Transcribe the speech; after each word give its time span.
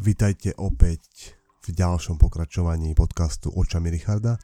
Vítajte 0.00 0.56
opäť 0.56 1.36
v 1.60 1.76
ďalšom 1.76 2.16
pokračovaní 2.16 2.96
podcastu 2.96 3.52
Očami 3.52 3.92
Richarda. 3.92 4.40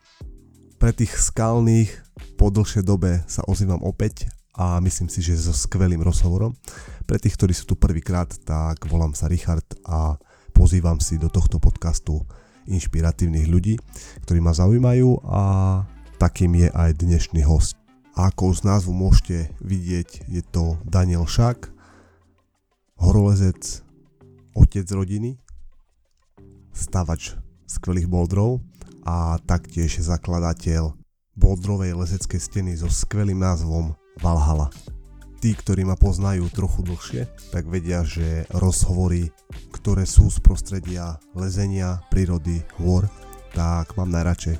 Pre 0.76 0.92
tých 0.92 1.16
skalných 1.16 1.88
po 2.36 2.52
dlhšej 2.52 2.84
dobe 2.84 3.24
sa 3.24 3.40
ozývam 3.48 3.80
opäť 3.80 4.28
a 4.52 4.76
myslím 4.84 5.08
si, 5.08 5.24
že 5.24 5.32
so 5.32 5.56
skvelým 5.56 6.04
rozhovorom. 6.04 6.52
Pre 7.08 7.16
tých, 7.16 7.40
ktorí 7.40 7.56
sú 7.56 7.72
tu 7.72 7.74
prvýkrát, 7.80 8.28
tak 8.44 8.84
volám 8.84 9.16
sa 9.16 9.32
Richard 9.32 9.64
a 9.88 10.20
pozývam 10.52 11.00
si 11.00 11.16
do 11.16 11.32
tohto 11.32 11.56
podcastu 11.56 12.20
inšpiratívnych 12.68 13.48
ľudí, 13.48 13.80
ktorí 14.28 14.44
ma 14.44 14.52
zaujímajú 14.52 15.24
a 15.24 15.40
takým 16.20 16.52
je 16.52 16.68
aj 16.68 17.00
dnešný 17.00 17.48
host. 17.48 17.80
A 18.12 18.28
ako 18.28 18.52
z 18.52 18.60
názvu 18.60 18.92
môžete 18.92 19.56
vidieť, 19.64 20.28
je 20.28 20.44
to 20.44 20.76
Daniel 20.84 21.24
Šák, 21.24 21.72
horolezec, 23.00 23.80
otec 24.52 24.84
rodiny, 24.92 25.40
stavač 26.76 27.32
skvelých 27.64 28.06
boldrov 28.06 28.60
a 29.08 29.40
taktiež 29.48 30.04
zakladateľ 30.04 30.92
boldrovej 31.36 31.96
lezeckej 31.96 32.40
steny 32.40 32.72
so 32.76 32.92
skvelým 32.92 33.40
názvom 33.40 33.96
Valhalla. 34.20 34.68
Tí, 35.40 35.52
ktorí 35.52 35.84
ma 35.84 35.96
poznajú 36.00 36.48
trochu 36.48 36.80
dlhšie, 36.84 37.22
tak 37.52 37.68
vedia, 37.68 38.00
že 38.04 38.48
rozhovory, 38.56 39.28
ktoré 39.72 40.08
sú 40.08 40.32
z 40.32 40.40
prostredia 40.40 41.20
lezenia, 41.36 42.00
prírody, 42.08 42.64
hôr, 42.80 43.04
tak 43.52 43.92
mám 44.00 44.08
najradšej. 44.12 44.56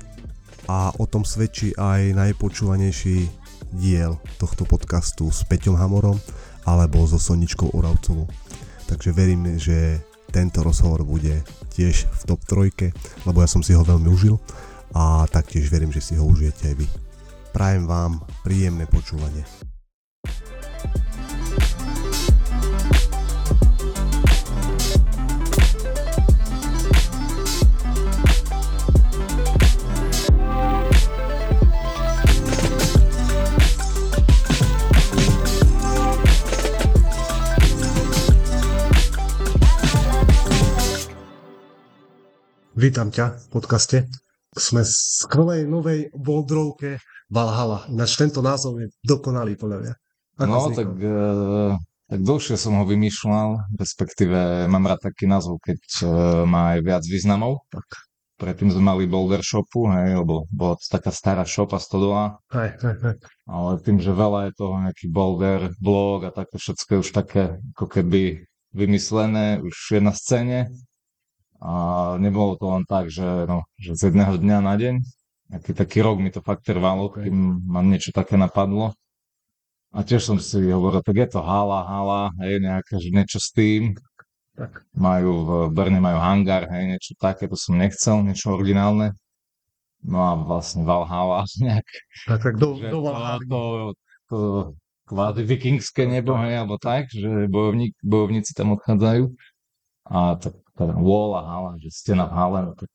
A 0.69 0.93
o 1.01 1.05
tom 1.09 1.25
svedčí 1.25 1.73
aj 1.77 2.13
najpočúvanejší 2.13 3.25
diel 3.73 4.21
tohto 4.37 4.63
podcastu 4.63 5.27
s 5.33 5.43
Peťom 5.49 5.75
Hamorom 5.75 6.21
alebo 6.63 7.03
so 7.09 7.17
Soničkou 7.19 7.73
Oravcovou. 7.73 8.29
Takže 8.87 9.11
verím, 9.11 9.59
že 9.59 9.99
tento 10.31 10.63
rozhovor 10.63 11.03
bude 11.03 11.43
tiež 11.75 12.09
v 12.09 12.21
top 12.27 12.41
trojke, 12.47 12.95
lebo 13.23 13.43
ja 13.43 13.49
som 13.49 13.61
si 13.61 13.75
ho 13.75 13.83
veľmi 13.83 14.09
užil 14.09 14.39
a 14.95 15.27
taktiež 15.29 15.69
verím, 15.69 15.93
že 15.93 16.01
si 16.01 16.13
ho 16.15 16.25
užijete 16.25 16.73
aj 16.73 16.75
vy. 16.79 16.87
Prajem 17.53 17.85
vám 17.89 18.21
príjemné 18.45 18.85
počúvanie. 18.89 19.66
Vítam 42.77 43.09
ťa 43.09 43.33
v 43.33 43.45
podcaste. 43.49 43.97
Sme 44.53 44.85
v 44.85 44.91
skvelej 44.93 45.65
novej 45.65 46.13
boldrovke 46.13 47.01
Valhalla. 47.25 47.89
Ináč 47.89 48.21
tento 48.21 48.45
názov 48.45 48.77
je 48.77 48.93
dokonalý 49.01 49.57
podľa 49.57 49.77
mňa. 49.81 49.93
Ako 50.37 50.45
no, 50.45 50.59
vznikol? 50.61 50.77
tak, 50.77 50.89
e, 51.01 51.17
tak 52.05 52.19
dlhšie 52.21 52.53
som 52.53 52.77
ho 52.77 52.85
vymýšľal, 52.85 53.73
respektíve 53.81 54.69
mám 54.69 54.85
rád 54.85 55.09
taký 55.09 55.25
názov, 55.25 55.57
keď 55.65 55.81
e, 55.81 56.05
má 56.45 56.77
aj 56.77 56.79
viac 56.85 57.03
významov. 57.09 57.65
Tak. 57.73 57.97
Predtým 58.45 58.69
sme 58.69 58.93
mali 58.93 59.09
Boulder 59.09 59.41
Shopu, 59.41 59.89
hej, 59.97 60.21
lebo 60.21 60.45
bola 60.53 60.77
to 60.77 60.85
taká 60.85 61.09
stará 61.09 61.49
shopa 61.49 61.81
stodola. 61.81 62.37
Hej, 62.53 62.77
hej, 62.77 62.95
hej. 63.01 63.15
Ale 63.49 63.81
tým, 63.81 63.97
že 63.97 64.13
veľa 64.13 64.53
je 64.53 64.61
toho 64.61 64.77
nejaký 64.85 65.09
Boulder, 65.09 65.73
blog 65.81 66.29
a 66.29 66.31
také 66.45 66.61
všetko 66.61 67.01
už 67.01 67.09
také 67.09 67.57
ako 67.73 67.89
keby 67.89 68.45
vymyslené, 68.69 69.65
už 69.65 69.97
je 69.97 70.01
na 70.05 70.13
scéne, 70.13 70.69
a 71.57 71.73
nebolo 72.21 72.53
to 72.57 72.65
len 72.69 72.83
tak, 72.85 73.09
že, 73.09 73.25
no, 73.49 73.65
že 73.81 73.97
z 73.97 74.13
jedného 74.13 74.37
dňa 74.37 74.57
na 74.61 74.73
deň, 74.77 74.95
aký 75.57 75.71
taký 75.73 76.05
rok 76.05 76.21
mi 76.21 76.29
to 76.29 76.45
fakt 76.45 76.69
trvalo, 76.69 77.09
kým 77.09 77.65
ma 77.65 77.81
niečo 77.81 78.13
také 78.13 78.37
napadlo. 78.37 78.93
A 79.95 80.05
tiež 80.05 80.21
som 80.21 80.37
si 80.37 80.61
hovoril, 80.69 81.01
tak 81.01 81.17
je 81.17 81.27
to 81.33 81.39
hala, 81.41 81.81
hala, 81.87 82.21
hej, 82.43 82.61
nejaké, 82.61 83.01
že 83.01 83.09
niečo 83.09 83.39
s 83.41 83.49
tým. 83.55 83.97
Tak. 84.53 84.85
Majú 84.93 85.31
v 85.45 85.49
Brne 85.73 86.01
majú 86.01 86.17
hangár, 86.21 86.69
hej, 86.69 86.97
niečo 86.97 87.13
také, 87.17 87.49
to 87.49 87.57
som 87.57 87.77
nechcel, 87.77 88.21
niečo 88.21 88.53
originálne. 88.53 89.17
No 90.05 90.17
a 90.21 90.31
vlastne 90.37 90.85
Valhalla 90.85 91.47
nejak. 91.65 91.87
Tak, 92.29 92.39
tak 92.43 92.55
do, 92.61 92.77
do 92.77 92.99
Valhalla. 93.01 93.41
To, 93.49 93.61
to 94.29 94.37
kvázi 95.07 95.41
vikingské 95.41 96.03
nebo, 96.05 96.35
hej, 96.37 96.61
alebo 96.61 96.75
tak, 96.77 97.07
že 97.09 97.47
bojovník, 97.47 97.95
bojovníci 98.03 98.51
tam 98.53 98.75
odchádzajú. 98.75 99.31
A 100.11 100.35
tak 100.35 100.53
teda 100.77 100.93
wall 100.93 101.33
a 101.35 101.41
hala, 101.41 101.71
že 101.81 101.89
stena 101.89 102.29
v 102.29 102.33
hale, 102.37 102.59
no 102.69 102.73
tak 102.77 102.89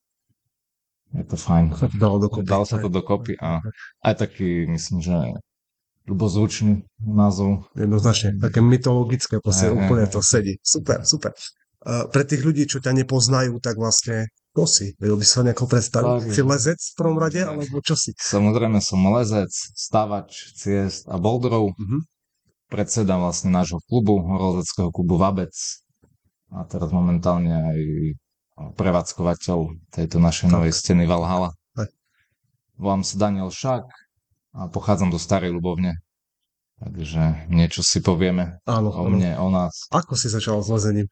je 1.13 1.25
to 1.29 1.37
fajn. 1.37 1.77
Sa 1.77 1.93
to 1.93 1.99
dalo 2.01 2.17
dokopy. 2.17 2.47
Dalo 2.49 2.65
sa 2.65 2.81
to 2.81 2.89
dokopy 2.89 3.37
a 3.37 3.61
aj 4.01 4.15
taký, 4.17 4.65
myslím, 4.71 5.05
že 5.05 5.13
ľubozvučný 6.09 6.89
názov. 7.05 7.69
Jednoznačne, 7.77 8.41
také 8.41 8.65
mytologické, 8.65 9.39
proste 9.39 9.71
aj, 9.71 9.77
úplne 9.77 10.09
aj, 10.09 10.13
to 10.17 10.21
sedí. 10.25 10.57
Super, 10.65 11.05
super. 11.05 11.37
Uh, 11.83 12.07
pre 12.09 12.23
tých 12.25 12.43
ľudí, 12.47 12.65
čo 12.65 12.79
ťa 12.81 12.95
nepoznajú, 12.95 13.59
tak 13.61 13.77
vlastne 13.77 14.31
kto 14.53 14.65
si? 14.69 14.87
Vedel 15.01 15.17
by 15.17 15.27
sa 15.27 15.41
nejako 15.45 15.65
predstaviť? 15.65 16.29
Si 16.29 16.43
lezec 16.45 16.79
v 16.79 16.95
prvom 16.97 17.19
rade, 17.19 17.41
alebo 17.41 17.81
čo 17.81 17.97
si? 17.97 18.13
Samozrejme 18.17 18.85
som 18.85 19.01
lezec, 19.17 19.49
stavač 19.73 20.53
ciest 20.53 21.09
a 21.09 21.17
boldrov. 21.17 21.73
Uh-huh. 21.73 22.01
Predseda 22.69 23.17
vlastne 23.17 23.53
nášho 23.53 23.81
klubu, 23.89 24.21
horolezeckého 24.21 24.93
klubu 24.93 25.17
Vabec 25.17 25.53
a 26.53 26.69
teraz 26.69 26.93
momentálne 26.93 27.53
aj 27.53 27.81
prevádzkovateľ 28.77 29.59
tejto 29.89 30.21
našej 30.21 30.47
tak. 30.49 30.55
novej 30.55 30.73
steny 30.77 31.09
Valhalla. 31.09 31.57
Volám 32.77 33.05
sa 33.05 33.15
Daniel 33.17 33.49
Šák 33.49 33.85
a 34.53 34.61
pochádzam 34.69 35.09
do 35.09 35.19
Starej 35.21 35.55
Ľubovne. 35.55 35.97
Takže 36.83 37.47
niečo 37.47 37.87
si 37.87 38.03
povieme 38.03 38.59
áno, 38.67 38.91
o 38.91 39.07
mne, 39.07 39.39
o 39.39 39.49
nás. 39.49 39.87
Ako 39.95 40.19
si 40.19 40.27
začal 40.27 40.59
s 40.61 40.69
lezením? 40.69 41.07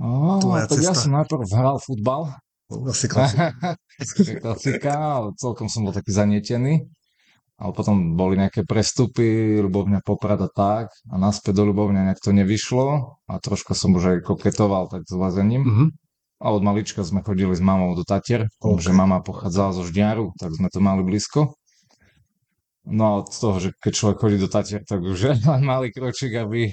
Oh, 0.00 0.40
tak 0.40 0.78
ja 0.80 0.96
som 0.96 1.12
najprv 1.12 1.44
hral 1.52 1.76
futbal. 1.82 2.32
Asi 2.88 3.10
klasika. 3.10 3.52
klasika, 4.44 4.92
ale 4.94 5.28
celkom 5.36 5.68
som 5.68 5.84
bol 5.84 5.92
taký 5.92 6.16
zanietený 6.16 6.88
ale 7.58 7.72
potom 7.74 8.14
boli 8.14 8.38
nejaké 8.38 8.62
prestupy, 8.62 9.58
Ľubovňa 9.58 10.06
Poprad 10.06 10.38
a 10.46 10.50
tak 10.50 10.94
a 11.10 11.14
naspäť 11.18 11.58
do 11.58 11.74
Ľubovňa 11.74 12.06
nejak 12.06 12.22
to 12.22 12.30
nevyšlo 12.30 13.18
a 13.26 13.32
troška 13.42 13.74
som 13.74 13.98
už 13.98 14.04
aj 14.14 14.18
koketoval 14.22 14.86
tak 14.86 15.02
s 15.02 15.12
lezením. 15.12 15.66
Mm-hmm. 15.66 15.88
A 16.38 16.54
od 16.54 16.62
malička 16.62 17.02
sme 17.02 17.26
chodili 17.26 17.50
s 17.50 17.58
mamou 17.58 17.98
do 17.98 18.06
Tatier, 18.06 18.46
okay. 18.62 18.78
že 18.78 18.94
mama 18.94 19.18
pochádzala 19.18 19.74
zo 19.74 19.82
Žďaru, 19.82 20.38
tak 20.38 20.54
sme 20.54 20.70
to 20.70 20.78
mali 20.78 21.02
blízko. 21.02 21.58
No 22.86 23.02
a 23.04 23.12
od 23.20 23.28
toho, 23.34 23.58
že 23.58 23.74
keď 23.82 23.92
človek 23.92 24.16
chodí 24.22 24.36
do 24.38 24.46
Tatier, 24.46 24.86
tak 24.86 25.02
už 25.02 25.34
len 25.50 25.62
malý 25.66 25.90
kročík, 25.90 26.38
aby 26.38 26.70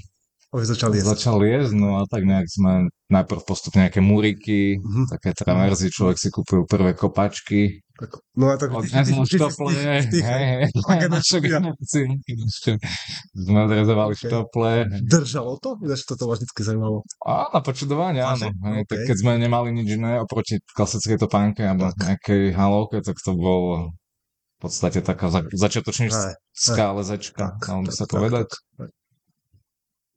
už 0.53 0.69
začal 0.69 0.93
jesť. 0.93 1.17
Začal 1.17 1.37
jesť, 1.41 1.73
no 1.81 1.97
a 1.97 2.05
tak 2.05 2.29
nejak 2.29 2.45
sme 2.45 2.93
najprv 3.09 3.41
postupne 3.41 3.89
nejaké 3.89 4.05
múriky, 4.05 4.77
mm-hmm. 4.77 5.05
také 5.17 5.33
traverzy, 5.33 5.89
človek 5.89 6.21
si 6.21 6.29
kúpil 6.29 6.69
prvé 6.69 6.93
kopačky, 6.93 7.81
No 8.35 8.51
a 8.51 8.59
tak... 8.59 8.75
štople, 9.23 9.71
hej, 9.71 10.03
Sme 13.31 13.59
odrezovali 13.63 14.13
štople. 14.19 14.69
Držalo 15.07 15.55
to? 15.63 15.79
Ináč 15.79 16.03
toto 16.03 16.27
ma 16.27 16.35
vždy 16.35 16.45
zaujímalo. 16.51 17.07
A 17.23 17.55
na 17.55 17.59
počudovanie, 17.63 18.19
áno. 18.19 18.51
Tak 18.83 18.99
keď 19.07 19.15
sme 19.15 19.39
nemali 19.39 19.71
nič 19.71 19.95
iné 19.95 20.19
oproti 20.19 20.59
klasickej 20.75 21.23
topánke 21.23 21.63
alebo 21.63 21.95
nejakej 21.95 22.51
halovke, 22.51 22.99
tak 22.99 23.15
to 23.23 23.31
bol 23.31 23.91
v 24.55 24.59
podstate 24.59 24.99
taká 24.99 25.31
začiatočnícká 25.31 26.85
lezečka, 26.99 27.55
dalo 27.63 27.87
by 27.87 27.91
sa 27.95 28.05
povedať. 28.07 28.47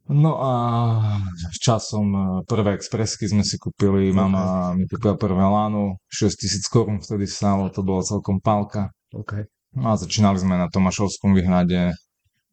No 0.09 0.41
a 0.41 0.53
časom 1.61 2.07
e, 2.17 2.21
prvé 2.49 2.81
expresky 2.81 3.29
sme 3.29 3.45
si 3.45 3.61
kúpili, 3.61 4.09
mama 4.09 4.73
mi 4.73 4.89
kúpila 4.89 5.21
prvé 5.21 5.45
lánu, 5.45 6.01
6 6.09 6.41
tisíc 6.41 6.65
korún 6.73 7.05
vtedy 7.05 7.29
stálo, 7.29 7.69
to 7.69 7.85
bolo 7.85 8.01
celkom 8.01 8.41
pálka. 8.41 8.89
Okay. 9.13 9.45
No 9.77 9.93
a 9.93 10.01
začínali 10.01 10.41
sme 10.41 10.57
na 10.57 10.73
Tomášovskom 10.73 11.37
vyhrade, 11.37 11.93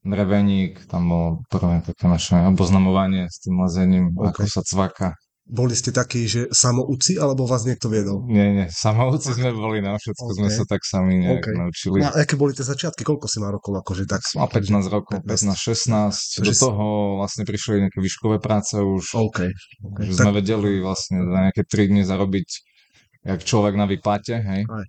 Dreveník, 0.05 0.85
tam 0.85 1.09
bolo 1.09 1.29
prvé 1.49 1.81
také 1.81 2.05
naše 2.05 2.37
oboznamovanie 2.45 3.25
s 3.25 3.41
tým 3.41 3.57
lezením, 3.57 4.13
okay. 4.13 4.29
ako 4.29 4.39
sa 4.45 4.61
cvaka. 4.61 5.07
Boli 5.45 5.77
ste 5.77 5.93
takí, 5.93 6.25
že 6.25 6.49
samouci, 6.49 7.21
alebo 7.21 7.45
vás 7.45 7.69
niekto 7.69 7.85
viedol? 7.85 8.25
Nie, 8.25 8.49
nie, 8.49 8.67
samouci 8.73 9.29
sme 9.29 9.53
boli 9.53 9.77
na 9.77 9.93
všetko, 9.93 10.25
okay. 10.25 10.37
sme 10.41 10.49
sa 10.49 10.63
tak 10.65 10.81
sami 10.81 11.21
nejak 11.21 11.45
okay. 11.45 11.53
naučili. 11.53 12.01
No 12.01 12.09
a 12.09 12.25
aké 12.25 12.33
boli 12.33 12.57
tie 12.57 12.65
začiatky? 12.65 13.05
Koľko 13.05 13.29
si 13.29 13.37
má 13.37 13.53
rokov? 13.53 13.77
Akože 13.77 14.09
tak... 14.09 14.25
Mal 14.33 14.49
15 14.49 14.89
rokov, 14.89 15.21
15, 15.21 15.53
16. 15.53 16.41
Do 16.41 16.49
toho 16.49 16.85
vlastne 17.21 17.45
prišli 17.45 17.85
nejaké 17.85 18.01
výškové 18.01 18.41
práce 18.41 18.73
už. 18.73 19.29
Okay. 19.29 19.53
okay. 19.85 20.03
Že 20.09 20.13
tak... 20.17 20.23
sme 20.25 20.31
vedeli 20.33 20.81
vlastne 20.81 21.21
za 21.21 21.37
nejaké 21.45 21.61
3 21.61 21.93
dni 21.93 22.01
zarobiť 22.09 22.49
jak 23.25 23.41
človek 23.41 23.73
na 23.77 23.85
výplate, 23.89 24.37
hej. 24.37 24.61
Aj. 24.65 24.85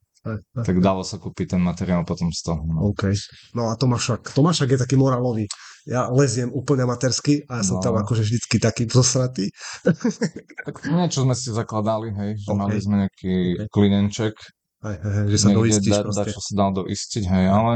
Tak 0.67 0.77
dalo 0.83 1.07
sa 1.07 1.17
kúpiť 1.17 1.57
ten 1.57 1.63
materiál 1.63 2.03
potom 2.03 2.29
z 2.35 2.41
toho. 2.43 2.61
No. 2.67 2.91
OK. 2.91 3.15
No 3.55 3.71
a 3.71 3.79
Tomášak. 3.79 4.35
Tomášak 4.35 4.69
je 4.75 4.79
taký 4.83 4.97
morálový. 4.99 5.47
Ja 5.87 6.11
leziem 6.11 6.51
úplne 6.51 6.83
amatérsky 6.83 7.47
a 7.47 7.63
ja 7.63 7.65
som 7.65 7.79
No. 7.79 7.83
tam 7.83 7.95
akože 7.95 8.27
vždycky 8.27 8.59
taký 8.59 8.91
zosratý. 8.91 9.47
Tak 10.67 10.83
niečo 10.83 11.23
sme 11.23 11.35
si 11.39 11.55
zakladali, 11.55 12.11
hej, 12.11 12.31
že 12.43 12.51
OK. 12.51 12.59
mali 12.59 12.77
sme 12.83 13.07
nejaký 13.07 13.35
OK. 13.63 13.71
klinenček, 13.71 14.35
Hej, 14.85 14.97
hej, 15.03 15.13
hej, 15.15 15.27
že 15.33 15.37
sa 15.41 15.49
doistíš 15.55 15.95
da, 15.95 16.03
da, 16.05 16.23
čo 16.29 16.41
sa 16.43 16.53
dal 16.53 16.71
doistiť, 16.77 17.25
hej, 17.25 17.45
ale 17.49 17.73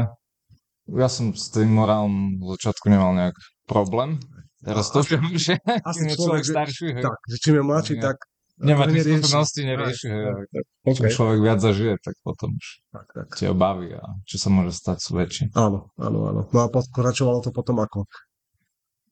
ja 0.91 1.07
som 1.09 1.33
s 1.33 1.49
tým 1.49 1.71
morálom 1.71 2.37
v 2.37 2.55
začiatku 2.59 2.91
nemal 2.91 3.15
nejak 3.15 3.35
problém. 3.65 4.19
Teraz 4.61 4.93
to 4.93 5.01
viem, 5.01 5.25
že 5.33 5.57
asi 5.89 6.05
človek, 6.13 6.19
človek 6.19 6.43
starší, 6.45 6.87
hej, 6.99 7.03
Tak, 7.03 7.17
že 7.25 7.35
čím 7.41 7.53
je 7.57 7.63
mladší, 7.65 7.93
tak 7.97 8.17
nemá 8.57 8.83
to 8.83 8.89
tých 8.89 8.97
nerieši. 9.01 9.19
skúseností, 9.21 9.59
nerieši, 9.63 10.05
hej, 10.05 10.17
Hej, 10.17 10.25
a 10.25 10.33
hej. 10.33 10.63
čím 10.91 11.05
OK. 11.05 11.13
človek 11.13 11.39
viac 11.39 11.59
zažije, 11.59 11.93
tak 11.97 12.15
potom 12.19 12.49
už 12.51 12.67
Tak, 12.89 13.07
tak. 13.09 13.27
tie 13.33 13.47
obavy 13.47 13.87
a 13.93 14.03
čo 14.23 14.35
sa 14.35 14.47
môže 14.47 14.71
stať 14.71 14.97
sú 14.99 15.11
väčšie. 15.13 15.45
Áno, 15.53 15.93
áno, 15.95 16.19
áno. 16.25 16.41
No 16.45 16.59
a 16.59 16.67
pokračovalo 16.67 17.39
to 17.39 17.49
potom 17.49 17.77
ako? 17.77 18.03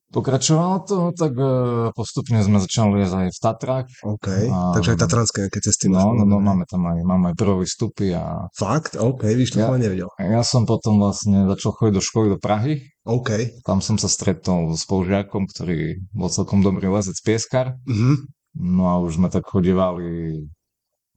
Pokračovalo 0.10 0.78
to, 0.82 0.98
tak 1.14 1.32
e, 1.32 1.50
postupne 1.94 2.42
sme 2.42 2.58
začali 2.58 2.98
liezť 2.98 3.14
aj 3.16 3.28
v 3.30 3.40
Tatrách. 3.40 3.88
OK. 4.04 4.28
A- 4.50 4.74
Takže 4.74 4.90
aj 4.92 5.00
tatranské 5.00 5.38
nejaké 5.46 5.62
cesty. 5.62 5.86
No, 5.86 6.18
no, 6.18 6.26
no, 6.26 6.42
máme 6.42 6.66
tam 6.66 6.82
aj, 6.84 6.98
máme 7.00 7.26
aj 7.30 7.36
prvé 7.38 7.62
výstupy 7.62 8.10
a 8.12 8.50
Fakt? 8.52 8.98
OK, 8.98 9.22
víš, 9.30 9.54
to 9.54 9.62
Ja- 9.62 9.70
nevedel. 9.70 10.10
ja 10.18 10.42
som 10.42 10.66
potom 10.66 10.98
vlastne 10.98 11.46
začal 11.48 11.72
chodiť 11.72 11.94
do 11.94 12.02
školy 12.02 12.28
do 12.28 12.38
Prahy. 12.38 12.90
OK. 13.06 13.62
Tam 13.62 13.80
som 13.80 13.96
sa 13.96 14.10
stretol 14.10 14.74
s 14.74 14.82
spolužiakom, 14.82 15.46
ktorý 15.48 16.02
bol 16.10 16.26
celkom 16.28 16.60
dobrý 16.60 16.90
lezec 16.90 17.14
pieskar. 17.22 17.78
Mhm. 17.86 18.39
No 18.58 18.90
a 18.90 18.98
už 18.98 19.22
sme 19.22 19.30
tak 19.30 19.46
chodívali 19.46 20.46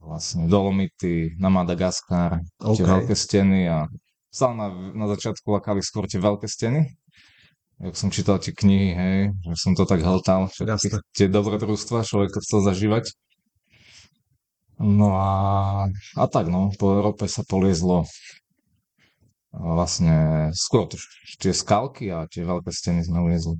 vlastne 0.03 0.45
Dolomity, 0.51 1.33
na 1.39 1.47
Madagaskar, 1.47 2.43
OK. 2.59 2.77
tie 2.77 2.85
veľké 2.85 3.15
steny 3.15 3.71
a 3.71 3.87
stále 4.27 4.53
na, 4.59 4.67
na 4.91 5.05
začiatku 5.07 5.47
lakali 5.47 5.79
skôr 5.79 6.05
tie 6.05 6.19
veľké 6.19 6.45
steny. 6.45 6.91
Jak 7.81 7.95
som 7.97 8.13
čítal 8.13 8.37
tie 8.37 8.53
knihy, 8.53 8.89
hej, 8.93 9.19
že 9.49 9.55
som 9.59 9.73
to 9.73 9.83
tak 9.83 10.03
hltal, 10.05 10.47
všetky 10.51 11.03
tie 11.15 11.27
dobrodružstva, 11.27 12.05
človek 12.05 12.31
to 12.31 12.43
chcel 12.43 12.61
zažívať. 12.63 13.11
No 14.79 15.15
a, 15.15 15.31
a 16.17 16.25
tak 16.27 16.51
no, 16.51 16.69
po 16.75 16.97
Európe 16.99 17.25
sa 17.31 17.45
poliezlo 17.47 18.03
vlastne 19.53 20.49
skôr 20.57 20.89
tie 21.37 21.53
skalky 21.53 22.09
a 22.09 22.25
tie 22.25 22.41
veľké 22.41 22.73
steny 22.73 23.05
sme 23.05 23.21
uliezli. 23.21 23.57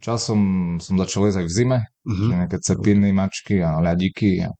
Časom 0.00 0.40
som 0.80 0.94
začal 0.96 1.28
liezť 1.28 1.38
aj 1.44 1.46
v 1.46 1.52
zime, 1.52 1.78
Mhm. 2.08 2.24
že 2.24 2.32
nejaké 2.34 2.58
cepiny, 2.64 3.08
mačky 3.12 3.60
a 3.60 3.78
ľadiky 3.78 4.48
a 4.48 4.50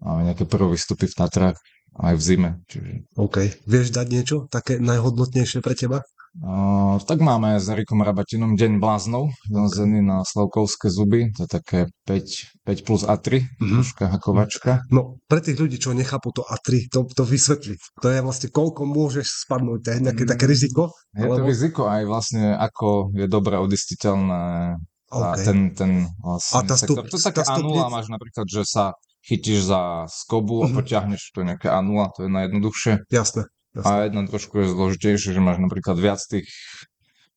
máme 0.00 0.30
nejaké 0.30 0.46
prvé 0.46 0.70
výstupy 0.70 1.10
v 1.10 1.18
Tatrách 1.18 1.58
aj 1.98 2.14
v 2.14 2.22
zime. 2.22 2.50
Čiže, 2.70 2.90
OK. 3.18 3.36
Vieš 3.66 3.86
dať 3.90 4.06
niečo 4.08 4.36
také 4.46 4.78
najhodnotnejšie 4.78 5.58
pre 5.60 5.74
teba? 5.74 6.06
Uh, 6.36 6.96
tak 7.00 7.18
máme 7.18 7.56
s 7.56 7.66
Erikom 7.66 8.00
Rabatinom 8.00 8.54
Deň 8.54 8.78
bláznov, 8.78 9.28
vylezený 9.46 10.00
na 10.00 10.22
Slavkovské 10.22 10.86
zuby, 10.86 11.32
to 11.32 11.44
je 11.44 11.50
také 11.50 11.78
5, 12.04 12.22
5 12.62 12.80
plus 12.82 13.02
A3, 13.02 13.42
Mhm. 13.56 13.70
troška 13.72 14.04
hakovačka. 14.08 14.70
No, 14.88 15.18
pre 15.24 15.40
tých 15.40 15.56
ľudí, 15.56 15.76
čo 15.76 15.90
nechápu 15.90 16.30
to 16.30 16.42
A3, 16.42 16.86
to, 16.86 17.04
to 17.04 17.24
vysvetli. 17.24 17.74
To 17.98 18.08
je 18.08 18.20
vlastne, 18.20 18.48
koľko 18.48 18.84
môžeš 18.84 19.26
spadnúť, 19.44 19.78
to 19.80 19.88
je 19.90 19.98
nejaké 20.00 20.24
také 20.24 20.44
Mm. 20.44 20.50
riziko? 20.50 20.82
Je 21.12 21.20
to 21.20 21.32
Alebo- 21.32 21.46
riziko 21.46 21.82
aj 21.86 22.02
vlastne, 22.04 22.44
ako 22.52 22.88
je 23.12 23.26
dobre 23.26 23.54
odistiteľné 23.56 24.78
a 25.10 25.16
OK. 25.34 25.42
ten, 25.42 25.58
ten 25.72 25.90
vlastne 26.16 26.54
A 26.54 26.60
tá 26.62 26.74
stup- 26.74 27.02
sektor. 27.02 27.04
To 27.04 27.16
je 27.16 27.24
také 27.24 27.42
A0, 27.42 27.50
stupnica- 27.52 27.90
máš 27.90 28.06
napríklad, 28.06 28.46
že 28.46 28.62
sa 28.64 28.84
chytíš 29.20 29.66
za 29.66 29.80
skobu 30.08 30.64
a 30.64 30.66
Mhm. 30.66 30.74
potiahneš 30.76 31.34
to 31.34 31.42
nejaké 31.42 31.68
A0, 31.68 32.08
to 32.14 32.24
je 32.24 32.30
najjednoduchšie. 32.30 32.92
Jasné. 33.10 33.44
Jasné. 33.76 33.90
A 33.90 34.04
jedna 34.06 34.22
trošku 34.26 34.54
je 34.60 34.66
zložitejšie, 34.72 35.30
že 35.34 35.40
máš 35.40 35.58
napríklad 35.62 35.96
viac 35.98 36.20
tých 36.24 36.48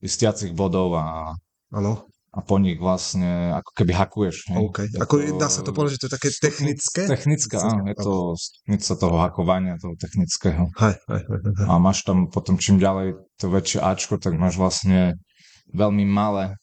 istiacich 0.04 0.52
bodov 0.52 0.94
a, 1.00 1.32
Áno, 1.72 2.06
a 2.34 2.40
po 2.42 2.58
nich 2.58 2.82
vlastne 2.82 3.54
ako 3.54 3.72
keby 3.78 3.94
hakuješ. 3.94 4.50
hej. 4.50 4.58
OK. 4.58 4.78
Je 4.90 4.98
Ako 4.98 5.16
dá 5.38 5.48
sa 5.54 5.62
to 5.62 5.70
povedať, 5.70 5.96
že 5.96 6.02
to 6.02 6.08
je 6.10 6.14
také 6.18 6.30
technické? 6.34 7.02
Technické, 7.06 7.56
áno, 7.62 7.86
je 7.86 7.96
to 7.96 8.14
stupnica 8.34 8.92
toho 8.98 9.16
hakovania, 9.22 9.78
toho 9.78 9.94
technického. 9.94 10.66
Hej, 10.82 10.98
hej, 11.14 11.22
hej, 11.30 11.40
hej. 11.46 11.66
A 11.70 11.78
máš 11.78 12.02
tam 12.02 12.26
potom 12.34 12.58
čím 12.58 12.82
ďalej 12.82 13.22
to 13.38 13.46
väčšie 13.54 13.80
Ačko, 13.86 14.18
tak 14.18 14.34
máš 14.34 14.58
vlastne 14.58 15.22
veľmi 15.70 16.10
malé 16.10 16.58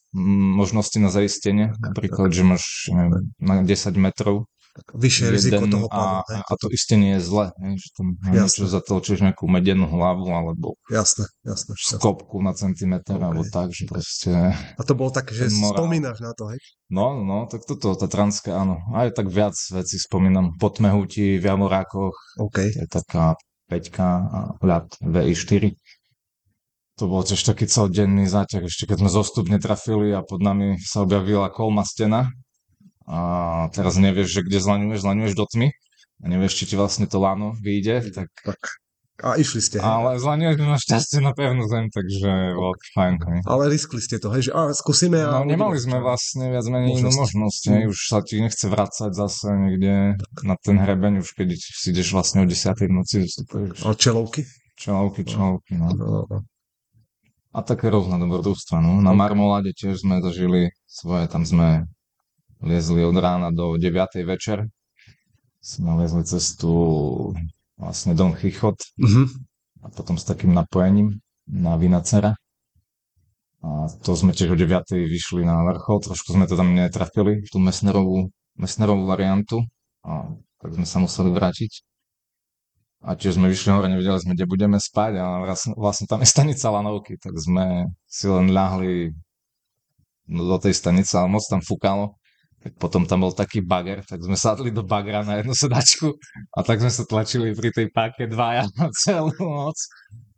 možnosti 0.58 0.98
na 0.98 1.06
zaistenie. 1.06 1.70
Napríklad, 1.78 2.34
že 2.34 2.42
máš 2.42 2.90
neviem, 2.90 3.30
na 3.38 3.62
10 3.62 3.94
metrov 3.94 4.50
Vyššie 4.92 5.26
riziko 5.30 5.64
toho 5.68 5.86
a, 5.88 5.94
pádu. 5.94 6.18
hej. 6.32 6.40
a 6.44 6.52
to 6.56 6.66
isté 6.72 6.94
nie 6.96 7.18
je 7.18 7.22
zle. 7.22 7.46
Hej, 7.60 7.74
že 7.80 7.88
tam 7.96 8.06
niečo 8.20 8.64
zatočíš 8.66 9.20
nejakú 9.24 9.44
medenú 9.46 9.86
hlavu 9.88 10.26
alebo 10.30 10.78
Jasné, 10.88 11.28
jasné. 11.44 11.72
skopku 11.76 12.40
na 12.40 12.52
centimeter 12.56 13.16
OK. 13.16 13.24
alebo 13.24 13.42
tak, 13.48 13.70
že 13.70 13.86
proste... 13.86 14.32
A 14.54 14.82
to 14.82 14.92
bolo 14.96 15.10
také, 15.12 15.36
že 15.36 15.52
morál. 15.56 15.84
spomínaš 15.84 16.18
na 16.24 16.32
to, 16.32 16.50
hej? 16.50 16.60
No, 16.90 17.22
no, 17.22 17.46
tak 17.46 17.62
toto, 17.64 17.94
tá 17.94 18.10
transké, 18.10 18.50
áno. 18.50 18.82
Aj 18.96 19.08
tak 19.14 19.30
viac 19.30 19.54
vecí 19.70 19.96
spomínam. 20.00 20.58
Podmehutí 20.58 21.38
v 21.38 21.44
Jamorákoch, 21.44 22.16
OK. 22.42 22.58
to 22.74 22.80
je 22.82 22.90
taká 22.90 23.38
5 23.70 23.94
a 24.02 24.10
ľad 24.58 24.86
VI4. 24.98 25.78
To 26.98 27.08
bol 27.08 27.24
tiež 27.24 27.40
taký 27.46 27.64
celodenný 27.64 28.28
záťah, 28.28 28.66
ešte 28.66 28.84
keď 28.84 29.00
sme 29.00 29.10
zostupne 29.10 29.56
trafili 29.56 30.12
a 30.12 30.20
pod 30.20 30.44
nami 30.44 30.76
sa 30.82 31.00
objavila 31.06 31.48
kolma 31.48 31.80
stena. 31.86 32.28
A 33.10 33.18
teraz 33.74 33.98
nevieš, 33.98 34.38
že 34.38 34.46
kde 34.46 34.62
zlaňuješ, 34.62 35.02
zlaňuješ 35.02 35.34
do 35.34 35.44
tmy. 35.50 35.68
A 36.20 36.24
nevieš, 36.30 36.62
či 36.62 36.64
ti 36.70 36.74
vlastne 36.78 37.10
to 37.10 37.18
lano 37.18 37.58
vyjde, 37.58 38.14
tak 38.14 38.30
Tak. 38.46 38.60
A 39.20 39.36
išli 39.36 39.60
ste, 39.60 39.76
hej? 39.76 39.84
ale 39.84 40.16
zlaňuješ 40.16 40.56
na 40.64 40.80
šťastie 40.80 41.20
na 41.20 41.36
pevnú 41.36 41.68
zem, 41.68 41.92
takže 41.92 42.56
bolo 42.56 42.72
to 42.72 42.86
fajn. 42.96 43.14
hej. 43.20 43.38
Ale 43.44 43.68
riskli 43.68 44.00
ste 44.00 44.16
to, 44.16 44.32
hej? 44.32 44.48
Že 44.48 44.50
a, 44.56 44.60
skúsime 44.72 45.20
a... 45.20 45.44
No 45.44 45.44
nemali 45.44 45.76
sme 45.76 46.00
vlastne 46.00 46.48
viac 46.48 46.64
menej 46.64 46.96
inú 46.96 47.12
Možnosť. 47.12 47.62
hej, 47.68 47.84
už 47.92 47.98
sa 48.00 48.24
ti 48.24 48.40
nechce 48.40 48.64
vracať 48.64 49.12
zase 49.12 49.52
niekde 49.52 50.16
na 50.40 50.56
ten 50.56 50.80
hrebeň, 50.80 51.20
už 51.20 51.36
keď 51.36 51.52
si 51.52 51.92
ideš 51.92 52.16
vlastne 52.16 52.40
o 52.40 52.48
10. 52.48 52.56
v 52.80 52.94
noci, 52.96 53.20
vystupuješ 53.20 53.84
A 53.84 53.92
čelovky? 53.92 54.48
čelovky, 54.80 55.20
čelovky, 55.28 55.76
no. 55.76 55.92
No, 55.92 56.24
no. 56.24 56.38
A 57.52 57.60
také 57.60 57.92
rôzne 57.92 58.16
dobrodružstva, 58.16 58.80
no. 58.80 59.04
Na 59.04 59.12
Marmolade 59.12 59.76
tiež 59.76 60.00
sme 60.00 60.24
zažili 60.24 60.72
svoje, 60.88 61.28
tam 61.28 61.44
sme 61.44 61.84
liezli 62.60 63.04
od 63.04 63.16
rána 63.16 63.50
do 63.50 63.76
9. 63.76 64.24
večer. 64.24 64.68
Sme 65.60 66.00
liezli 66.00 66.24
cestu 66.24 66.72
vlastne 67.76 68.12
Don 68.14 68.32
Chichot 68.36 68.80
Mhm. 69.00 69.22
a 69.84 69.86
potom 69.88 70.16
s 70.16 70.24
takým 70.24 70.52
napojením 70.52 71.20
na 71.48 71.76
Vinacera. 71.76 72.36
A 73.60 73.92
to 74.00 74.16
sme 74.16 74.32
tiež 74.32 74.52
o 74.52 74.56
9. 74.56 75.04
vyšli 75.04 75.44
na 75.44 75.60
vrchol, 75.68 76.00
trošku 76.00 76.32
sme 76.32 76.48
to 76.48 76.56
tam 76.56 76.72
netrafili, 76.72 77.44
tú 77.52 77.60
Messnerovú, 77.60 78.32
Messnerovú 78.56 79.04
variantu, 79.04 79.60
a 80.00 80.32
tak 80.64 80.72
sme 80.76 80.88
sa 80.88 80.96
museli 80.96 81.28
vrátiť. 81.28 81.84
A 83.04 83.16
tiež 83.16 83.36
sme 83.36 83.48
vyšli 83.52 83.72
hore, 83.72 83.88
nevedeli 83.88 84.16
sme, 84.20 84.32
kde 84.36 84.48
budeme 84.48 84.76
spať 84.80 85.12
a 85.20 85.26
vlastne, 85.44 85.72
vlastne 85.76 86.04
tam 86.08 86.20
je 86.20 86.28
stanica 86.28 86.68
Lanovky, 86.72 87.16
tak 87.16 87.36
sme 87.36 87.88
si 88.08 88.28
len 88.28 88.48
ľahli 88.52 89.12
do 90.28 90.56
tej 90.60 90.72
stanice, 90.76 91.16
ale 91.16 91.28
moc 91.28 91.44
tam 91.48 91.60
fúkalo. 91.60 92.16
Tak 92.60 92.76
potom 92.76 93.08
tam 93.08 93.24
bol 93.24 93.32
taký 93.32 93.64
bager, 93.64 94.04
tak 94.04 94.20
sme 94.20 94.36
sadli 94.36 94.68
do 94.68 94.84
bagra 94.84 95.24
na 95.24 95.40
jednu 95.40 95.56
sedačku 95.56 96.12
a 96.52 96.60
tak 96.60 96.84
sme 96.84 96.92
sa 96.92 97.08
tlačili 97.08 97.56
pri 97.56 97.72
tej 97.72 97.88
páke 97.88 98.28
dvaja 98.28 98.68
na 98.76 98.92
celú 98.92 99.32
noc. 99.40 99.80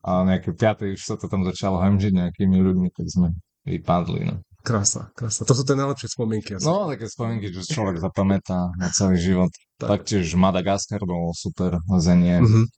A 0.07 0.23
nejaké 0.23 0.55
piatej 0.55 0.95
už 0.95 1.03
sa 1.03 1.15
to 1.19 1.27
tam 1.27 1.43
začalo 1.43 1.83
hemžiť 1.83 2.15
nejakými 2.15 2.59
ľuďmi, 2.63 2.89
tak 2.95 3.07
sme 3.11 3.35
vypadli. 3.67 4.21
No, 4.31 4.39
Krása, 4.63 5.11
krása. 5.19 5.43
To 5.43 5.59
sú 5.59 5.67
tie 5.67 5.75
najlepšie 5.75 6.15
spomienky. 6.15 6.55
Asi. 6.55 6.63
no 6.63 6.87
také 6.87 7.11
spomienky, 7.11 7.51
že 7.51 7.67
človek 7.67 7.99
zapamätá 7.99 8.71
na 8.79 8.95
celý 8.95 9.19
život. 9.19 9.51
Tak. 9.83 9.99
Taktiež 9.99 10.31
Madagaskar 10.39 11.03
bol 11.03 11.35
super 11.35 11.83
lezenie. 11.91 12.39
Mhm. 12.39 12.71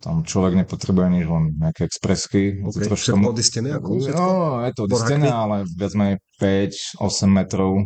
Tam 0.00 0.24
človek 0.24 0.64
nepotrebuje 0.64 1.08
nič, 1.08 1.24
len 1.24 1.44
nejaké 1.56 1.88
expresky. 1.88 2.60
Okay. 2.60 2.84
troška... 2.88 3.16
Všetko 3.16 3.32
odistené? 3.32 3.68
Ako 3.76 3.96
všetko? 3.96 4.20
No, 4.20 4.60
je 4.64 4.72
to 4.76 4.80
odistené, 4.88 5.28
ale 5.28 5.56
viac 5.72 5.92
menej 5.96 6.16
5-8 6.40 7.28
metrov. 7.28 7.84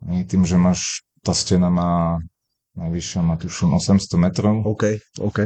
Tým, 0.00 0.42
že 0.48 0.56
máš, 0.56 1.04
tá 1.20 1.36
stena 1.36 1.68
má 1.68 2.18
najvyššia 2.74 3.20
má 3.20 3.34
tuším 3.36 3.76
800 3.76 4.16
metrov. 4.16 4.54
OK, 4.64 4.96
OK. 5.20 5.38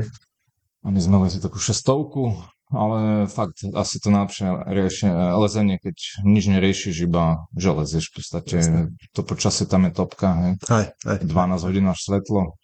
A 0.85 0.87
my 0.93 1.01
sme 1.01 1.17
lezli 1.25 1.41
takú 1.41 1.57
šestovku, 1.59 2.37
ale 2.71 3.25
fakt 3.27 3.65
asi 3.65 3.97
to 3.99 4.13
najlepšie 4.13 4.47
riešie, 4.69 5.09
lezenie, 5.41 5.81
keď 5.81 5.97
nič 6.23 6.45
neriešiš, 6.53 7.09
iba 7.09 7.49
že 7.57 7.73
lezieš 7.73 8.13
v 8.13 8.15
podstate. 8.21 8.57
Jasné. 8.61 8.81
To 9.17 9.21
počasie 9.25 9.65
tam 9.65 9.89
je 9.89 9.93
topka, 9.97 10.29
hej. 10.37 10.53
Aj, 10.69 10.87
aj. 11.09 11.19
12 11.25 11.67
hodín 11.67 11.89
máš 11.89 12.05
svetlo, 12.05 12.55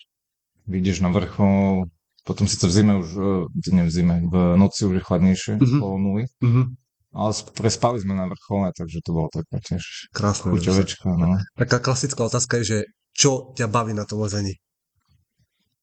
vyjdeš 0.68 1.00
na 1.00 1.10
vrchol, 1.10 1.88
potom 2.28 2.44
si 2.44 2.60
to 2.60 2.68
v 2.68 2.74
zime 2.76 2.92
už, 3.00 3.08
e, 3.16 3.72
nie 3.72 3.84
v 3.88 3.90
zime, 3.90 4.16
v 4.28 4.54
noci 4.60 4.84
už 4.84 5.00
je 5.00 5.02
chladnejšie, 5.02 5.52
Mhm. 5.56 5.78
okolo 5.80 5.96
nuly. 5.98 6.24
Mhm. 6.44 6.62
Ale 7.10 7.34
sp- 7.34 7.50
prespali 7.52 7.98
sme 7.98 8.14
na 8.14 8.24
vrchole, 8.24 8.70
takže 8.70 9.02
to 9.02 9.10
bolo 9.10 9.28
taká 9.28 9.58
tiež 9.58 9.82
Krásne. 10.14 10.54
chuťovečka, 10.54 11.10
no. 11.10 11.42
Taká 11.56 11.78
klasická 11.78 12.22
otázka 12.22 12.62
je, 12.62 12.64
že 12.64 12.78
čo 13.12 13.50
ťa 13.52 13.66
baví 13.66 13.90
na 13.92 14.06
tom 14.06 14.22
lezení? 14.22 14.54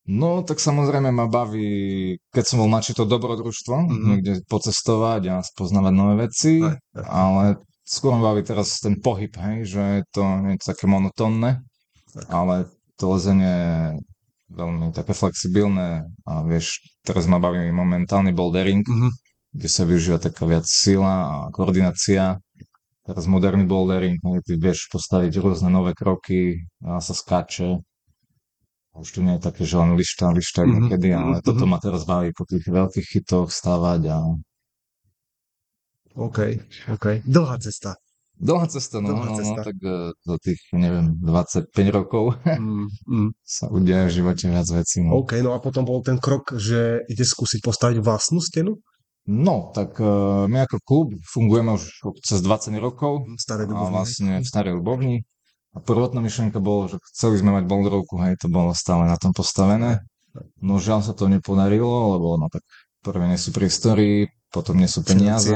No, 0.08 0.40
tak 0.40 0.64
samozrejme 0.64 1.12
ma 1.12 1.28
baví, 1.28 1.68
keď 2.32 2.44
som 2.48 2.64
bol 2.64 2.72
mladší, 2.72 2.96
to 2.96 3.04
dobrodružstvo, 3.04 3.76
Mhm. 3.76 4.08
niekde 4.08 4.34
pocestovať 4.48 5.22
a 5.28 5.36
spoznávať 5.44 5.94
nové 5.94 6.16
veci, 6.26 6.64
Aj, 6.64 6.80
aj. 6.96 7.04
ale 7.04 7.44
skôr 7.84 8.16
ma 8.16 8.32
baví 8.32 8.40
teraz 8.42 8.80
ten 8.80 8.96
pohyb, 8.96 9.36
hej, 9.36 9.68
že 9.68 9.84
je 10.00 10.04
to 10.10 10.24
nie 10.42 10.56
je 10.56 10.64
to 10.64 10.72
také 10.72 10.88
monotónne, 10.88 11.60
Tak. 12.16 12.24
ale 12.32 12.56
to 12.96 13.12
lezenie 13.12 13.52
je 13.52 13.76
veľmi 14.56 14.96
také 14.96 15.12
flexibilné 15.12 16.08
a 16.24 16.40
vieš, 16.42 16.80
teraz 17.04 17.28
ma 17.28 17.36
baví 17.36 17.68
momentálny 17.68 18.32
bouldering, 18.32 18.88
Mhm. 18.88 19.12
Kde 19.58 19.68
sa 19.68 19.84
využíva 19.84 20.22
taká 20.22 20.46
viac 20.46 20.70
sila 20.70 21.14
a 21.26 21.36
koordinácia. 21.50 22.38
Teraz 23.02 23.26
moderný 23.26 23.66
bouldering, 23.66 24.22
ty 24.46 24.54
vieš 24.56 24.86
postaviť 24.94 25.42
rôzne 25.42 25.74
nové 25.74 25.98
kroky, 25.98 26.62
a 26.86 27.02
sa 27.02 27.18
skáče. 27.18 27.82
Už 28.94 29.10
to 29.14 29.22
nie 29.22 29.38
je 29.38 29.46
také, 29.46 29.62
že 29.64 29.78
len 29.78 29.94
lišta, 29.94 30.30
lišta 30.30 30.62
Mhm, 30.66 30.70
niekedy, 30.70 31.10
ale 31.14 31.42
mhm, 31.42 31.46
toto 31.46 31.66
ma 31.66 31.78
teraz 31.78 32.06
baví 32.06 32.34
po 32.34 32.46
tých 32.46 32.66
veľkých 32.66 33.08
chytoch 33.08 33.50
stávať 33.50 34.02
a 34.10 34.18
OK, 36.18 36.38
OK. 36.90 37.06
Dlhá 37.26 37.58
cesta. 37.62 37.94
dlhá 38.38 38.66
cesta, 38.68 39.02
no, 39.02 39.14
Dlhá 39.14 39.26
no, 39.26 39.32
no, 39.34 39.38
cesta. 39.38 39.62
tak 39.64 39.78
eh, 39.82 40.14
do 40.26 40.36
tých, 40.38 40.62
neviem, 40.74 41.14
25 41.22 41.74
rokov 41.94 42.34
Mm, 42.58 42.90
mm. 43.06 43.30
sa 43.46 43.66
udeje 43.70 44.04
v 44.10 44.14
živote 44.14 44.46
viac 44.50 44.68
vecí. 44.70 44.98
No. 45.06 45.22
OK, 45.22 45.42
no 45.42 45.54
a 45.54 45.62
potom 45.62 45.86
bol 45.86 46.02
ten 46.02 46.18
krok, 46.18 46.54
že 46.58 47.06
ide 47.06 47.22
skúsiť 47.22 47.62
postaviť 47.62 47.98
vlastnú 48.02 48.42
stenu? 48.42 48.82
No, 49.28 49.72
tak 49.72 50.00
eh, 50.00 50.08
my 50.46 50.64
ako 50.64 50.78
klub 50.80 51.08
fungujeme 51.22 51.76
už 51.76 51.84
cez 52.22 52.40
20 52.40 52.80
rokov 52.80 53.28
Staré 53.36 53.64
a 53.64 53.70
Dubovny. 53.70 53.92
vlastne 53.92 54.32
v 54.40 54.46
Starej 54.46 54.74
Ľubovni. 54.74 55.16
A 55.72 55.80
prvotná 55.80 56.20
myšlienka 56.20 56.58
bolo, 56.58 56.88
že 56.88 56.98
chceli 57.12 57.38
sme 57.38 57.54
mať 57.54 57.68
boulderovku, 57.68 58.18
hej, 58.20 58.40
to 58.40 58.48
bolo 58.48 58.74
stále 58.74 59.06
na 59.06 59.14
tom 59.14 59.30
postavené. 59.30 60.02
No 60.58 60.80
žiaľ 60.80 61.02
sa 61.02 61.12
to 61.12 61.28
nepodarilo, 61.28 62.18
lebo 62.18 62.34
no 62.36 62.48
tak 62.48 62.64
prvé 63.00 63.28
nie 63.28 63.38
sú 63.38 63.52
priestory, 63.52 64.26
potom 64.48 64.74
nie 64.74 64.88
sú 64.88 65.04
peniaze, 65.04 65.54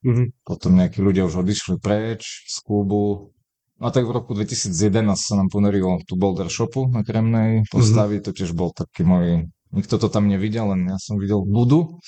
Mhm. 0.00 0.46
potom 0.46 0.72
nejakí 0.72 0.98
ľudia 0.98 1.26
už 1.26 1.42
odišli 1.42 1.76
preč 1.76 2.46
z 2.46 2.56
klubu. 2.62 3.34
No 3.76 3.84
a 3.84 3.92
tak 3.92 4.04
v 4.04 4.12
roku 4.12 4.32
2011 4.32 4.72
sa 5.18 5.34
nám 5.34 5.48
podarilo 5.48 5.98
tú 6.04 6.14
boulder 6.14 6.46
shopu 6.46 6.86
na 6.86 7.00
Kremnej 7.00 7.64
postaviť, 7.68 8.20
to 8.22 8.32
tiež 8.32 8.52
bol 8.52 8.70
taký 8.70 9.02
môj, 9.02 9.44
nikto 9.72 9.96
to 9.96 10.06
tam 10.06 10.24
nevidel, 10.24 10.68
len 10.68 10.84
ja 10.86 10.96
som 10.96 11.16
videl 11.16 11.40
budu, 11.42 11.98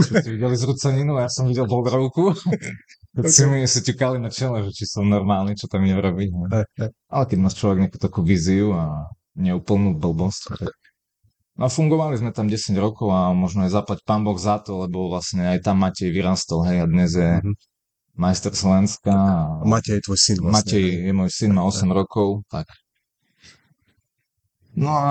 všetci 0.00 0.28
videli 0.30 0.56
zrúcaninu 0.56 1.12
a 1.16 1.26
ja 1.26 1.30
som 1.30 1.44
videl 1.44 1.64
boulderovku. 1.64 2.34
Keď 3.16 3.26
si 3.26 3.42
mi 3.44 3.66
si 3.66 3.80
ťukali 3.82 4.18
na 4.18 4.30
čele, 4.30 4.62
že 4.62 4.70
či 4.72 4.84
som 4.86 5.02
normálny, 5.02 5.58
čo 5.58 5.66
tam 5.66 5.82
idem 5.82 5.98
robiť. 5.98 6.30
hej. 6.30 6.90
Ale 7.10 7.24
keď 7.26 7.38
má 7.42 7.50
človek 7.50 7.78
nejakú 7.82 7.98
takú 7.98 8.22
víziu 8.22 8.70
a 8.70 9.10
neúplnú 9.34 9.98
blbosť, 9.98 10.42
tak... 10.54 10.70
No 11.58 11.66
fungovali 11.66 12.16
sme 12.16 12.30
tam 12.30 12.46
10 12.46 12.70
rokov 12.78 13.10
a 13.10 13.34
možno 13.34 13.66
aj 13.66 13.74
zaplať 13.74 13.98
pán 14.06 14.22
Boh 14.22 14.38
za 14.38 14.62
to, 14.62 14.86
lebo 14.86 15.10
vlastne 15.10 15.42
aj 15.50 15.66
tam 15.66 15.82
Matej 15.82 16.08
vyrastol, 16.08 16.62
hej, 16.64 16.78
a 16.80 16.86
dnes 16.86 17.10
je 17.12 17.30
Mhm. 17.42 17.52
majster 18.14 18.54
Slovenska. 18.54 19.10
A 19.10 19.66
Matej 19.66 19.98
je 19.98 20.02
tvoj 20.06 20.18
syn 20.20 20.36
vlastne. 20.38 20.56
Matej 20.70 20.86
je 21.02 21.12
môj 21.12 21.30
syn, 21.34 21.50
má 21.50 21.62
8 21.66 21.90
rokov, 21.90 22.46
tak. 22.46 22.70
No 24.70 24.94
a 24.94 25.10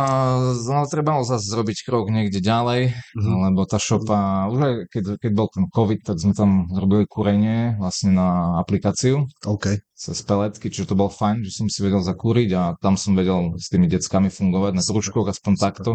no, 0.56 0.88
trebalo 0.88 1.28
zase 1.28 1.52
zrobiť 1.52 1.84
krok 1.84 2.08
niekde 2.08 2.40
ďalej, 2.40 2.96
Mhm. 3.20 3.32
lebo 3.52 3.68
tá 3.68 3.76
šopa, 3.76 4.48
už 4.48 4.60
aj 4.60 4.74
keď, 4.88 5.04
keď 5.20 5.32
bol 5.36 5.48
ten 5.52 5.66
COVID, 5.68 6.00
tak 6.02 6.16
sme 6.16 6.32
tam 6.32 6.72
robili 6.72 7.04
kúrenie 7.04 7.76
vlastne 7.76 8.16
na 8.16 8.56
aplikáciu 8.58 9.28
OK. 9.44 9.84
cez 9.94 10.18
peletky, 10.24 10.72
čiže 10.72 10.92
to 10.92 10.96
bol 10.96 11.12
fajn, 11.12 11.44
že 11.44 11.52
som 11.60 11.68
si 11.68 11.84
vedel 11.84 12.00
zakúriť 12.00 12.50
a 12.56 12.64
tam 12.80 12.96
som 12.96 13.20
vedel 13.20 13.52
s 13.60 13.68
tými 13.68 13.86
deckami 13.86 14.32
fungovať 14.32 14.72
na 14.74 14.82
Super, 14.82 15.04
kručkoch 15.04 15.28
aspoň 15.28 15.54
takto. 15.60 15.92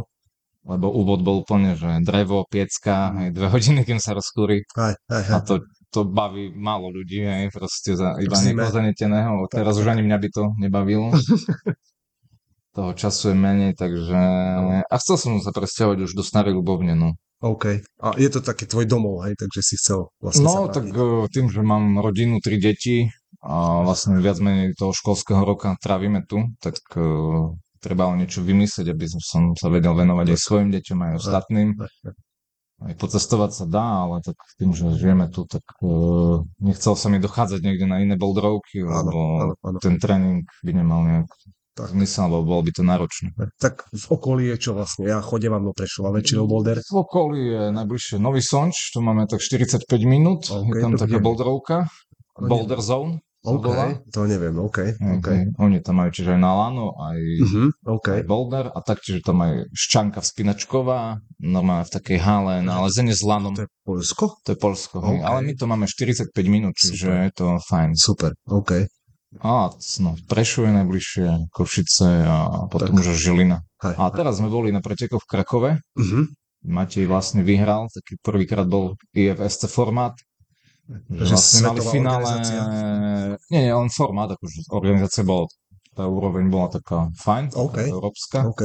Lebo 0.64 0.88
úvod 0.88 1.20
bol 1.20 1.44
úplne, 1.44 1.76
že 1.76 2.00
drevo, 2.00 2.44
piecka, 2.48 3.12
Mhm. 3.12 3.16
hej, 3.16 3.28
dve 3.32 3.46
hodiny, 3.56 3.80
kým 3.84 4.00
sa 4.00 4.12
rozkúri. 4.12 4.60
Aj, 4.76 4.92
aj, 5.08 5.22
A 5.28 5.36
aj. 5.40 5.44
to, 5.44 5.54
to 5.88 6.00
baví 6.04 6.52
málo 6.52 6.88
ľudí, 6.88 7.20
hej, 7.20 7.48
proste 7.48 7.96
za 7.96 8.12
iba 8.20 8.36
niekoho 8.44 8.72
zaneteného. 8.72 9.44
Teraz 9.48 9.76
už 9.76 9.88
ani 9.88 10.04
mňa 10.04 10.18
by 10.20 10.28
to 10.28 10.42
nebavilo. 10.60 11.08
Toho 12.74 12.90
času 12.92 13.30
je 13.30 13.36
menej, 13.38 13.72
takže... 13.78 14.18
A 14.82 14.94
chcel 14.98 15.16
som 15.16 15.38
sa 15.38 15.54
presťahovať 15.54 16.10
už 16.10 16.12
do 16.18 16.26
Starej 16.26 16.58
Ľubovne, 16.58 16.98
no. 16.98 17.14
OK. 17.44 17.84
A 18.02 18.06
je 18.16 18.28
to 18.32 18.40
taký 18.40 18.64
tvoj 18.64 18.88
domov, 18.88 19.22
hej, 19.28 19.36
takže 19.36 19.60
si 19.60 19.74
chcel 19.76 20.08
vlastne 20.18 20.48
No, 20.48 20.66
tak 20.72 20.88
eh, 20.88 21.28
tým, 21.28 21.52
že 21.52 21.60
mám 21.60 22.00
rodinu, 22.00 22.40
tri 22.40 22.56
deti 22.56 23.12
a 23.44 23.84
vlastne 23.84 24.16
viac 24.18 24.40
menej 24.40 24.72
toho 24.74 24.96
školského 24.96 25.44
roka 25.44 25.76
trávime 25.76 26.24
tu, 26.24 26.48
tak 26.64 26.80
uh, 26.96 27.52
treba 27.84 28.08
o 28.08 28.16
niečo 28.16 28.40
vymyslieť, 28.40 28.88
aby 28.88 29.04
som- 29.20 29.52
sa 29.52 29.68
vedel 29.68 29.92
venovať 29.92 30.32
aj 30.32 30.38
svojim 30.40 30.72
deťom, 30.72 30.98
aj 31.04 31.12
ostatným. 31.20 31.68
Aj, 31.76 31.92
aj. 32.08 32.14
Aj 32.88 32.94
pocestovať 32.96 33.50
sa 33.52 33.64
dá, 33.68 33.86
ale 34.08 34.24
tak 34.24 34.40
tým, 34.56 34.72
že 34.72 34.96
žijeme 34.96 35.28
tu, 35.28 35.44
tak 35.44 35.60
uh, 35.84 36.40
nechcel 36.64 36.96
sa 36.96 37.12
mi 37.12 37.20
dochádzať 37.20 37.60
niekde 37.60 37.84
na 37.84 38.00
iné 38.00 38.16
boulderovky, 38.16 38.80
Áno, 38.80 38.88
lebo 38.88 39.20
áno, 39.44 39.54
áno. 39.60 39.78
ten 39.84 40.00
tréning 40.00 40.48
by 40.64 40.72
nemal 40.72 41.04
nejak 41.04 41.28
Tak. 41.74 41.90
zmysel, 41.90 42.30
lebo 42.30 42.46
bolo 42.46 42.62
by 42.62 42.70
to 42.70 42.82
náročné. 42.86 43.34
Tak 43.58 43.90
v 43.90 44.06
okolí 44.06 44.46
je 44.54 44.56
čo 44.62 44.70
vlastne? 44.78 45.10
Ja 45.10 45.18
chodím 45.18 45.58
vám 45.58 45.66
do 45.66 45.74
Prešova 45.74 46.14
väčšinou 46.14 46.46
boulder. 46.46 46.78
V 46.78 46.94
okolí 46.94 47.50
je 47.50 47.62
najbližšie 47.74 48.16
Nový 48.22 48.38
Sonč, 48.40 48.94
tu 48.94 49.02
máme 49.02 49.26
tak 49.26 49.42
45 49.42 49.82
minút, 50.06 50.46
OK, 50.54 50.70
je 50.70 50.80
tam 50.80 50.94
taká 50.94 51.18
boulderovka, 51.18 51.90
To 52.38 52.46
Boulder 52.46 52.78
Zone 52.78 53.18
OK, 53.44 54.08
to 54.08 54.24
neviem, 54.24 54.56
OK, 54.56 54.96
Hej, 54.96 55.20
OK. 55.20 55.28
hej. 55.28 55.44
Oni 55.60 55.76
tam 55.84 56.00
majú 56.00 56.08
čiže 56.08 56.32
aj 56.32 56.40
na 56.40 56.52
lano, 56.56 56.96
aj, 56.96 57.18
Mhm, 57.44 57.64
OK. 57.92 58.06
aj 58.16 58.24
boulder 58.24 58.72
a 58.72 58.78
taktiež 58.80 59.20
tam 59.20 59.44
aj 59.44 59.68
ščanka 59.76 60.24
vzpinačková, 60.24 61.20
normálne 61.44 61.84
v 61.84 61.92
takej 61.92 62.18
hale 62.24 62.64
na 62.64 62.80
lezenie 62.80 63.12
s 63.12 63.20
lanom. 63.20 63.52
To 63.52 63.68
je 63.68 63.70
Polsko? 63.84 64.40
To 64.48 64.54
je 64.54 64.58
Polsko, 64.58 64.96
hej. 65.04 65.20
OK. 65.20 65.28
ale 65.28 65.38
my 65.44 65.52
to 65.60 65.64
máme 65.68 65.84
45 65.84 66.32
minút, 66.48 66.72
čiže 66.72 67.04
je 67.28 67.32
to 67.36 67.46
fajn. 67.60 67.92
Super, 67.92 68.32
OK. 68.48 68.88
A 69.42 69.74
no, 69.74 70.10
Prešov 70.30 70.70
je 70.70 70.72
najbližšie, 70.78 71.26
Košice 71.50 72.08
a 72.22 72.68
potom 72.70 72.94
Tak. 72.94 73.02
už 73.02 73.18
Žilina. 73.18 73.66
Hej. 73.82 73.94
A 73.98 74.02
teraz 74.14 74.38
sme 74.38 74.46
boli 74.46 74.70
na 74.70 74.78
pretekoch 74.78 75.24
v 75.26 75.30
Krakove. 75.30 75.70
Mhm. 75.98 76.30
Matej 76.64 77.04
vlastne 77.04 77.44
vyhral, 77.44 77.92
taký 77.92 78.16
prvýkrát 78.24 78.64
bol 78.64 78.96
IFSC 79.12 79.68
formát. 79.68 80.16
Že 81.12 81.36
vlastne 81.36 81.60
mali 81.68 81.80
finále... 81.84 82.28
Nie, 83.52 83.68
nie, 83.68 83.72
len 83.72 83.92
formát, 83.92 84.32
akože 84.32 84.72
organizácia 84.72 85.24
bola, 85.24 85.48
tá 85.92 86.08
úroveň 86.08 86.48
bola 86.48 86.68
taká 86.72 87.08
fajn, 87.20 87.52
taká 87.52 87.80
európska, 87.88 88.48
OK. 88.48 88.64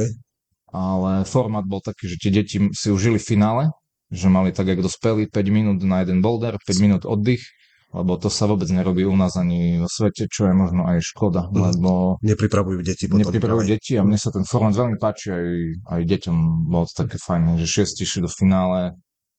ale 0.72 1.24
formát 1.24 1.64
bol 1.64 1.80
taký, 1.80 2.08
že 2.12 2.16
tie 2.20 2.30
deti 2.32 2.56
si 2.72 2.88
užili 2.88 3.20
finále, 3.20 3.72
že 4.12 4.32
mali 4.32 4.52
tak, 4.52 4.68
jak 4.68 4.80
dospeli, 4.80 5.28
5 5.28 5.48
minút 5.48 5.78
na 5.84 6.02
jeden 6.04 6.20
boulder, 6.20 6.56
5 6.60 6.84
minút 6.84 7.02
oddych, 7.04 7.40
lebo 7.90 8.14
to 8.14 8.28
sa 8.28 8.46
vôbec 8.46 8.66
nerobí 8.66 9.02
u 9.02 9.12
nás 9.12 9.34
ani 9.34 9.78
vo 9.78 9.86
svete, 9.86 10.30
čo 10.30 10.46
je 10.46 10.54
možno 10.54 10.86
aj 10.86 11.02
škoda, 11.02 11.50
Mhm. 11.50 11.58
lebo 11.60 11.90
Nepripravujú 12.22 12.80
deti 12.80 13.04
potom. 13.04 13.26
nepripravujú 13.26 13.66
ďalej. 13.66 13.74
deti 13.76 13.92
a 13.94 14.02
mne 14.02 14.14
sa 14.14 14.30
ten 14.30 14.44
formát 14.44 14.72
veľmi 14.72 14.96
páči, 14.96 15.26
aj, 15.28 15.46
aj 15.88 16.00
deťom 16.06 16.36
bolo 16.66 16.84
to 16.86 16.94
také 17.00 17.16
fajn, 17.16 17.58
že 17.58 17.66
šiesti 17.66 18.02
išli 18.02 18.22
do 18.22 18.30
finále, 18.30 18.94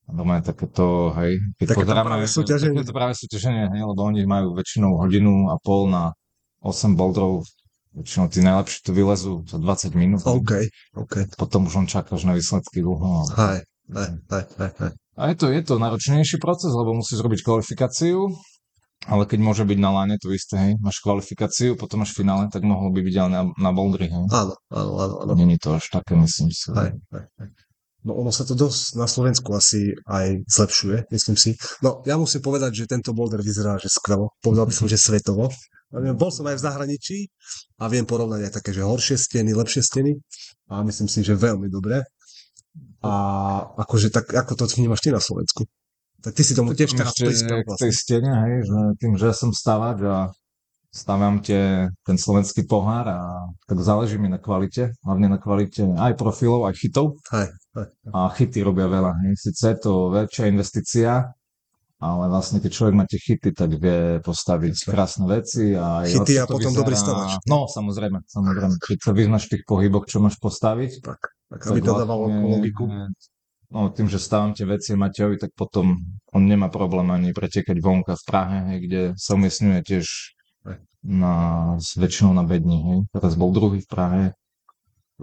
normálne 0.05 0.43
takéto, 0.43 1.15
hej, 1.15 1.39
keď 1.55 1.65
Takéto 1.69 1.87
pozeráme, 1.87 2.07
práve 2.09 2.25
súťaženie. 2.27 2.75
takéto 2.75 2.91
práve 2.91 3.13
súťaženie, 3.15 3.63
hej, 3.71 3.81
lebo 3.81 4.01
oni 4.01 4.21
majú 4.25 4.47
väčšinou 4.53 4.99
hodinu 4.99 5.47
a 5.47 5.55
pol 5.57 5.87
na 5.87 6.11
8 6.59 6.93
boulderov, 6.93 7.47
väčšinou 7.93 8.27
tí 8.27 8.39
najlepší 8.39 8.77
to 8.81 8.91
vylezú 8.91 9.33
za 9.45 9.55
20 9.55 9.95
minút, 9.95 10.23
OK, 10.23 10.67
OK. 10.93 11.15
potom 11.35 11.65
už 11.65 11.75
len 11.75 11.87
čakáš 11.87 12.23
na 12.23 12.35
výsledky 12.35 12.79
dlho. 12.79 13.23
Hej, 13.31 13.63
hej, 13.89 14.09
hej, 14.27 14.43
hej, 14.59 14.71
hej. 14.77 14.91
A 15.19 15.31
je 15.31 15.35
to, 15.35 15.51
je 15.51 15.61
to 15.63 15.75
náročnejší 15.75 16.39
proces, 16.39 16.71
lebo 16.71 16.95
musíš 16.95 17.19
robiť 17.19 17.43
kvalifikáciu, 17.43 18.31
ale 19.09 19.25
keď 19.25 19.39
môže 19.41 19.63
byť 19.65 19.79
na 19.81 19.91
láne 19.91 20.15
to 20.21 20.31
isté, 20.31 20.55
hej, 20.55 20.73
máš 20.77 21.01
kvalifikáciu, 21.01 21.73
potom 21.75 22.05
máš 22.05 22.13
finále, 22.13 22.47
tak 22.53 22.61
mohlo 22.63 22.93
by 22.93 23.01
byť 23.01 23.15
aj 23.17 23.29
na, 23.33 23.41
na 23.59 23.71
bouldri, 23.73 24.07
hej. 24.07 24.25
Áno, 24.29 24.53
áno, 24.71 24.91
áno, 25.01 25.15
áno. 25.25 25.31
Není 25.35 25.57
to 25.57 25.75
až 25.75 25.89
také, 25.89 26.13
myslím 26.15 26.53
si. 26.53 26.69
Hej, 26.71 26.95
hej, 27.11 27.25
hej. 27.41 27.49
No 28.01 28.17
ono 28.17 28.33
sa 28.33 28.41
to 28.41 28.57
dosť 28.57 28.97
na 28.97 29.05
Slovensku 29.05 29.53
asi 29.53 29.93
aj 30.09 30.41
zlepšuje, 30.49 31.13
myslím 31.13 31.37
si. 31.37 31.53
No 31.85 32.01
ja 32.09 32.17
musím 32.17 32.41
povedať, 32.41 32.73
že 32.73 32.89
tento 32.89 33.13
boulder 33.13 33.45
vyzerá, 33.45 33.77
že 33.77 33.93
skvelo. 33.93 34.33
Povedal 34.41 34.65
by 34.65 34.73
som, 34.73 34.89
že 34.89 34.97
svetovo. 34.97 35.53
Bol 35.93 36.31
som 36.33 36.49
aj 36.49 36.57
v 36.57 36.65
zahraničí 36.65 37.17
a 37.77 37.85
viem 37.91 38.07
porovnať 38.07 38.47
aj 38.49 38.53
také, 38.57 38.73
že 38.73 38.81
horšie 38.81 39.21
steny, 39.21 39.53
lepšie 39.53 39.85
steny 39.85 40.17
a 40.73 40.81
myslím 40.81 41.05
si, 41.05 41.21
že 41.21 41.37
veľmi 41.37 41.69
dobré. 41.69 42.01
A 43.01 43.11
akože 43.81 44.13
tak, 44.13 44.29
ako 44.29 44.53
to 44.53 44.65
vnímaš 44.77 45.01
ty 45.01 45.09
na 45.09 45.17
Slovensku? 45.17 45.65
Tak 46.21 46.37
ty 46.37 46.45
si 46.45 46.53
tomu 46.53 46.77
tiež 46.77 46.93
teraz 46.93 47.17
prispel 47.17 47.65
k 47.65 47.73
tej 47.81 47.89
vlastne. 47.89 47.97
stene, 47.97 48.31
hej, 48.45 48.55
že 48.69 48.77
tým, 49.01 49.13
že 49.17 49.33
som 49.33 49.49
stavač 49.49 50.05
a 50.05 50.29
staviam 50.93 51.41
tie, 51.41 51.89
ten 52.05 52.17
slovenský 52.19 52.67
pohár 52.69 53.09
a 53.09 53.19
tak 53.65 53.79
záleží 53.81 54.21
mi 54.21 54.29
na 54.29 54.37
kvalite, 54.37 54.93
hlavne 55.01 55.31
na 55.31 55.39
kvalite 55.41 55.87
aj 55.87 56.13
profilov, 56.19 56.67
aj 56.69 56.77
chytov 56.77 57.17
Hej, 57.31 57.49
hej. 57.73 57.87
a 58.11 58.29
chyty 58.37 58.59
robia 58.61 58.85
veľa. 58.85 59.11
Hej. 59.25 59.33
Sice 59.39 59.65
je 59.73 59.77
to 59.81 60.13
väčšia 60.13 60.51
investícia, 60.51 61.31
ale 62.01 62.23
vlastne 62.29 62.61
keď 62.61 62.71
človek 62.75 62.93
má 62.97 63.05
tie 63.09 63.17
chyty, 63.17 63.49
tak 63.55 63.77
vie 63.77 64.21
postaviť 64.21 64.73
Jasne. 64.77 64.89
krásne 64.89 65.25
veci. 65.25 65.73
A 65.73 66.05
Chyty 66.05 66.37
a 66.37 66.45
to 66.45 66.57
potom 66.57 66.73
dobrý 66.73 66.97
stavač. 66.97 67.39
No, 67.49 67.65
samozrejme, 67.65 68.25
samozrejme. 68.29 68.77
Keď 68.77 68.97
sa 69.01 69.11
vyznaš 69.13 69.43
v 69.47 69.51
tých 69.57 69.63
pohyboch, 69.65 70.05
čo 70.05 70.21
máš 70.21 70.37
postaviť, 70.37 71.01
Tak. 71.01 71.21
Tak 71.51 71.67
aby 71.67 71.79
to 71.83 71.93
dávalo 71.99 72.31
logiku. 72.31 72.87
No, 73.71 73.87
tým, 73.91 74.11
že 74.11 74.19
stávam 74.19 74.51
tie 74.51 74.67
veci 74.67 74.95
Matejovi, 74.95 75.39
tak 75.39 75.55
potom 75.55 75.95
on 76.35 76.43
nemá 76.43 76.67
problém 76.67 77.07
ani 77.07 77.31
pretekať 77.31 77.79
vonka 77.79 78.19
v 78.19 78.23
Prahe, 78.27 78.57
hej, 78.71 78.77
kde 78.83 79.01
sa 79.15 79.39
umiestňuje 79.39 79.79
tiež 79.83 80.05
na, 81.07 81.35
s 81.79 81.95
väčšinou 81.95 82.35
na 82.35 82.43
bedni. 82.43 82.79
Hej. 82.83 82.99
Teraz 83.15 83.39
bol 83.39 83.55
druhý 83.55 83.79
v 83.79 83.87
Prahe, 83.87 84.23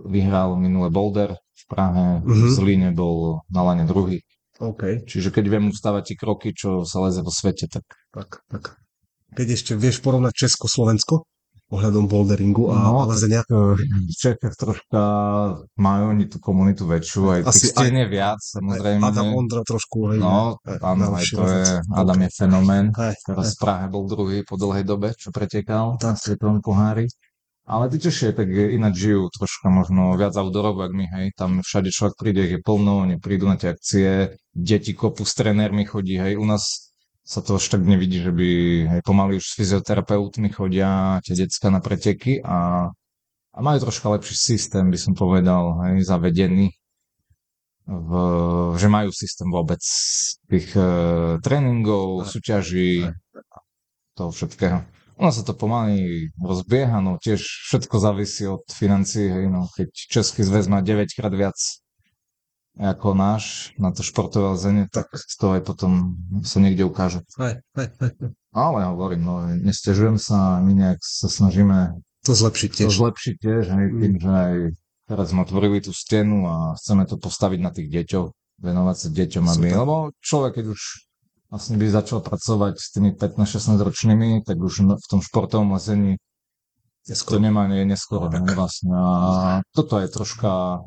vyhral 0.00 0.56
minule 0.56 0.88
Boulder 0.88 1.37
v 1.37 1.64
Prahe, 1.68 2.06
mm-hmm. 2.25 2.49
v 2.49 2.52
Zlíne 2.56 2.90
bol 2.97 3.44
na 3.52 3.61
lane 3.68 3.85
druhý. 3.85 4.25
Okay. 4.58 5.04
Čiže 5.06 5.30
keď 5.30 5.44
viem 5.52 5.70
ustávať 5.70 6.12
tie 6.12 6.16
kroky, 6.16 6.50
čo 6.56 6.82
sa 6.82 7.04
leze 7.04 7.20
vo 7.20 7.30
svete, 7.30 7.70
tak... 7.70 7.85
Tak, 8.11 8.42
tak. 8.49 8.64
Keď 9.37 9.47
ešte 9.54 9.73
vieš 9.76 10.00
porovnať 10.00 10.35
Česko-Slovensko? 10.35 11.23
Ohľadom 11.68 12.08
boulderingu 12.08 12.72
a, 12.72 12.76
no, 12.80 13.04
lezenia? 13.12 13.44
V 13.44 14.14
Čechách 14.16 14.56
troška 14.56 15.02
majú 15.76 16.16
oni 16.16 16.25
tú 16.25 16.40
komunitu 16.40 16.88
väčšiu, 16.88 17.20
aj 17.28 17.40
Asi 17.44 17.76
tých 17.76 17.92
aj, 17.92 18.08
viac, 18.08 18.40
samozrejme. 18.40 19.04
Adam 19.04 19.37
Ondra 19.37 19.60
trošku, 19.60 20.16
hej. 20.16 20.18
No, 20.25 20.56
áno, 20.64 21.12
aj 21.12 21.25
to 21.28 21.44
je, 21.44 21.64
Adam 21.92 22.20
je 22.25 22.30
fenomén. 22.32 22.87
Teraz 22.96 23.54
v 23.54 23.58
Prahe 23.60 23.87
bol 23.92 24.08
druhý 24.08 24.40
po 24.48 24.56
dlhej 24.56 24.88
dobe, 24.88 25.12
čo 25.12 25.28
pretekal 25.28 26.00
na 26.00 26.16
svetovom 26.16 26.64
pohári. 26.64 27.04
Ale 27.68 27.92
tí 27.92 28.00
Češi 28.00 28.32
tak 28.32 28.48
ináč 28.48 29.04
žijú 29.04 29.28
troška 29.28 29.68
možno 29.68 30.16
viac 30.16 30.32
outdoorovo, 30.40 30.88
ako 30.88 30.94
my, 30.96 31.06
hej. 31.20 31.37
Tam 31.37 31.60
všade 31.60 31.92
človek 31.92 32.16
príde, 32.16 32.48
je 32.48 32.64
plno, 32.64 33.04
oni 33.04 33.20
prídu 33.20 33.44
na 33.44 33.60
tie 33.60 33.76
akcie, 33.76 34.40
deti 34.56 34.96
kopu 34.96 35.28
s 35.28 35.37
trenérmi 35.37 35.84
chodí, 35.84 36.16
hej. 36.16 36.40
U 36.40 36.48
nás 36.48 36.88
sa 37.28 37.44
to 37.44 37.61
až 37.61 37.68
tak 37.68 37.85
nevidí, 37.85 38.25
že 38.25 38.32
by 38.32 38.49
hej, 38.88 39.00
pomaly 39.04 39.37
už 39.37 39.44
s 39.44 39.56
fyzioterapeutmi 39.61 40.49
chodia 40.49 41.20
tie 41.20 41.37
decka 41.37 41.68
na 41.68 41.85
preteky 41.85 42.40
a, 42.40 42.88
a 43.52 43.58
majú 43.61 43.85
troška 43.85 44.08
lepší 44.16 44.32
systém, 44.32 44.88
by 44.88 44.97
som 44.97 45.12
povedal, 45.12 45.76
hej, 45.85 46.08
zavedený. 46.08 46.73
V, 47.88 48.12
že 48.80 48.88
majú 48.88 49.12
systém 49.12 49.49
vôbec 49.49 49.80
tých 50.49 50.68
e, 50.76 50.88
tréningov, 51.40 52.28
súťaží, 52.28 53.12
toho 54.16 54.32
všetkého. 54.32 54.85
Nás 55.20 55.37
sa 55.37 55.44
to 55.44 55.52
pomaly 55.52 56.28
rozbieha, 56.40 57.00
no 57.04 57.20
tiež 57.20 57.40
všetko 57.40 57.97
závisí 57.97 58.49
od 58.49 58.64
financií, 58.73 59.28
hej, 59.28 59.52
no 59.52 59.68
keď 59.73 59.92
Český 59.92 60.49
zväz 60.49 60.68
má 60.68 60.80
9 60.80 61.12
krát 61.12 61.32
viac 61.37 61.56
ako 62.78 63.18
náš 63.18 63.75
na 63.75 63.90
to 63.90 64.06
športové 64.06 64.54
lezenie, 64.54 64.87
tak 64.87 65.11
toho 65.37 65.58
aj 65.58 65.62
potom 65.66 66.14
sa 66.47 66.62
niekde 66.62 66.87
ukáže. 66.87 67.26
Aj, 67.37 67.58
aj, 67.75 67.88
aj. 67.99 68.12
Ale 68.54 68.78
hovorím, 68.94 69.23
no, 69.26 69.35
nestežujem 69.50 70.16
sa, 70.16 70.62
my 70.62 70.73
nejak 70.73 71.02
sa 71.02 71.26
snažíme 71.26 71.99
to 72.23 72.32
zlepšiť 72.38 72.70
tiež. 72.70 72.88
To 72.88 72.99
zlepšiť 73.11 73.35
tiež, 73.38 73.64
hej, 73.66 73.87
mm. 73.90 73.99
tým, 73.99 74.14
že 74.23 74.30
aj 74.30 74.54
teraz 75.11 75.26
sme 75.35 75.42
otvorili 75.42 75.78
tú 75.82 75.90
stenu 75.90 76.47
a 76.47 76.54
chceme 76.78 77.02
to 77.04 77.18
postaviť 77.18 77.61
na 77.61 77.70
tých 77.75 77.88
deťov, 77.90 78.25
venovať 78.62 78.97
sa 78.97 79.08
deťom, 79.11 79.44
aby, 79.47 79.66
lebo 79.75 79.97
človek, 80.23 80.62
keď 80.62 80.66
už 80.70 80.80
vlastne 81.49 81.76
by 81.80 81.87
začal 81.88 82.20
pracovať 82.20 82.75
s 82.76 82.87
tými 82.92 83.11
15-16 83.16 83.80
ročnými, 83.80 84.28
tak 84.44 84.61
už 84.61 84.85
v 84.85 85.06
tom 85.08 85.20
športovom 85.25 85.75
lezení 85.75 86.20
to 87.08 87.40
nemá, 87.40 87.64
nie 87.64 87.88
je 87.88 87.88
neskoro. 87.88 88.28
No, 88.28 88.44
vlastne. 88.52 88.92
A 88.92 89.08
toto 89.73 89.97
je 89.97 90.12
troška 90.12 90.85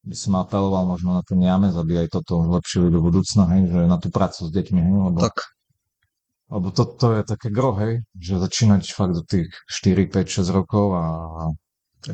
by 0.00 0.16
som 0.16 0.32
apeloval 0.40 0.88
možno 0.88 1.20
na 1.20 1.22
ten 1.24 1.36
Jamez, 1.36 1.76
aby 1.76 2.06
aj 2.06 2.20
toto 2.20 2.40
zlepšili 2.40 2.88
do 2.88 3.04
budúcna, 3.04 3.44
hej, 3.56 3.62
že 3.68 3.80
na 3.84 3.98
tú 4.00 4.08
prácu 4.08 4.48
s 4.48 4.50
deťmi, 4.50 4.80
hej, 4.80 4.94
lebo, 4.96 5.18
tak. 5.20 5.36
lebo 6.48 6.66
to, 6.72 6.82
to 6.88 7.06
je 7.20 7.22
také 7.28 7.48
gro, 7.52 7.76
hej, 7.76 8.00
že 8.16 8.40
začínať 8.40 8.96
fakt 8.96 9.12
do 9.12 9.22
tých 9.24 9.52
4, 9.68 10.08
5, 10.08 10.40
6 10.40 10.56
rokov 10.56 10.86
a, 10.96 11.06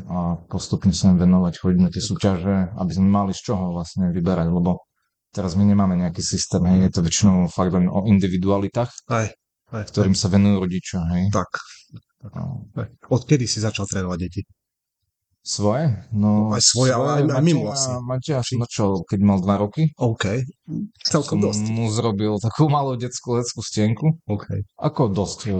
a 0.03 0.17
postupne 0.51 0.91
sa 0.91 1.15
im 1.15 1.17
venovať, 1.17 1.53
chodiť 1.63 1.79
na 1.79 1.87
tie 1.87 2.03
súťaže, 2.03 2.75
aby 2.75 2.91
sme 2.91 3.07
mali 3.07 3.31
z 3.31 3.41
čoho 3.47 3.71
vlastne 3.71 4.11
vyberať, 4.11 4.51
lebo 4.51 4.83
teraz 5.31 5.55
my 5.55 5.63
nemáme 5.63 5.95
nejaký 5.95 6.19
systém, 6.19 6.59
hej, 6.67 6.91
je 6.91 6.91
to 6.91 7.01
väčšinou 7.07 7.47
fakt 7.47 7.71
len 7.71 7.87
o 7.87 8.03
individualitách, 8.03 8.91
aj, 9.07 9.31
aj, 9.71 9.83
ktorým 9.95 10.15
aj. 10.15 10.19
sa 10.19 10.27
venujú 10.27 10.55
rodičia, 10.59 10.99
hej. 11.15 11.31
Tak. 11.31 11.51
tak. 12.75 12.89
Odkedy 13.07 13.47
si 13.47 13.63
začal 13.63 13.87
trénovať 13.87 14.19
deti? 14.19 14.43
Svoje? 15.47 15.95
No, 16.11 16.51
aj 16.51 16.59
svoje, 16.59 16.91
ale 16.91 17.23
aj, 17.23 17.39
aj 17.39 17.43
mimo 17.47 17.71
asi. 17.71 17.87
Matia 18.03 18.43
až 18.43 18.59
začal, 18.67 19.07
keď 19.07 19.19
mal 19.23 19.39
dva 19.39 19.55
roky. 19.55 19.95
OK. 19.95 20.43
Celkom 21.07 21.39
dosť. 21.39 21.71
mu 21.71 21.87
zrobil 21.87 22.35
takú 22.43 22.67
malú 22.67 22.99
detskú 22.99 23.39
leckú 23.39 23.63
stienku. 23.63 24.19
OK. 24.27 24.67
Ako 24.75 25.07
dosť. 25.07 25.47
E, 25.47 25.51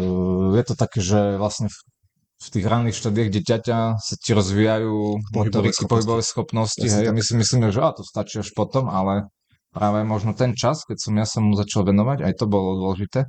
je 0.60 0.64
to 0.68 0.76
také, 0.76 1.00
že 1.00 1.40
vlastne 1.40 1.72
v, 1.72 2.48
tých 2.52 2.68
ranných 2.68 3.00
štádiách 3.00 3.32
dieťaťa 3.32 3.78
sa 3.96 4.16
ti 4.20 4.36
rozvíjajú 4.36 5.24
schopnosti. 5.32 5.88
Pohybové 5.88 6.22
schopnosti 6.22 6.84
hej, 6.84 7.08
my 7.08 7.24
si 7.24 7.40
myslíme, 7.40 7.72
že 7.72 7.80
a 7.80 7.96
to 7.96 8.04
stačí 8.04 8.44
až 8.44 8.52
potom, 8.52 8.92
ale 8.92 9.32
práve 9.72 10.04
možno 10.04 10.36
ten 10.36 10.52
čas, 10.52 10.84
keď 10.84 10.98
som 11.00 11.14
ja 11.16 11.24
sa 11.24 11.40
mu 11.40 11.56
začal 11.56 11.88
venovať, 11.88 12.28
aj 12.28 12.34
to 12.36 12.46
bolo 12.46 12.76
dôležité, 12.76 13.24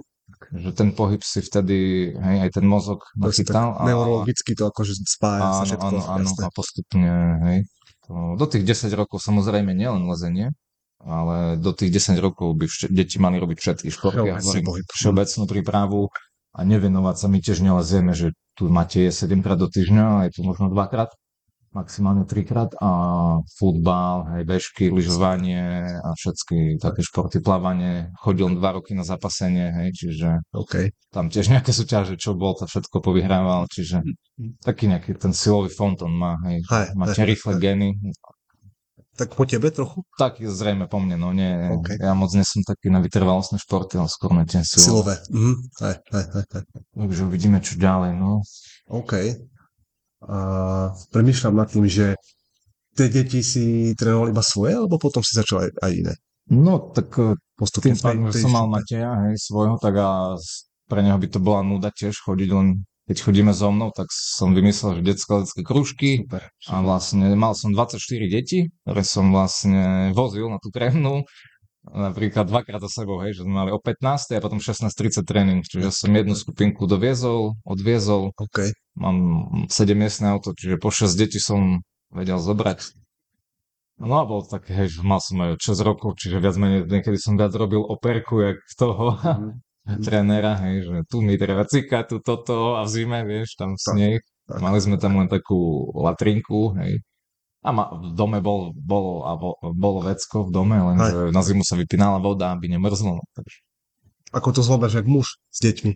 že 0.55 0.70
ten 0.72 0.94
pohyb 0.94 1.20
si 1.20 1.40
vtedy, 1.42 2.11
hej, 2.14 2.37
aj 2.48 2.51
ten 2.57 2.66
mozog 2.66 3.05
nachytal. 3.18 3.77
A, 3.77 3.87
neurologicky 3.87 4.55
to 4.55 4.70
akože 4.70 4.94
spája 5.05 5.42
áno, 5.44 5.55
sa 5.55 5.64
všetko. 5.66 5.87
Áno, 5.87 6.01
áno, 6.07 6.29
a 6.31 6.48
postupne, 6.55 7.12
hej. 7.48 7.59
To, 8.09 8.38
do 8.40 8.46
tých 8.48 8.64
10 8.64 8.88
rokov 8.96 9.20
samozrejme 9.20 9.77
nielen 9.77 10.09
lezenie, 10.09 10.57
ale 11.05 11.61
do 11.61 11.70
tých 11.77 11.92
10 11.92 12.18
rokov 12.18 12.57
by 12.57 12.64
vš- 12.66 12.90
deti 12.90 13.20
mali 13.20 13.37
robiť 13.37 13.59
všetky 13.61 13.88
športy, 13.92 14.24
ja 14.24 14.40
hovorím, 14.40 14.64
všeobecnú 14.88 15.44
prípravu 15.44 16.01
a 16.57 16.61
nevenovať 16.64 17.16
sa. 17.20 17.27
My 17.29 17.38
tiež 17.38 17.61
nelezieme, 17.61 18.16
že 18.16 18.33
tu 18.59 18.66
máte 18.72 19.05
je 19.07 19.12
7 19.12 19.44
krát 19.44 19.61
do 19.61 19.68
týždňa, 19.68 20.31
je 20.31 20.40
tu 20.40 20.40
možno 20.42 20.72
2 20.72 20.74
krát 20.90 21.12
maximálne 21.78 22.26
trikrát 22.26 22.74
a 22.82 22.90
futbal, 23.54 24.34
hej, 24.34 24.42
bežky, 24.42 24.90
lyžovanie 24.90 25.86
a 26.02 26.10
všetky 26.18 26.82
také 26.82 27.06
športy, 27.06 27.38
plávanie. 27.38 28.10
Chodil 28.18 28.50
dva 28.58 28.74
roky 28.74 28.98
na 28.98 29.06
zapasenie, 29.06 29.70
hej, 29.70 29.88
čiže 29.94 30.28
okay. 30.50 30.90
tam 31.14 31.30
tiež 31.30 31.54
nejaké 31.54 31.70
súťaže, 31.70 32.18
čo 32.18 32.34
bol, 32.34 32.58
to 32.58 32.66
všetko 32.66 32.98
povyhrával, 32.98 33.70
čiže 33.70 34.02
taký 34.66 34.90
nejaký 34.90 35.14
ten 35.14 35.30
silový 35.30 35.70
fond 35.70 35.94
on 36.02 36.14
má, 36.14 36.34
hej, 36.50 36.66
hej 36.66 36.86
máte 36.98 37.22
hej, 37.22 37.28
rýchle 37.30 37.54
hej. 37.54 37.62
geny. 37.62 37.88
Tak 39.18 39.34
po 39.34 39.42
tebe 39.50 39.74
trochu? 39.74 40.06
Tak 40.14 40.38
zrejme 40.38 40.86
po 40.86 41.02
mne, 41.02 41.18
no 41.18 41.34
nie, 41.34 41.50
okay. 41.74 41.98
ja 41.98 42.14
moc 42.14 42.30
nesom 42.34 42.62
taký 42.62 42.86
na 42.86 43.02
vytrvalostné 43.02 43.58
športy, 43.58 43.98
ale 43.98 44.06
skôr 44.06 44.30
na 44.30 44.46
tie 44.46 44.62
silové. 44.62 44.82
Silové, 44.86 45.14
mhm. 45.30 45.54
hej, 45.82 45.96
hej, 46.10 46.24
hej. 46.34 46.44
Takže 46.94 47.20
uvidíme, 47.26 47.58
čo 47.62 47.78
ďalej, 47.78 48.14
no. 48.18 48.42
OK 48.90 49.14
a 50.24 50.38
premyšľam 51.14 51.54
nad 51.54 51.68
tým, 51.70 51.87
že 51.87 52.18
tie 52.98 53.07
deti 53.07 53.44
si 53.46 53.94
trénovali 53.94 54.35
iba 54.35 54.42
svoje, 54.42 54.74
alebo 54.74 54.98
potom 54.98 55.22
si 55.22 55.38
začal 55.38 55.68
aj, 55.68 55.70
aj 55.78 55.92
iné? 55.94 56.14
No, 56.50 56.90
tak 56.90 57.14
e, 57.20 57.38
postupne. 57.54 57.94
Tým 57.94 58.02
pádom, 58.02 58.24
že 58.33 58.42
som 58.42 58.50
mal 58.50 58.66
Mateja, 58.66 59.14
hej, 59.28 59.38
svojho, 59.38 59.78
tak 59.78 59.94
a 60.00 60.35
pre 60.88 61.04
neho 61.04 61.20
by 61.20 61.28
to 61.28 61.38
bola 61.38 61.61
nuda 61.62 61.92
tiež 61.92 62.18
chodiť 62.24 62.50
len 62.50 62.83
keď 63.09 63.24
chodíme 63.24 63.52
so 63.57 63.72
mnou, 63.72 63.88
tak 63.88 64.12
som 64.12 64.52
vymyslel, 64.52 65.00
že 65.00 65.16
detské 65.16 65.64
krúžky 65.64 66.28
super, 66.28 66.44
super. 66.61 66.72
a 66.76 66.85
vlastne 66.85 67.33
mal 67.40 67.57
som 67.57 67.72
24 67.72 67.96
deti, 68.28 68.68
ktoré 68.85 69.00
som 69.00 69.33
vlastne 69.33 70.12
vozil 70.12 70.52
na 70.52 70.61
tú 70.61 70.68
trénu 70.68 71.24
napríklad 71.92 72.48
dvakrát 72.48 72.81
za 72.85 73.03
sebou, 73.03 73.20
hej, 73.24 73.37
že 73.37 73.44
sme 73.44 73.55
mali 73.66 73.70
o 73.72 73.81
15. 73.81 74.37
a 74.37 74.44
potom 74.44 74.61
16.30 74.61 75.24
tréning, 75.24 75.61
čiže 75.64 75.92
som 75.92 76.11
jednu 76.12 76.37
skupinku 76.37 76.85
doviezol, 76.85 77.57
odviezol, 77.64 78.35
okay. 78.37 78.72
mám 78.96 79.48
7 79.68 79.96
miestne 79.96 80.33
auto, 80.33 80.53
čiže 80.53 80.77
po 80.81 80.92
6 80.92 81.09
detí 81.16 81.40
som 81.40 81.81
vedel 82.12 82.40
zobrať. 82.40 82.98
No 83.98 84.22
a 84.22 84.24
bol 84.24 84.46
tak, 84.46 84.70
hej, 84.70 84.94
že 84.94 85.01
mal 85.03 85.18
som 85.18 85.42
aj 85.42 85.59
6 85.59 85.83
rokov, 85.83 86.14
čiže 86.22 86.38
viac 86.38 86.55
menej 86.55 86.87
niekedy 86.87 87.18
som 87.18 87.35
viac 87.35 87.51
robil 87.57 87.83
operku, 87.83 88.38
jak 88.46 88.59
toho 88.79 89.18
mm-hmm. 89.18 89.98
trénera, 90.07 90.55
hej, 90.68 90.87
že 90.87 90.96
tu 91.11 91.18
mi 91.18 91.35
treba 91.35 91.66
cika, 91.66 92.07
tu 92.07 92.22
toto 92.22 92.79
a 92.79 92.87
v 92.87 92.90
zime, 92.94 93.27
vieš, 93.27 93.59
tam 93.59 93.74
sneh. 93.74 94.22
Mali 94.48 94.81
sme 94.81 94.96
tam 94.96 95.20
len 95.20 95.29
takú 95.29 95.92
latrinku, 95.92 96.72
hej, 96.81 97.05
a 97.58 97.70
ma, 97.74 97.90
v 97.90 98.14
dome 98.14 98.38
bol, 98.38 98.70
bolo, 98.74 99.26
a 99.26 99.34
bo, 99.34 99.58
bolo 99.74 100.06
vecko 100.06 100.46
v 100.46 100.50
dome, 100.54 100.78
lenže 100.78 101.34
na 101.34 101.42
zimu 101.42 101.66
sa 101.66 101.74
vypínala 101.74 102.22
voda, 102.22 102.54
aby 102.54 102.70
nemrzlo. 102.70 103.18
No, 103.18 103.24
takže. 103.34 103.58
Ako 104.30 104.54
to 104.54 104.60
zvládaš, 104.62 105.02
jak 105.02 105.08
muž 105.08 105.40
s 105.50 105.58
deťmi? 105.64 105.92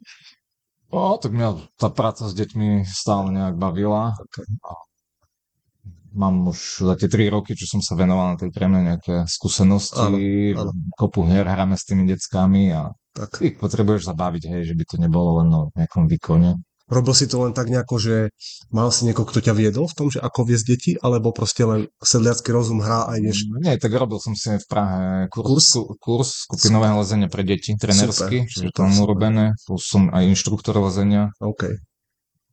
No, 0.93 1.17
tak 1.17 1.33
mňa 1.33 1.49
tá 1.81 1.89
práca 1.89 2.29
s 2.29 2.35
deťmi 2.37 2.85
stále 2.85 3.33
nejak 3.33 3.57
bavila. 3.57 4.13
Okay. 4.29 4.45
A 4.67 4.73
mám 6.13 6.53
už 6.53 6.85
za 6.85 6.95
tie 7.01 7.09
tri 7.09 7.33
roky, 7.33 7.57
čo 7.57 7.65
som 7.65 7.81
sa 7.81 7.97
venoval 7.97 8.37
na 8.37 8.37
tej 8.37 8.53
tréme 8.53 8.85
nejaké 8.85 9.25
skúsenosti, 9.25 10.53
áno, 10.53 10.69
áno. 10.69 10.73
kopu 10.97 11.25
hier 11.25 11.49
hráme 11.49 11.77
s 11.77 11.89
tými 11.89 12.05
deckami 12.05 12.73
a 12.77 12.93
tak. 13.17 13.41
ich 13.41 13.57
potrebuješ 13.57 14.09
zabaviť, 14.13 14.43
hej, 14.53 14.63
že 14.73 14.75
by 14.77 14.85
to 14.85 14.97
nebolo 15.01 15.41
len 15.41 15.49
o 15.53 15.63
nejakom 15.77 16.09
výkone. 16.09 16.61
Robil 16.91 17.15
si 17.15 17.31
to 17.31 17.47
len 17.47 17.55
tak 17.55 17.71
nejako, 17.71 17.97
že 18.01 18.17
mal 18.75 18.91
si 18.91 19.07
niekoho, 19.07 19.29
kto 19.29 19.39
ťa 19.39 19.55
viedol 19.55 19.87
v 19.87 19.97
tom, 19.97 20.07
že 20.11 20.19
ako 20.19 20.49
viesť 20.49 20.65
deti, 20.67 20.93
alebo 20.99 21.31
proste 21.31 21.63
len 21.63 21.81
sedliacký 22.03 22.51
rozum 22.51 22.83
hrá 22.83 23.07
aj 23.13 23.19
vieš? 23.23 23.39
Mm, 23.47 23.61
nie, 23.63 23.75
tak 23.79 23.95
robil 23.95 24.19
som 24.19 24.35
si 24.35 24.51
v 24.59 24.67
Prahe 24.67 25.31
kurs, 25.31 25.73
kurs? 25.73 25.97
kurs 26.03 26.31
skupinového 26.51 26.99
lezenia 27.01 27.31
pre 27.31 27.47
deti, 27.47 27.79
trenersky, 27.79 28.51
čiže 28.51 28.75
to 28.75 28.83
mám 28.85 28.99
urobené, 29.05 29.45
plus 29.65 29.87
som 29.87 30.11
aj 30.11 30.27
inštruktor 30.27 30.77
lezenia. 30.83 31.31
OK. 31.39 31.79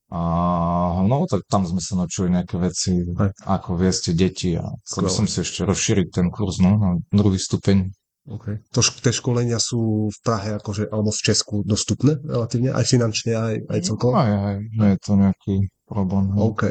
A 0.09 0.21
no, 1.05 1.29
tak 1.29 1.45
tam 1.45 1.69
sme 1.69 1.77
sa 1.77 1.93
naučili 1.93 2.33
nejaké 2.33 2.57
veci, 2.57 3.05
Hej. 3.05 3.29
ako 3.45 3.77
viesť 3.77 4.17
deti 4.17 4.57
a 4.57 4.65
chcel 4.81 5.05
som 5.05 5.25
si 5.29 5.45
ešte 5.45 5.69
rozšíriť 5.69 6.07
ten 6.09 6.27
kurz, 6.33 6.57
no, 6.57 6.81
na 6.81 6.91
druhý 7.13 7.37
stupeň. 7.37 7.93
Okay. 8.27 8.62
To, 8.75 8.79
tie 8.84 9.13
školenia 9.15 9.58
sú 9.58 10.12
v 10.12 10.19
Prahe 10.21 10.60
akože, 10.60 10.91
alebo 10.91 11.10
v 11.10 11.21
Česku 11.23 11.63
dostupné 11.65 12.19
relatívne, 12.21 12.75
aj 12.75 12.86
finančne, 12.86 13.34
aj, 13.34 13.55
aj 13.71 13.79
celkovo? 13.82 14.13
Aj, 14.13 14.29
aj, 14.29 14.55
nie 14.69 14.89
je 14.93 14.99
to 15.01 15.12
nejaký 15.17 15.55
problém. 15.89 16.25
hej. 16.36 16.41
OK, 16.45 16.62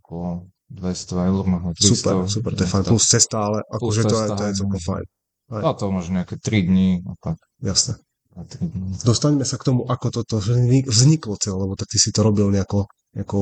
Okolo 0.00 0.48
200 0.72 1.28
eur, 1.28 1.42
možno 1.44 1.70
300. 1.76 1.88
super, 1.92 2.14
super, 2.28 2.50
to 2.56 2.62
je 2.64 2.70
fajn. 2.72 2.82
Plus 2.88 3.04
cesta, 3.04 3.36
ale 3.52 3.58
akože 3.68 4.00
to, 4.04 4.16
je, 4.16 4.26
to 4.32 4.42
je 4.44 4.52
hej. 4.52 4.58
celkom 4.60 4.80
fajn. 4.80 5.06
A 5.48 5.70
to 5.72 5.84
možno 5.88 6.12
nejaké 6.20 6.36
3 6.36 6.68
dní 6.68 6.88
a 7.08 7.12
tak. 7.20 7.36
Jasné. 7.60 8.00
A 8.36 8.44
3 8.44 8.68
dní. 8.68 8.88
Dostaňme 9.00 9.44
sa 9.48 9.56
k 9.56 9.66
tomu, 9.68 9.88
ako 9.88 10.06
toto 10.12 10.40
vznik- 10.40 10.88
vzniklo 10.88 11.40
celé, 11.40 11.56
lebo 11.56 11.72
tak 11.76 11.88
ty 11.88 11.96
si 11.96 12.12
to 12.12 12.20
robil 12.20 12.52
nejako, 12.52 12.88
nejako 13.16 13.40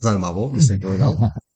zaujímavo, 0.00 0.52
by 0.52 0.60
povedal. 0.80 1.12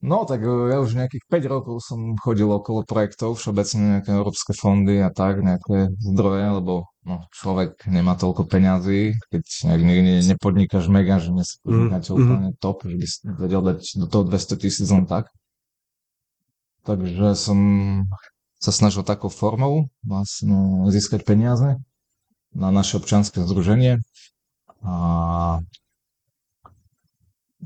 No, 0.00 0.24
tak 0.24 0.40
e, 0.40 0.72
ja 0.72 0.80
už 0.80 0.96
nejakých 0.96 1.28
5 1.28 1.52
rokov 1.52 1.84
som 1.84 2.16
chodil 2.16 2.48
okolo 2.48 2.88
projektov, 2.88 3.36
všeobecne 3.36 4.00
nejaké 4.00 4.16
európske 4.16 4.56
fondy 4.56 4.96
a 5.04 5.12
tak, 5.12 5.44
nejaké 5.44 5.92
zdroje, 6.00 6.46
lebo 6.56 6.88
no, 7.04 7.28
človek 7.36 7.84
nemá 7.84 8.16
toľko 8.16 8.48
peňazí, 8.48 9.12
keď 9.28 9.44
nejak 9.68 9.82
nikdy 9.84 10.10
nepodnikáš 10.24 10.88
mega, 10.88 11.20
že 11.20 11.36
nie 11.36 11.44
si 11.44 11.60
podnikateľ 11.60 12.12
mhm. 12.16 12.20
úplne 12.24 12.48
top, 12.56 12.88
že 12.88 12.96
by 12.96 13.06
si 13.06 13.18
vedel 13.28 13.60
dať 13.60 13.78
do 14.00 14.06
toho 14.08 14.22
200 14.24 14.62
tisíc 14.64 14.88
len 14.88 15.04
tak. 15.04 15.28
Takže 16.88 17.36
som 17.36 17.58
sa 18.56 18.72
snažil 18.72 19.04
takou 19.04 19.28
formou 19.28 19.92
vlastne 20.00 20.88
získať 20.88 21.28
peniaze 21.28 21.76
na 22.56 22.68
naše 22.72 22.96
občianske 22.96 23.44
združenie. 23.44 24.00
A 24.80 24.94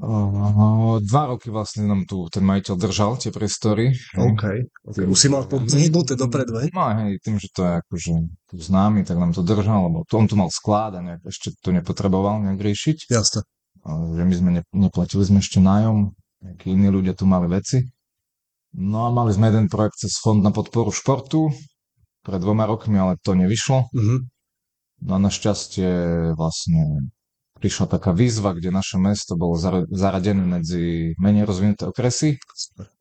o, 0.00 0.98
dva 0.98 1.22
roky 1.30 1.50
vlastne 1.54 1.86
nám 1.86 2.06
tu 2.08 2.26
ten 2.32 2.42
majiteľ 2.42 2.74
držal 2.74 3.10
tie 3.18 3.30
priestory. 3.30 3.94
OK, 4.16 4.44
OK. 4.90 4.98
Už 5.06 5.18
si 5.18 5.28
mal 5.30 5.46
pohnuté 5.46 6.18
dopredu, 6.18 6.58
hej? 6.58 6.74
No 6.74 6.90
hej, 6.90 7.20
tým, 7.22 7.38
že 7.38 7.48
to 7.54 7.62
je 7.62 7.72
akože 7.78 8.12
tu 8.50 8.54
známy, 8.58 9.06
tak 9.06 9.18
nám 9.18 9.30
to 9.30 9.46
držal, 9.46 9.86
lebo 9.90 9.98
to, 10.08 10.18
on 10.18 10.26
tu 10.26 10.34
mal 10.34 10.50
sklad 10.50 10.98
a 10.98 11.00
nejak, 11.02 11.22
ešte 11.26 11.54
to 11.62 11.70
nepotreboval 11.70 12.42
nejak 12.42 12.60
riešiť. 12.60 12.98
Jasné. 13.10 13.40
A 13.84 13.90
že 14.16 14.22
my 14.24 14.34
sme 14.34 14.50
ne, 14.58 14.62
neplatili 14.72 15.22
sme 15.22 15.38
ešte 15.44 15.60
nájom, 15.60 16.16
nejakí 16.42 16.72
iní 16.72 16.88
ľudia 16.88 17.12
tu 17.14 17.28
mali 17.28 17.46
veci. 17.52 17.84
No 18.74 19.06
a 19.06 19.08
mali 19.14 19.30
sme 19.30 19.54
jeden 19.54 19.70
projekt 19.70 20.02
cez 20.02 20.18
Fond 20.18 20.42
na 20.42 20.50
podporu 20.50 20.90
športu 20.90 21.54
pred 22.24 22.40
dvoma 22.42 22.66
rokmi, 22.66 22.98
ale 22.98 23.20
to 23.22 23.36
nevyšlo. 23.38 23.92
Mhm. 23.94 24.16
No 25.04 25.10
a 25.14 25.18
našťastie 25.20 25.90
vlastne 26.32 27.12
prišla 27.64 27.96
taká 27.96 28.12
výzva, 28.12 28.52
kde 28.52 28.68
naše 28.68 29.00
mesto 29.00 29.40
bolo 29.40 29.56
zara- 29.56 29.88
zaradené 29.88 30.44
medzi 30.44 31.16
menej 31.16 31.48
rozvinuté 31.48 31.88
okresy 31.88 32.36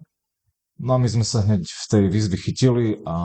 No 0.87 0.91
a 0.95 1.03
my 1.03 1.09
sme 1.11 1.27
sa 1.27 1.43
hneď 1.43 1.67
v 1.67 1.85
tej 1.91 2.07
výzvy 2.07 2.39
chytili 2.39 3.03
a 3.03 3.17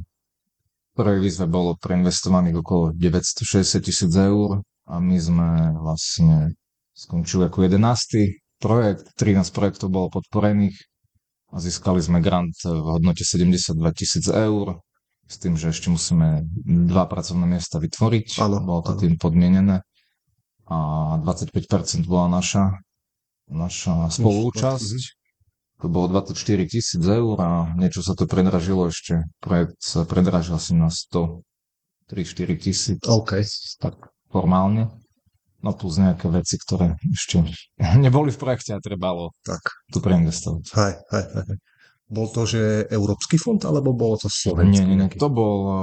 v 0.00 0.92
prvej 0.96 1.20
výzve 1.20 1.44
bolo 1.44 1.76
preinvestovaných 1.76 2.64
okolo 2.64 2.96
960 2.96 3.84
tisíc 3.84 4.16
eur 4.16 4.64
a 4.88 4.96
my 4.96 5.16
sme 5.20 5.76
vlastne 5.76 6.56
skončili 6.96 7.44
ako 7.44 7.68
11. 7.68 8.39
projekt, 8.60 9.10
13 9.16 9.50
projektov 9.50 9.88
bolo 9.88 10.12
podporených 10.12 10.76
a 11.50 11.58
získali 11.58 11.98
sme 11.98 12.22
grant 12.22 12.54
v 12.62 12.86
hodnote 13.00 13.26
72 13.26 13.74
tisíc 13.96 14.28
eur 14.30 14.78
s 15.26 15.38
tým, 15.38 15.54
že 15.58 15.70
ešte 15.70 15.90
musíme 15.90 16.44
dva 16.66 17.06
pracovné 17.06 17.46
miesta 17.46 17.80
vytvoriť. 17.82 18.38
Áno, 18.42 18.62
bolo 18.62 18.80
to 18.86 18.92
áno. 18.94 19.00
tým 19.00 19.14
podmienené 19.18 19.82
a 20.70 20.78
25% 21.26 22.06
bola 22.06 22.30
naša, 22.30 22.78
naša 23.50 24.06
spolúčasť. 24.14 25.18
To 25.80 25.88
bolo 25.88 26.12
24 26.12 26.36
tisíc 26.68 27.00
eur 27.02 27.40
a 27.40 27.72
niečo 27.74 28.04
sa 28.04 28.12
to 28.12 28.28
predražilo 28.28 28.92
ešte. 28.92 29.24
Projekt 29.40 29.80
sa 29.80 30.04
predražil 30.04 30.54
asi 30.60 30.76
na 30.76 30.92
103-4 30.92 32.60
tisíc. 32.60 33.00
OK. 33.08 33.40
Tak 33.80 33.96
formálne. 34.28 34.92
No 35.60 35.76
plus 35.76 36.00
nejaké 36.00 36.26
veci, 36.32 36.56
ktoré 36.56 36.96
ešte 37.12 37.44
neboli 38.04 38.32
v 38.32 38.40
projekte 38.40 38.72
a 38.76 38.80
trebalo 38.80 39.36
Tak. 39.44 39.60
tu 39.92 40.00
preinvestovať. 40.00 40.64
Hej, 40.72 40.94
hej, 41.12 41.24
hej. 41.36 41.56
Bol 42.10 42.26
to, 42.34 42.42
že 42.42 42.90
Európsky 42.90 43.38
fond, 43.38 43.62
alebo 43.62 43.94
bolo 43.94 44.18
to 44.18 44.26
slovenský? 44.26 44.82
Nie, 44.82 44.98
nie, 44.98 45.06
nie. 45.06 45.20
To 45.20 45.30
bol 45.30 45.58
uh, 45.62 45.76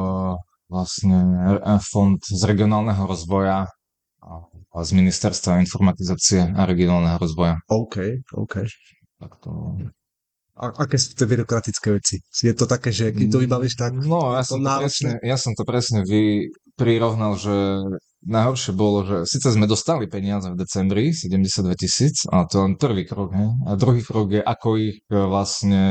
vlastne 0.67 1.17
uh, 1.63 1.79
fond 1.79 2.19
z 2.19 2.41
regionálneho 2.43 3.07
rozvoja 3.07 3.71
a 4.19 4.83
z 4.83 4.91
Ministerstva 4.91 5.63
informatizácie 5.63 6.51
a 6.51 6.61
regionálneho 6.67 7.15
rozvoja. 7.15 7.57
OK, 7.71 8.27
OK. 8.35 8.67
Tak 9.23 9.31
to... 9.39 9.79
A 10.57 10.73
aké 10.83 10.97
sú 10.97 11.13
tie 11.13 11.29
byrokratické 11.29 11.95
veci? 11.95 12.17
Je 12.43 12.51
to 12.51 12.65
také, 12.65 12.89
že 12.89 13.13
keď 13.13 13.27
to 13.29 13.39
vybavíš 13.45 13.77
tak, 13.77 13.93
No, 13.93 14.33
ja 14.33 14.41
som 14.41 14.59
to, 14.59 14.67
náročné? 14.67 15.21
presne, 15.21 15.29
ja 15.31 15.37
som 15.37 15.53
to 15.53 15.63
presne 15.63 16.01
vy, 16.03 16.49
prirovnal, 16.75 17.37
že 17.37 17.55
najhoršie 18.27 18.71
bolo, 18.75 19.07
že 19.07 19.17
síce 19.23 19.55
sme 19.55 19.65
dostali 19.65 20.11
peniaze 20.11 20.51
v 20.51 20.59
decembri, 20.59 21.15
72 21.15 21.73
tisíc, 21.79 22.27
ale 22.27 22.45
to 22.51 22.59
je 22.59 22.63
len 22.67 22.75
prvý 22.75 23.03
krok, 23.07 23.31
hej? 23.31 23.49
A 23.65 23.69
druhý 23.79 24.03
krok 24.03 24.35
je, 24.35 24.41
ako 24.43 24.67
ich 24.75 24.99
e, 25.07 25.15
vlastne 25.15 25.83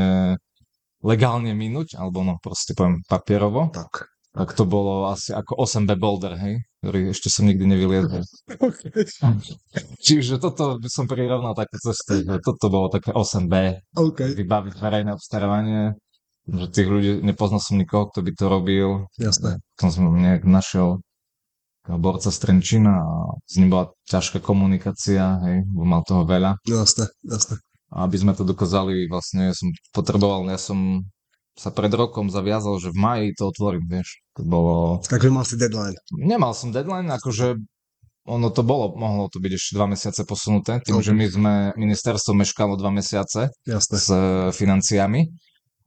legálne 1.01 1.51
minúť, 1.57 1.97
alebo 1.97 2.21
no 2.21 2.37
proste 2.37 2.77
poviem 2.77 3.01
papierovo. 3.09 3.73
tak. 3.73 4.13
Tak 4.37 4.53
to 4.53 4.69
bolo 4.69 5.09
asi 5.09 5.33
ako 5.33 5.65
8B 5.65 5.97
boulder, 5.97 6.37
hej? 6.37 6.61
Ktorý 6.85 7.09
ešte 7.09 7.33
som 7.33 7.49
nikdy 7.49 7.73
nevyliezol. 7.73 8.21
Čiže 10.05 10.37
toto 10.37 10.77
by 10.77 10.89
som 10.93 11.09
prirovnal 11.09 11.57
takú 11.57 11.81
cestu, 11.81 12.21
že 12.21 12.37
toto 12.45 12.69
bolo 12.69 12.93
také 12.93 13.17
8B, 13.17 13.81
OK, 13.97 14.37
vybaviť 14.37 14.77
verejné 14.77 15.17
obstarávanie, 15.17 15.97
že 16.47 16.65
tých 16.69 16.85
ľudí, 16.85 17.11
nepoznal 17.25 17.59
som 17.59 17.81
nikoho, 17.81 18.13
kto 18.13 18.21
by 18.21 18.31
to 18.37 18.45
robil. 18.45 18.89
jasné. 19.17 19.57
Potom 19.73 19.89
som 19.89 20.03
nejak 20.13 20.45
našiel 20.45 21.01
borca 21.95 22.27
z 22.27 22.37
Trenčína 22.43 22.99
a 22.99 23.15
s 23.47 23.55
ním 23.55 23.71
bola 23.71 23.95
ťažká 24.11 24.43
komunikácia, 24.43 25.39
hej, 25.47 25.63
mal 25.71 26.03
toho 26.03 26.27
veľa. 26.27 26.59
Jasné, 26.67 27.07
jasné. 27.23 27.55
A 27.87 28.03
aby 28.03 28.19
sme 28.19 28.35
to 28.35 28.43
dokázali, 28.43 29.07
vlastne 29.07 29.47
ja 29.47 29.55
som 29.55 29.71
potreboval, 29.95 30.43
ja 30.51 30.59
som 30.59 31.07
sa 31.55 31.71
pred 31.71 31.89
rokom 31.89 32.27
zaviazal, 32.27 32.77
že 32.77 32.91
v 32.91 32.99
maji 32.99 33.27
to 33.33 33.47
otvorím, 33.49 33.87
vieš. 33.87 34.19
To 34.37 34.43
bolo... 34.43 34.75
Takže 35.07 35.31
mal 35.31 35.47
si 35.47 35.55
deadline. 35.55 35.95
Nemal 36.13 36.51
som 36.51 36.75
deadline, 36.75 37.07
akože 37.09 37.57
ono 38.27 38.51
to 38.51 38.61
bolo, 38.61 38.91
mohlo 38.99 39.31
to 39.31 39.39
byť 39.39 39.51
ešte 39.55 39.71
dva 39.79 39.87
mesiace 39.87 40.21
posunuté, 40.27 40.83
tým, 40.83 40.99
Ok. 40.99 41.07
že 41.07 41.13
my 41.15 41.25
sme, 41.31 41.53
ministerstvo 41.79 42.35
meškalo 42.35 42.75
dva 42.75 42.91
mesiace, 42.91 43.47
Jasné. 43.63 43.95
s 43.95 44.07
financiami, 44.51 45.31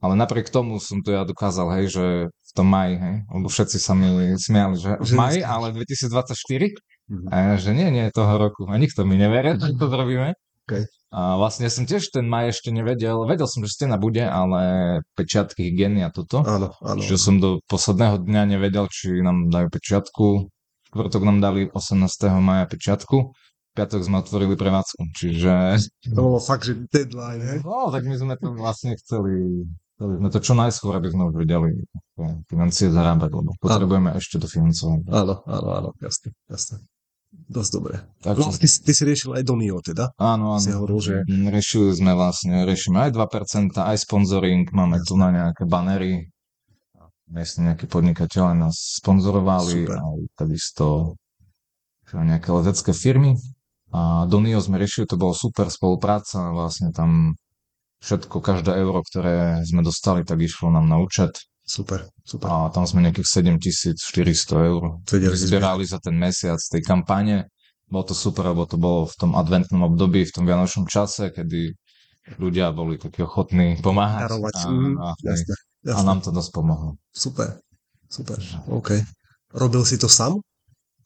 ale 0.01 0.13
napriek 0.17 0.49
tomu 0.49 0.81
som 0.81 0.99
to 1.05 1.13
ja 1.13 1.23
dokázal, 1.23 1.69
hej, 1.79 1.85
že 1.93 2.05
v 2.27 2.51
tom 2.51 2.67
maji, 2.67 2.97
hej, 2.99 3.15
lebo 3.31 3.47
všetci 3.47 3.77
sa 3.77 3.93
mi 3.95 4.35
smiali, 4.35 4.75
že 4.75 4.97
v 4.99 5.11
maji, 5.13 5.39
ale 5.45 5.71
2024, 5.71 6.73
Mhm. 7.11 7.27
a 7.27 7.35
ja, 7.35 7.53
že 7.59 7.75
nie, 7.75 7.91
nie, 7.91 8.07
toho 8.07 8.39
roku, 8.39 8.63
a 8.71 8.79
nikto 8.79 9.03
mi 9.03 9.19
neverí, 9.19 9.59
že 9.59 9.75
to 9.75 9.91
robíme. 9.91 10.31
Ok. 10.63 10.87
A 11.11 11.35
vlastne 11.35 11.67
som 11.67 11.83
tiež 11.83 12.07
ten 12.07 12.23
maj 12.23 12.55
ešte 12.55 12.71
nevedel, 12.71 13.27
vedel 13.27 13.43
som, 13.43 13.59
že 13.67 13.75
stena 13.75 13.99
bude, 13.99 14.23
ale 14.23 14.61
pečiatky, 15.19 15.67
hygieny 15.67 16.07
a 16.07 16.09
toto. 16.13 16.39
Áno, 16.47 16.71
áno. 16.79 17.03
Čiže 17.03 17.17
som 17.19 17.35
do 17.43 17.59
posledného 17.67 18.23
dňa 18.23 18.55
nevedel, 18.55 18.87
či 18.87 19.19
nám 19.19 19.51
dajú 19.51 19.67
pečiatku. 19.67 20.25
V 20.47 20.85
štvrtok 20.87 21.23
nám 21.27 21.43
dali 21.43 21.67
18. 21.67 22.39
maja 22.39 22.63
pečiatku. 22.63 23.35
Piatok 23.75 24.03
sme 24.07 24.23
otvorili 24.23 24.55
prevádzku, 24.55 25.11
čiže... 25.11 25.79
To 26.15 26.31
bolo 26.31 26.39
fakt, 26.39 26.63
že 26.63 26.79
deadline, 26.91 27.43
hej? 27.43 27.59
No, 27.63 27.91
tak 27.91 28.07
my 28.07 28.15
sme 28.15 28.35
to 28.39 28.55
vlastne 28.55 28.95
chceli, 28.95 29.67
chceli 30.01 30.17
sme 30.17 30.29
to 30.33 30.39
čo 30.41 30.53
najskôr, 30.57 30.97
aby 30.97 31.13
sme 31.13 31.29
vedeli 31.29 31.77
financie 32.49 32.89
zarábať, 32.89 33.29
lebo 33.29 33.53
potrebujeme 33.61 34.17
ešte 34.17 34.41
to 34.41 34.49
financovať. 34.49 35.05
Áno, 35.07 35.45
áno, 35.45 35.69
áno, 35.69 35.89
jasné, 36.01 36.33
jasné. 36.49 36.81
Dosť 37.31 37.71
dobre. 37.71 37.95
Takže, 38.19 38.41
No, 38.41 38.51
ty, 38.51 38.67
ty 38.67 38.91
si 38.91 39.03
riešil 39.05 39.31
aj 39.37 39.43
Donio, 39.45 39.77
teda? 39.79 40.11
áno, 40.19 40.57
áno. 40.57 40.59
si 40.59 40.73
hovoril, 40.73 40.99
že- 40.99 41.23
Mm, 41.29 41.47
Riešili 41.47 41.93
sme 41.93 42.11
vlastne, 42.11 42.65
riešime 42.65 43.07
aj 43.07 43.11
2%, 43.13 43.77
aj 43.77 43.97
sponzoring, 44.01 44.67
máme 44.73 44.99
tu 45.05 45.15
na 45.15 45.29
nejaké 45.29 45.63
banery. 45.63 46.27
Miestne 47.29 47.71
nejakí 47.71 47.87
podnikateľe 47.87 48.57
nás 48.57 48.75
sponzorovali, 48.99 49.87
Super. 49.87 49.95
aj 50.01 50.17
takisto 50.35 51.15
nejaké 52.11 52.51
letecké 52.51 52.91
firmy. 52.91 53.39
A 53.93 54.27
Donio 54.27 54.59
sme 54.59 54.75
riešili, 54.75 55.07
to 55.07 55.15
bolo 55.15 55.31
super 55.31 55.71
spolupráca, 55.71 56.51
vlastne 56.51 56.91
tam 56.91 57.39
všetko, 58.01 58.35
každé 58.41 58.71
euro, 58.75 59.01
ktoré 59.01 59.61
sme 59.63 59.81
dostali, 59.81 60.25
tak 60.25 60.41
išlo 60.41 60.69
nám 60.69 60.89
na 60.89 60.97
účet. 60.97 61.37
Super, 61.61 62.09
super. 62.25 62.49
A 62.49 62.67
tam 62.73 62.83
sme 62.83 62.99
nejakých 63.01 63.27
7400 63.95 64.57
eur 64.59 64.99
Vedeli 65.07 65.31
si 65.37 65.45
vyzbierali 65.47 65.85
za 65.85 66.01
ten 66.01 66.17
mesiac 66.17 66.57
tej 66.59 66.81
kampane. 66.81 67.47
Bolo 67.87 68.11
to 68.11 68.15
super, 68.17 68.47
lebo 68.49 68.65
to 68.65 68.75
bolo 68.75 69.05
v 69.05 69.15
tom 69.15 69.31
adventnom 69.35 69.85
období, 69.85 70.25
v 70.25 70.33
tom 70.33 70.43
vianočnom 70.43 70.87
čase, 70.87 71.31
kedy 71.31 71.71
ľudia 72.37 72.71
boli 72.71 72.95
takí 72.97 73.21
ochotní 73.21 73.79
pomáhať. 73.79 74.27
Darovať. 74.27 74.53
A, 74.55 74.61
Mhm, 74.67 74.91
a, 74.97 75.07
Jasné, 75.21 75.53
a 75.53 75.89
jasné. 75.91 76.05
nám 76.07 76.19
to 76.21 76.29
dosť 76.31 76.49
pomohlo. 76.51 76.89
Super, 77.11 77.59
super, 78.07 78.37
OK. 78.67 78.95
Robil 79.53 79.83
si 79.83 79.99
to 79.99 80.07
sám? 80.07 80.39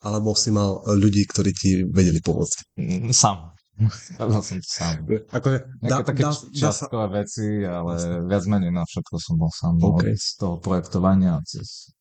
Alebo 0.04 0.36
si 0.38 0.54
mal 0.54 0.84
ľudí, 0.86 1.26
ktorí 1.26 1.50
ti 1.50 1.82
vedeli 1.82 2.20
pomôcť? 2.22 2.78
Mm, 2.78 3.10
Sám. 3.10 3.55
Robil 4.16 4.40
som 4.40 4.56
to 4.56 4.68
sám. 4.72 5.04
Akože 5.28 5.58
Nejaké 5.84 6.04
také 6.08 6.22
čiastkové 6.56 7.06
veci, 7.24 7.60
ale 7.60 8.24
viac 8.24 8.44
menej 8.48 8.72
na 8.72 8.88
všetko 8.88 9.14
som 9.20 9.34
bol 9.36 9.52
sám. 9.52 9.76
OK. 9.84 10.00
Od 10.00 10.16
z 10.16 10.30
toho 10.40 10.56
projektovania 10.56 11.44
cez 11.44 11.92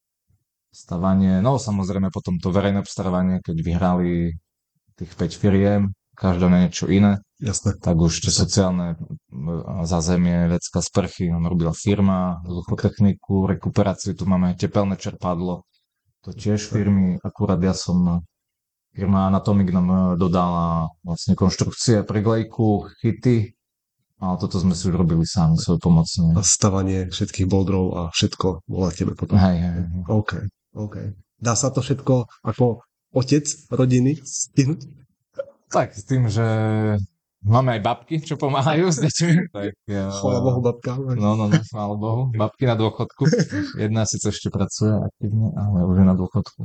stavanie. 0.72 1.40
No 1.40 1.56
samozrejme 1.56 2.12
potom 2.12 2.40
to 2.40 2.52
verejné 2.52 2.84
obstarávanie, 2.84 3.40
keď 3.40 3.58
vyhrali 3.64 4.36
tých 4.96 5.12
5 5.16 5.36
firiem, 5.36 5.82
každá 6.16 6.48
na 6.48 6.68
niečo 6.68 6.88
iné, 6.88 7.20
Jasné. 7.44 7.76
tak 7.80 8.00
už 8.00 8.24
tie 8.24 8.32
sociálne 8.32 8.96
m, 9.28 9.84
zázemie, 9.84 10.48
vecka 10.48 10.80
sprchy, 10.80 11.28
nám 11.32 11.52
robila 11.52 11.76
firma, 11.76 12.40
vzduchotechniku, 12.48 13.52
rekuperáciu, 13.52 14.16
tu 14.16 14.24
máme 14.24 14.56
tepelné 14.56 14.96
čerpadlo, 14.96 15.68
to 16.24 16.32
tiež 16.32 16.72
firmy, 16.72 17.20
akurát 17.20 17.60
ja 17.60 17.76
som 17.76 18.24
firma 18.96 19.28
Anatomic 19.28 19.68
nám 19.76 19.88
e, 19.92 19.98
dodala 20.16 20.90
vlastne 21.04 21.36
konštrukcie, 21.36 22.08
preglejku, 22.08 22.88
chyty, 23.04 23.54
ale 24.24 24.36
toto 24.40 24.56
sme 24.58 24.72
si 24.72 24.88
už 24.88 24.96
robili 24.96 25.28
sami, 25.28 25.60
svoj 25.60 25.84
pomocne. 25.84 26.32
A 26.34 26.42
stavanie 26.42 27.12
všetkých 27.12 27.52
boldrov 27.52 27.86
a 27.92 28.02
všetko 28.16 28.64
bolo 28.64 28.88
na 28.88 28.94
tebe 28.96 29.12
potom. 29.14 29.36
Hej, 29.36 29.58
hej, 29.60 29.74
hej. 29.76 30.04
OK, 30.08 30.32
OK. 30.80 30.96
Dá 31.36 31.54
sa 31.60 31.68
to 31.68 31.84
všetko 31.84 32.32
ako 32.48 32.80
otec 33.12 33.44
rodiny 33.68 34.24
stihnúť? 34.24 34.88
Tak, 35.68 35.92
s 35.92 36.08
tým, 36.08 36.32
že 36.32 36.48
máme 37.44 37.76
aj 37.76 37.82
babky, 37.84 38.24
čo 38.24 38.40
pomáhajú 38.40 38.88
s 38.88 39.04
deťmi, 39.04 39.34
tak 39.56 39.76
ja... 39.92 40.08
Chvala 40.16 40.40
Bohu, 40.40 40.60
babka. 40.64 40.96
No, 40.96 41.36
no, 41.36 41.52
no, 41.52 41.60
chvála 41.68 41.96
Bohu. 42.00 42.22
Babky 42.32 42.64
na 42.64 42.80
dôchodku. 42.80 43.28
Jedna 43.76 44.08
síce 44.08 44.32
ešte 44.32 44.48
pracuje 44.48 44.96
aktívne, 44.96 45.52
ale 45.54 45.84
už 45.84 45.96
je 46.00 46.06
na 46.08 46.16
dôchodku. 46.16 46.60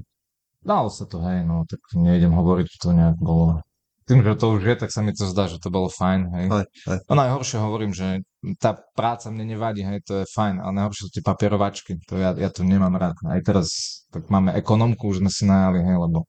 Dalo 0.61 0.93
sa 0.93 1.09
to, 1.09 1.25
hej, 1.25 1.41
no, 1.43 1.65
tak 1.65 1.81
nejdem 1.97 2.37
hovoriť, 2.37 2.67
že 2.69 2.79
to 2.79 2.91
nejak 2.93 3.17
bolo. 3.17 3.65
Tým, 4.05 4.27
že 4.27 4.35
to 4.37 4.59
už 4.59 4.63
je, 4.67 4.75
tak 4.77 4.91
sa 4.91 5.01
mi 5.01 5.15
to 5.15 5.23
zdá, 5.25 5.47
že 5.47 5.63
to 5.63 5.71
bolo 5.71 5.87
fajn, 5.89 6.21
hej. 6.35 6.47
Aj, 6.51 6.65
aj. 6.67 6.99
No 7.09 7.15
najhoršie 7.15 7.57
hovorím, 7.63 7.95
že 7.95 8.21
tá 8.59 8.75
práca 8.93 9.31
mne 9.31 9.55
nevadí, 9.55 9.87
hej, 9.87 10.03
to 10.05 10.13
je 10.21 10.25
fajn, 10.35 10.59
ale 10.61 10.73
najhoršie 10.77 11.03
sú 11.07 11.13
tie 11.15 11.25
papierovačky, 11.25 11.97
to 12.05 12.19
ja, 12.19 12.35
ja 12.35 12.51
to 12.51 12.61
nemám 12.67 12.93
rád. 12.99 13.17
Aj 13.25 13.41
teraz, 13.41 13.71
tak 14.11 14.27
máme 14.29 14.51
ekonomku, 14.53 15.09
už 15.09 15.23
sme 15.25 15.31
si 15.31 15.47
najali, 15.47 15.81
hej, 15.81 15.97
lebo 15.97 16.27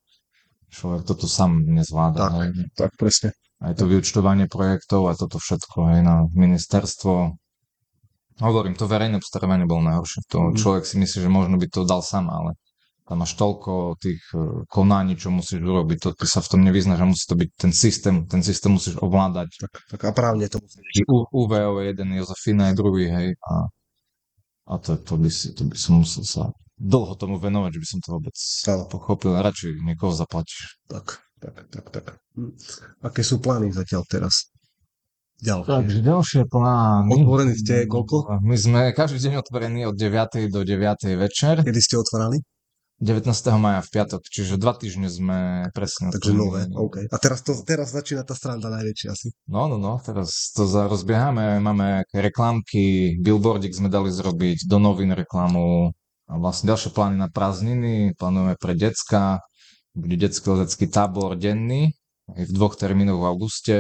človek 0.72 1.04
to 1.04 1.14
tu 1.18 1.28
sám 1.28 1.58
nezvláda, 1.68 2.22
Tak. 2.22 2.32
hej. 2.40 2.50
Tak, 2.78 2.92
presne. 2.96 3.30
Aj 3.62 3.74
to 3.76 3.84
vyučtovanie 3.86 4.48
projektov 4.48 5.10
a 5.10 5.14
toto 5.14 5.38
všetko, 5.38 5.92
hej, 5.92 6.00
na 6.06 6.24
ministerstvo. 6.32 7.36
Hovorím, 8.42 8.74
to 8.74 8.90
verejné 8.90 9.18
obstarávanie 9.18 9.70
bolo 9.70 9.86
najhoršie. 9.86 10.22
To 10.32 10.50
Mhm. 10.50 10.58
človek 10.58 10.84
si 10.86 10.96
myslí, 10.98 11.18
že 11.26 11.30
možno 11.30 11.58
by 11.60 11.68
to 11.68 11.82
dal 11.84 12.02
sám, 12.02 12.30
ale 12.30 12.56
tam 13.12 13.28
máš 13.28 13.36
toľko 13.36 14.00
tých 14.00 14.24
e, 14.32 14.64
konaní, 14.72 15.20
čo 15.20 15.36
musíš 15.36 15.60
urobiť. 15.60 15.98
To, 16.00 16.10
ty 16.16 16.24
sa 16.24 16.40
v 16.40 16.48
tom 16.48 16.64
nevyznáš 16.64 17.04
a 17.04 17.12
musí 17.12 17.28
to 17.28 17.36
byť 17.36 17.50
ten 17.60 17.76
systém. 17.76 18.24
Ten 18.24 18.40
systém 18.40 18.72
musíš 18.72 18.96
ovládať. 19.04 19.52
Tak, 19.60 19.74
tak 19.92 20.00
a 20.08 20.12
právne 20.16 20.48
to 20.48 20.64
musí 20.64 20.80
byť. 20.80 21.12
U, 21.12 21.28
UVO 21.28 21.84
je 21.84 21.92
jeden, 21.92 22.08
Jozefina 22.16 22.72
je 22.72 22.80
druhý, 22.80 23.12
hej. 23.12 23.28
A, 23.36 23.68
a 24.64 24.74
to, 24.80 24.96
to, 24.96 25.20
by 25.20 25.28
si, 25.28 25.52
to 25.52 25.68
by 25.68 25.76
som 25.76 26.00
musel 26.00 26.24
sa 26.24 26.44
dlho 26.80 27.20
tomu 27.20 27.36
venovať, 27.36 27.76
že 27.76 27.82
by 27.84 27.88
som 27.92 28.00
to 28.00 28.10
vôbec 28.16 28.36
Áno. 28.72 28.88
pochopil. 28.88 29.36
Radšej 29.36 29.84
niekoho 29.84 30.16
zaplatíš. 30.16 30.80
Tak, 30.88 31.20
tak, 31.44 31.68
tak, 31.68 31.86
tak. 31.92 32.06
Hm. 32.40 32.56
Aké 33.04 33.28
sú 33.28 33.44
plány 33.44 33.76
zatiaľ 33.76 34.08
teraz? 34.08 34.56
Ďalšie. 35.44 35.68
Takže 35.68 36.00
ďalšie 36.00 36.42
plány. 36.48 37.12
Otvorení 37.12 37.60
ste 37.60 37.92
koľko? 37.92 38.40
My 38.40 38.56
sme 38.56 38.96
každý 38.96 39.20
deň 39.20 39.44
otvorení 39.44 39.84
od 39.84 40.00
9. 40.00 40.48
do 40.48 40.64
9. 40.64 41.20
večer. 41.20 41.60
Kedy 41.60 41.82
ste 41.84 42.00
otvárali? 42.00 42.40
19. 43.02 43.34
maja 43.58 43.82
v 43.82 43.90
piatok, 43.90 44.22
čiže 44.30 44.62
dva 44.62 44.78
týždne 44.78 45.10
sme 45.10 45.66
presne. 45.74 46.14
Takže 46.14 46.38
nové, 46.38 46.70
OK. 46.70 47.10
A 47.10 47.18
teraz, 47.18 47.42
to, 47.42 47.58
teraz 47.66 47.90
začína 47.90 48.22
tá 48.22 48.38
stranda 48.38 48.70
najväčšia 48.70 49.10
asi. 49.10 49.34
No, 49.50 49.66
no, 49.66 49.82
no, 49.82 49.98
teraz 50.06 50.54
to 50.54 50.70
za 50.70 50.86
rozbiehame, 50.86 51.58
máme 51.58 52.06
reklamky, 52.14 53.18
billboardik 53.18 53.74
sme 53.74 53.90
dali 53.90 54.14
zrobiť, 54.14 54.70
do 54.70 54.78
novín 54.78 55.18
reklamu 55.18 55.90
a 56.30 56.34
vlastne 56.38 56.70
ďalšie 56.70 56.94
plány 56.94 57.18
na 57.18 57.28
prázdniny, 57.28 58.14
plánujeme 58.14 58.54
pre 58.62 58.78
decka, 58.78 59.42
bude 59.98 60.16
detský 60.16 60.54
lezecký 60.54 60.86
tábor 60.86 61.34
denný, 61.36 61.98
aj 62.32 62.48
v 62.48 62.52
dvoch 62.54 62.78
termínoch 62.78 63.18
v 63.18 63.28
auguste, 63.28 63.78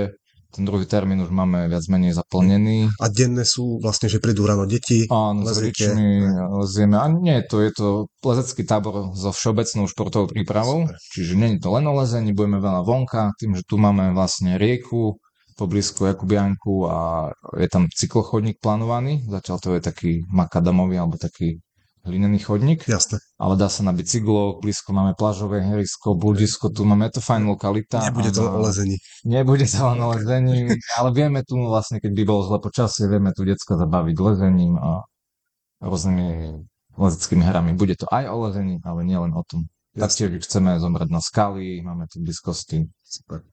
ten 0.52 0.68
druhý 0.68 0.84
termín 0.84 1.24
už 1.24 1.32
máme 1.32 1.72
viac 1.72 1.88
menej 1.88 2.14
zaplnený. 2.14 2.92
A 3.00 3.08
denné 3.08 3.48
sú 3.48 3.80
vlastne, 3.80 4.12
že 4.12 4.20
prídu 4.20 4.44
ráno 4.44 4.68
deti. 4.68 5.08
Áno, 5.08 5.48
s 5.48 5.56
Leziete. 5.56 5.88
rodičmi 5.88 6.08
lezieme. 6.62 6.96
A 7.00 7.08
nie, 7.08 7.40
to 7.48 7.64
je 7.64 7.72
to 7.72 7.88
lezecký 8.22 8.68
tábor 8.68 9.16
so 9.16 9.32
všeobecnou 9.32 9.88
športovou 9.88 10.28
prípravou, 10.28 10.86
Super. 10.86 11.00
čiže 11.16 11.34
nie 11.40 11.50
je 11.56 11.60
to 11.64 11.70
len 11.72 11.88
o 11.88 11.94
lezení, 11.96 12.36
budeme 12.36 12.60
veľa 12.60 12.84
vonka, 12.84 13.32
tým, 13.40 13.56
že 13.56 13.64
tu 13.64 13.80
máme 13.80 14.12
vlastne 14.12 14.60
rieku, 14.60 15.16
poblízku 15.56 16.10
Jakubianku 16.10 16.90
a 16.90 17.30
je 17.56 17.68
tam 17.70 17.86
cyklochodník 17.86 18.58
plánovaný, 18.58 19.22
zatiaľ 19.30 19.58
to 19.62 19.70
je 19.78 19.82
taký 19.82 20.12
makadamový 20.32 20.98
alebo 20.98 21.22
taký 21.22 21.62
hlinený 22.02 22.40
chodník, 22.42 22.90
Jasné. 22.90 23.22
ale 23.38 23.54
dá 23.58 23.70
sa 23.70 23.86
na 23.86 23.94
bicykloch, 23.94 24.62
blízko 24.62 24.90
máme 24.90 25.14
plážové 25.14 25.62
herisko, 25.62 26.18
bludisko, 26.18 26.74
tu 26.74 26.82
máme, 26.82 27.14
to 27.14 27.22
fajn 27.22 27.46
lokalita. 27.46 28.02
Nebude 28.02 28.34
to 28.34 28.42
a- 28.42 28.54
o 28.58 28.60
lezení. 28.66 28.98
Nebude 29.26 29.66
to 29.70 29.80
len 29.86 30.00
o 30.02 30.08
lezení, 30.18 30.74
ale 30.98 31.10
vieme 31.14 31.46
tu 31.46 31.62
vlastne, 31.62 32.02
keď 32.02 32.12
by 32.18 32.24
bolo 32.26 32.42
zle 32.50 32.58
počasie, 32.58 33.06
vieme 33.06 33.30
tu 33.38 33.46
decka 33.46 33.78
zabaviť 33.78 34.16
lezením 34.18 34.82
a 34.82 35.06
rôznymi 35.82 36.26
lezeckými 36.98 37.44
hrami. 37.46 37.78
Bude 37.78 37.94
to 37.96 38.10
aj 38.10 38.26
o 38.30 38.36
lezení, 38.50 38.82
ale 38.82 39.06
nie 39.06 39.18
len 39.18 39.32
o 39.38 39.42
tom. 39.46 39.70
Taktiež 39.92 40.32
chceme 40.48 40.80
zomrať 40.80 41.10
na 41.12 41.20
skaly, 41.20 41.84
máme 41.84 42.08
tu 42.08 42.24
blízkosti. 42.24 42.88
Super. 43.04 43.44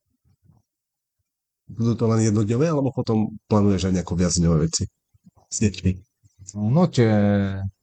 Budú 1.68 1.92
to 1.98 2.04
len 2.08 2.24
jednodňové, 2.24 2.72
alebo 2.72 2.94
potom 2.94 3.36
plánuješ 3.44 3.92
aj 3.92 3.94
nejaké 4.00 4.12
viacdňové 4.16 4.56
veci? 4.64 4.88
S 5.52 5.56
deťmi. 5.60 5.92
No 6.72 6.88
tie 6.88 7.12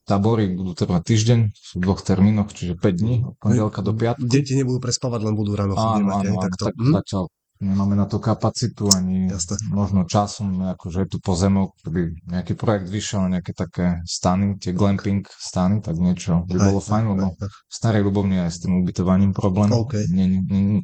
tábory 0.05 0.53
budú 0.53 0.77
trvať 0.77 1.01
týždeň, 1.01 1.39
sú 1.51 1.73
v 1.77 1.83
dvoch 1.83 2.01
termínoch, 2.05 2.53
čiže 2.53 2.77
5 2.77 3.01
dní, 3.01 3.15
od 3.25 3.35
pondelka 3.41 3.81
do 3.81 3.91
piatku. 3.91 4.21
Deti 4.21 4.53
nebudú 4.53 4.77
prespávať, 4.77 5.19
len 5.25 5.33
budú 5.33 5.57
ráno 5.57 5.73
Áno, 5.73 5.81
chodievať. 5.81 6.13
áno, 6.13 6.21
aj 6.21 6.29
áno, 6.29 6.43
takto. 6.45 6.63
tak 6.69 6.75
Hm? 6.77 6.93
zatiaľ 6.93 7.23
nemáme 7.55 7.95
na 7.95 8.05
to 8.05 8.19
kapacitu, 8.19 8.91
ani 8.91 9.31
Jasné. 9.31 9.55
možno 9.71 10.03
časom, 10.05 10.59
akože 10.75 11.07
je 11.07 11.09
tu 11.09 11.17
pozemok, 11.23 11.71
keby 11.81 12.27
nejaký 12.27 12.53
projekt 12.53 12.91
vyšiel, 12.91 13.31
nejaké 13.31 13.55
také 13.55 14.03
stany, 14.05 14.59
tie 14.59 14.75
glamping 14.75 15.23
stany, 15.31 15.79
tak 15.79 15.95
niečo 15.97 16.43
by 16.45 16.57
bolo 16.59 16.79
Aj, 16.83 16.85
fajn, 16.85 17.03
aj, 17.07 17.11
lebo 17.15 17.25
aj. 17.31 17.47
v 17.47 17.73
starej 17.73 18.01
ľubovni 18.03 18.43
aj 18.43 18.51
s 18.51 18.57
tým 18.59 18.83
ubytovaním 18.83 19.31
problém. 19.31 19.71
OK. 19.71 19.95
Nie, 20.11 20.27
nie, 20.27 20.41
nie, 20.45 20.83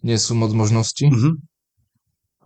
nie 0.00 0.16
sú 0.16 0.38
moc 0.38 0.54
možností. 0.54 1.10
Mhm. 1.10 1.42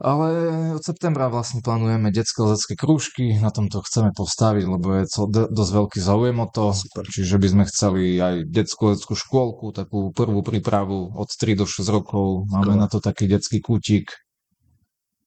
Ale 0.01 0.29
od 0.73 0.81
septembra 0.81 1.29
vlastne 1.29 1.61
plánujeme 1.61 2.09
detské 2.09 2.41
lezecké 2.41 2.73
krúžky, 2.73 3.37
na 3.37 3.53
tomto 3.53 3.85
chceme 3.85 4.11
postaviť, 4.11 4.65
lebo 4.65 4.87
je 4.97 5.05
do, 5.29 5.43
dosť 5.47 5.73
veľký 5.77 5.99
záujem 6.01 6.41
o 6.41 6.49
to. 6.49 6.73
Super. 6.73 7.05
Čiže 7.05 7.37
by 7.37 7.49
sme 7.53 7.65
chceli 7.69 8.17
aj 8.17 8.49
detskú 8.49 8.89
lezeckú 8.89 9.13
škôlku, 9.13 9.77
takú 9.77 10.09
prvú 10.11 10.41
prípravu 10.41 11.13
od 11.13 11.29
3 11.29 11.53
do 11.53 11.69
6 11.69 11.85
rokov. 11.87 12.49
Máme 12.49 12.73
Skvelé. 12.73 12.81
na 12.81 12.89
to 12.89 12.99
taký 12.99 13.29
detský 13.29 13.61
kútik. 13.61 14.09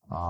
A, 0.10 0.22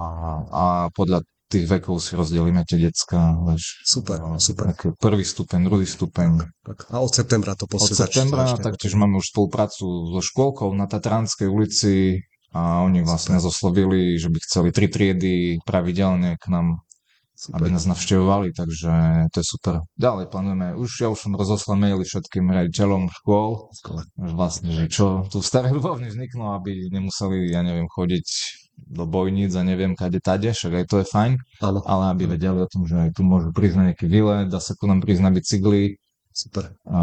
a 0.45 0.63
podľa 0.91 1.23
tých 1.47 1.63
vekov 1.63 2.01
si 2.01 2.11
rozdelíme 2.13 2.65
tie 2.65 2.81
decka. 2.81 3.39
Vieš, 3.45 3.85
Super, 3.85 4.17
No, 4.19 4.43
super. 4.43 4.75
prvý 4.97 5.23
stupeň, 5.23 5.59
druhý 5.63 5.87
stupeň. 5.87 6.51
Tak. 6.63 6.91
A 6.91 6.99
od 6.99 7.11
septembra 7.11 7.53
to 7.53 7.63
Od 7.63 7.71
proste 7.71 7.93
začne. 7.93 8.27
septembra 8.27 8.43
začne. 8.49 8.63
taktiež 8.65 8.93
máme 8.95 9.15
už 9.15 9.31
spoluprácu 9.31 9.85
so 10.09 10.19
škôlkou 10.19 10.67
na 10.73 10.83
Tatranskej 10.83 11.47
ulici 11.47 12.19
a 12.53 12.85
oni 12.85 13.01
vlastne 13.01 13.35
nás 13.35 13.45
oslovili, 13.45 14.21
že 14.21 14.29
by 14.29 14.37
chceli 14.45 14.69
tri 14.69 14.85
triedy 14.85 15.33
pravidelne 15.65 16.37
k 16.37 16.45
nám, 16.53 16.85
Super. 17.33 17.59
aby 17.59 17.73
nás 17.73 17.89
navštevovali, 17.89 18.53
takže 18.53 18.91
to 19.33 19.37
je 19.41 19.45
super. 19.45 19.73
Ďalej 19.97 20.29
plánujeme, 20.29 20.77
už 20.77 20.89
ja 21.01 21.09
už 21.09 21.19
som 21.27 21.33
rozoslal 21.33 21.81
maily 21.81 22.05
všetkým 22.05 22.45
riaditeľom 22.45 23.09
škôl, 23.09 23.73
vlastne, 24.15 24.69
že 24.69 24.85
čo 24.87 25.25
tu 25.27 25.41
v 25.41 25.49
starej 25.49 25.73
ľubovni 25.73 26.13
vzniklo, 26.13 26.55
aby 26.61 26.93
nemuseli, 26.93 27.49
ja 27.49 27.65
neviem, 27.65 27.89
chodiť 27.89 28.27
do 28.73 29.03
bojníc 29.09 29.53
a 29.57 29.65
neviem 29.65 29.97
kade 29.97 30.21
tade, 30.21 30.53
však 30.53 30.73
aj 30.77 30.85
to 30.89 30.95
je 31.01 31.05
fajn, 31.09 31.31
Áno. 31.61 31.81
ale 31.89 32.03
aby 32.13 32.37
vedeli 32.37 32.61
o 32.61 32.69
tom, 32.69 32.85
že 32.85 33.09
aj 33.09 33.17
tu 33.17 33.25
môžu 33.25 33.49
prísť 33.49 33.75
na 33.81 33.83
nejaký 33.91 34.05
výlet, 34.05 34.49
dá 34.49 34.61
sa 34.61 34.77
ku 34.77 34.85
nám 34.85 35.01
prísť 35.01 35.21
na 35.25 35.31
bicykli, 35.33 35.97
Super. 36.33 36.73
a 36.89 37.01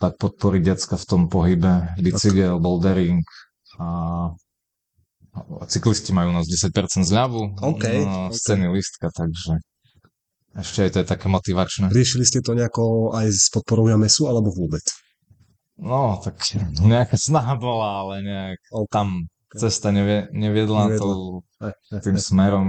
tak 0.00 0.16
podporiť 0.20 0.62
decka 0.64 0.96
v 0.96 1.06
tom 1.08 1.22
pohybe, 1.28 1.96
bicykel, 2.00 2.56
bouldering 2.60 3.20
a 3.76 3.86
cyklisti 5.68 6.16
majú 6.16 6.32
u 6.32 6.36
nás 6.40 6.46
10% 6.48 6.72
zľavu 7.04 7.60
OK, 7.60 7.84
no, 8.04 8.32
z 8.32 8.38
OK. 8.38 8.46
ceny 8.46 8.66
listka, 8.72 9.06
takže 9.12 9.60
ešte 10.56 10.88
aj 10.88 10.90
to 10.96 10.98
je 11.04 11.06
také 11.06 11.26
motivačné. 11.28 11.92
Riešili 11.92 12.24
ste 12.24 12.40
to 12.40 12.56
nejako 12.56 13.12
aj 13.12 13.28
s 13.28 13.52
podporou 13.52 13.92
mesu, 14.00 14.24
alebo 14.24 14.48
vôbec? 14.48 14.84
No, 15.76 16.16
tak 16.24 16.40
nejaká 16.80 17.20
snaha 17.20 17.60
bola, 17.60 18.00
ale 18.00 18.14
nejak 18.24 18.60
OK. 18.72 18.88
tam 18.88 19.28
cesta 19.52 19.92
nevie, 19.92 20.32
neviedla 20.32 20.88
Neviedla. 20.88 21.14
aj, 21.60 21.72
tým 22.00 22.16
aj. 22.16 22.24
smerom. 22.24 22.68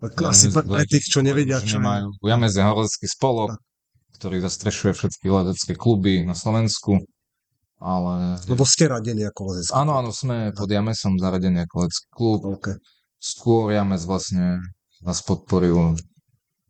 Tak 0.00 0.16
asi 0.32 0.48
pre, 0.50 0.82
tých, 0.88 1.06
čo 1.12 1.20
nevedia, 1.20 1.60
čo 1.60 1.78
nemajú. 1.78 2.18
Jamez 2.24 2.56
je 2.56 2.62
horolecký 2.64 3.06
spolok, 3.06 3.54
tak. 3.54 3.60
ktorý 4.16 4.36
zastrešuje 4.42 4.92
všetky 4.96 5.26
letecké 5.28 5.72
kluby 5.76 6.24
na 6.24 6.32
Slovensku. 6.32 7.04
Ale... 7.80 8.36
Lebo 8.44 8.68
ste 8.68 8.92
radení 8.92 9.24
ako 9.24 9.56
lezecký 9.56 9.72
Áno, 9.72 9.96
áno, 9.96 10.12
sme 10.12 10.52
pod 10.52 10.68
Jamesom 10.68 11.16
zaradení 11.16 11.64
ako 11.64 11.88
letecký 11.88 12.08
klub. 12.12 12.40
Okay. 12.60 12.76
Skôr 13.16 13.72
James 13.72 14.04
vlastne 14.04 14.60
nás 15.00 15.24
podporil. 15.24 15.96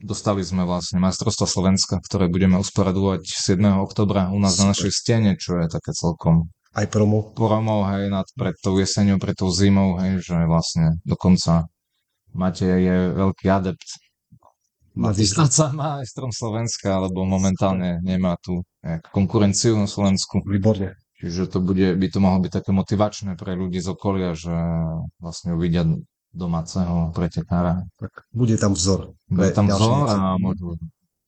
Dostali 0.01 0.40
sme 0.46 0.64
vlastne 0.64 1.03
majstrovstvo 1.03 1.44
Slovenska, 1.44 1.99
ktoré 2.01 2.31
budeme 2.31 2.57
usporadovať 2.57 3.27
7. 3.27 3.59
oktobra 3.83 4.31
u 4.33 4.38
nás 4.38 4.57
Super. 4.57 4.62
na 4.62 4.70
našej 4.73 4.92
stene, 4.94 5.31
čo 5.37 5.61
je 5.61 5.66
také 5.66 5.92
celkom 5.92 6.49
aj 6.70 6.87
promo. 6.87 7.35
Promo, 7.35 7.83
hej, 7.90 8.07
nad, 8.07 8.31
pred 8.38 8.55
tou 8.62 8.79
jeseňou, 8.79 9.18
pred 9.18 9.35
tou 9.35 9.51
zimou, 9.51 9.99
hej, 9.99 10.23
že 10.23 10.38
vlastne 10.46 11.03
dokonca 11.03 11.66
Matej 12.31 12.79
je 12.79 12.96
veľký 13.11 13.51
adept 13.51 13.99
Matej 14.94 15.27
stať 15.31 15.51
sa 15.51 15.66
majstrom 15.70 16.35
Slovenska, 16.35 16.99
alebo 16.99 17.23
momentálne 17.23 18.03
nemá 18.03 18.35
tu 18.42 18.62
konkurenciu 19.12 19.77
na 19.77 19.88
Slovensku. 19.88 20.40
Výborne. 20.45 20.97
Čiže 21.21 21.53
to 21.53 21.59
bude, 21.61 22.01
by 22.01 22.07
to 22.09 22.19
mohlo 22.19 22.40
byť 22.40 22.53
také 22.64 22.71
motivačné 22.73 23.37
pre 23.37 23.53
ľudí 23.53 23.77
z 23.77 23.93
okolia, 23.93 24.33
že 24.33 24.57
vlastne 25.21 25.53
uvidia 25.53 25.85
domáceho 26.33 27.12
pretekára. 27.12 27.85
Tak 28.01 28.25
bude 28.33 28.57
tam 28.57 28.73
vzor. 28.73 29.12
Bude 29.29 29.53
tam 29.53 29.69
vzor 29.69 30.09
a 30.09 30.40
môžu, 30.40 30.81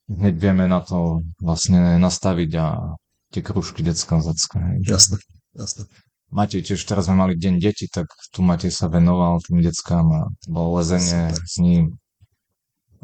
hneď 0.08 0.34
vieme 0.40 0.64
na 0.64 0.80
to 0.80 1.20
vlastne 1.36 2.00
nastaviť 2.00 2.50
a 2.56 2.96
tie 3.36 3.42
kružky 3.44 3.84
detská 3.84 4.24
zacka. 4.24 4.60
Jasné, 4.80 5.20
jasné. 5.52 5.84
Matej 6.32 6.64
tiež 6.64 6.80
teraz 6.88 7.12
sme 7.12 7.20
mali 7.20 7.36
deň 7.36 7.60
deti, 7.60 7.92
tak 7.92 8.08
tu 8.32 8.40
Matej 8.40 8.72
sa 8.72 8.88
venoval 8.88 9.44
tým 9.44 9.60
deckám 9.60 10.08
a 10.08 10.22
bolo 10.48 10.80
lezenie 10.80 11.28
Super. 11.28 11.44
s 11.44 11.54
ním. 11.60 11.84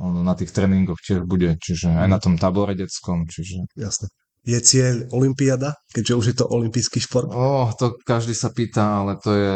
On 0.01 0.15
na 0.25 0.33
tých 0.33 0.57
tréningoch 0.57 0.97
tiež 1.05 1.29
bude, 1.29 1.61
čiže 1.61 1.93
aj 1.93 2.09
na 2.09 2.17
tom 2.17 2.41
tabore 2.41 2.73
detskom, 2.73 3.29
čiže... 3.29 3.69
Jasné. 3.77 4.09
Je 4.49 4.59
cieľ 4.65 5.05
Olympiada, 5.13 5.77
keďže 5.93 6.15
už 6.17 6.25
je 6.33 6.37
to 6.41 6.49
olimpijský 6.49 7.05
šport? 7.05 7.29
Oh, 7.29 7.69
to 7.77 8.01
každý 8.09 8.33
sa 8.33 8.49
pýta, 8.49 9.05
ale 9.05 9.21
to 9.21 9.31
je 9.37 9.55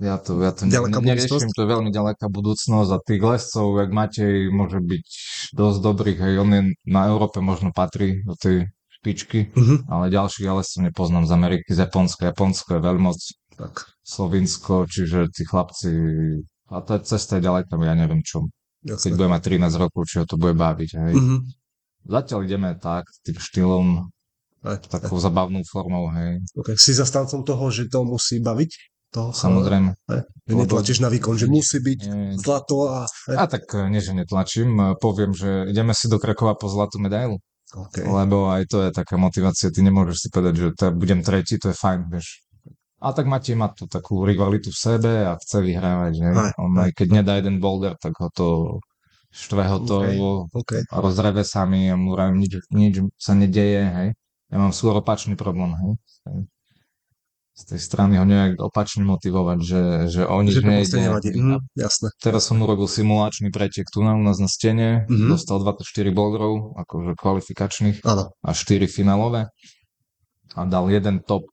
ja 0.00 0.16
to, 0.16 0.40
ja 0.40 0.50
to 0.56 0.64
ne, 0.64 0.80
neriešim, 0.80 1.52
to 1.52 1.60
je 1.60 1.68
veľmi 1.68 1.92
ďaleká 1.92 2.32
budúcnosť 2.32 2.90
a 2.90 2.98
tých 3.04 3.20
lescov, 3.20 3.76
jak 3.76 3.92
Matej, 3.92 4.48
môže 4.48 4.80
byť 4.80 5.04
dosť 5.52 5.78
dobrých, 5.84 6.18
hej, 6.24 6.34
on 6.40 6.50
je 6.50 6.62
na 6.88 7.12
Európe 7.12 7.44
možno 7.44 7.68
patrí 7.70 8.24
do 8.24 8.32
tej 8.32 8.72
špičky, 9.00 9.52
uh-huh. 9.52 9.84
ale 9.92 10.08
ďalších 10.08 10.48
lescov 10.48 10.88
nepoznám 10.88 11.28
z 11.28 11.32
Ameriky, 11.36 11.68
z 11.68 11.84
Japonska, 11.84 12.32
Japonsko 12.32 12.80
je 12.80 12.80
veľmoc, 12.80 13.20
tak. 13.60 13.92
Slovinsko, 14.00 14.88
čiže 14.88 15.28
tí 15.36 15.44
chlapci, 15.44 15.92
a 16.72 16.80
je 16.80 16.98
cesta 17.04 17.36
je 17.36 17.44
ďaleka, 17.44 17.76
ja 17.76 17.92
neviem 17.92 18.24
čo. 18.24 18.48
Jasne. 18.80 19.04
Keď 19.04 19.10
budeme 19.20 19.36
mať 19.36 19.42
13 19.68 19.82
rokov, 19.84 20.08
či 20.08 20.14
ho 20.18 20.24
to 20.24 20.40
bude 20.40 20.56
baviť, 20.56 20.90
hej. 20.96 21.12
Uh-huh. 21.12 21.44
Zatiaľ 22.06 22.40
ideme 22.48 22.70
tak, 22.80 23.08
tým 23.24 23.36
štýlom, 23.36 23.86
aj, 24.64 24.88
takou 24.88 25.20
aj. 25.20 25.24
zabavnou 25.24 25.62
formou, 25.68 26.08
hej. 26.16 26.40
Okay. 26.56 26.76
Si 26.76 26.96
zastancom 26.96 27.44
toho, 27.44 27.68
že 27.68 27.88
to 27.88 28.04
musí 28.04 28.40
baviť? 28.40 28.70
To, 29.10 29.34
Samozrejme. 29.34 29.90
Ne, 30.06 30.20
netlačíš 30.46 31.02
na 31.02 31.10
výkon, 31.10 31.34
že 31.34 31.50
musí 31.50 31.82
byť 31.82 32.00
nie, 32.06 32.38
zlato 32.38 32.86
a... 32.86 33.10
Ne. 33.26 33.42
A 33.42 33.50
tak 33.50 33.66
eh, 33.74 33.90
nie, 33.90 33.98
že 33.98 34.14
netlačím. 34.14 34.70
Eh, 34.78 34.94
poviem, 35.02 35.34
že 35.34 35.66
ideme 35.66 35.90
si 35.98 36.06
do 36.06 36.22
Krakova 36.22 36.54
po 36.54 36.70
zlatú 36.70 37.02
medailu. 37.02 37.42
Okay. 37.70 38.06
Lebo 38.06 38.50
aj 38.54 38.70
to 38.70 38.86
je 38.86 38.90
taká 38.94 39.18
motivácia. 39.18 39.74
Ty 39.74 39.82
nemôžeš 39.82 40.16
si 40.26 40.28
povedať, 40.30 40.54
že 40.54 40.68
to 40.78 40.84
budem 40.94 41.26
tretí, 41.26 41.58
to 41.58 41.74
je 41.74 41.76
fajn, 41.76 42.06
vieš. 42.06 42.46
A 43.00 43.16
tak 43.16 43.26
Matej 43.26 43.56
má 43.56 43.72
tú 43.72 43.88
takú 43.90 44.22
rivalitu 44.22 44.70
v 44.70 44.78
sebe 44.78 45.12
a 45.26 45.34
chce 45.40 45.58
vyhrávať. 45.58 46.12
Že? 46.14 46.26
Aj, 46.30 46.52
On 46.60 46.70
aj 46.78 46.92
keď 46.94 47.08
nedá 47.22 47.32
jeden 47.40 47.58
boulder, 47.58 47.98
tak 47.98 48.14
ho 48.20 48.28
to 48.30 48.46
štve 49.30 49.62
ho 49.66 49.78
to 49.86 49.96
okay, 50.02 50.18
okay. 50.54 50.82
rozreve 50.90 51.46
sami 51.46 51.90
a 51.90 51.94
mu 51.94 52.14
nič, 52.14 52.66
nič 52.70 52.94
sa 53.18 53.32
nedeje. 53.38 53.82
Hej. 53.86 54.08
Ja 54.50 54.56
mám 54.58 54.74
skôr 54.74 54.98
opačný 54.98 55.38
problém. 55.38 55.74
Hej 55.78 56.50
z 57.60 57.76
tej 57.76 57.80
strany 57.80 58.16
ho 58.16 58.24
nejak 58.24 58.56
opačne 58.56 59.04
motivovať, 59.04 59.58
že, 59.60 59.82
že 60.08 60.22
o 60.24 60.40
nič 60.40 60.64
nejde. 60.64 60.96
Mm, 61.36 61.60
jasné. 61.76 62.08
Teraz 62.16 62.48
som 62.48 62.56
urobil 62.64 62.88
simulačný 62.88 63.52
pretek 63.52 63.84
tu 63.92 64.00
na, 64.00 64.16
u 64.16 64.22
nás 64.24 64.40
na 64.40 64.48
stene, 64.48 65.04
mm-hmm. 65.04 65.28
dostal 65.28 65.60
24 65.60 65.84
boulderov, 66.08 66.80
akože 66.80 67.12
kvalifikačných 67.20 68.00
ano. 68.08 68.32
a 68.40 68.50
4 68.56 68.88
finálové 68.88 69.52
a 70.56 70.60
dal 70.64 70.88
jeden 70.88 71.20
top 71.20 71.44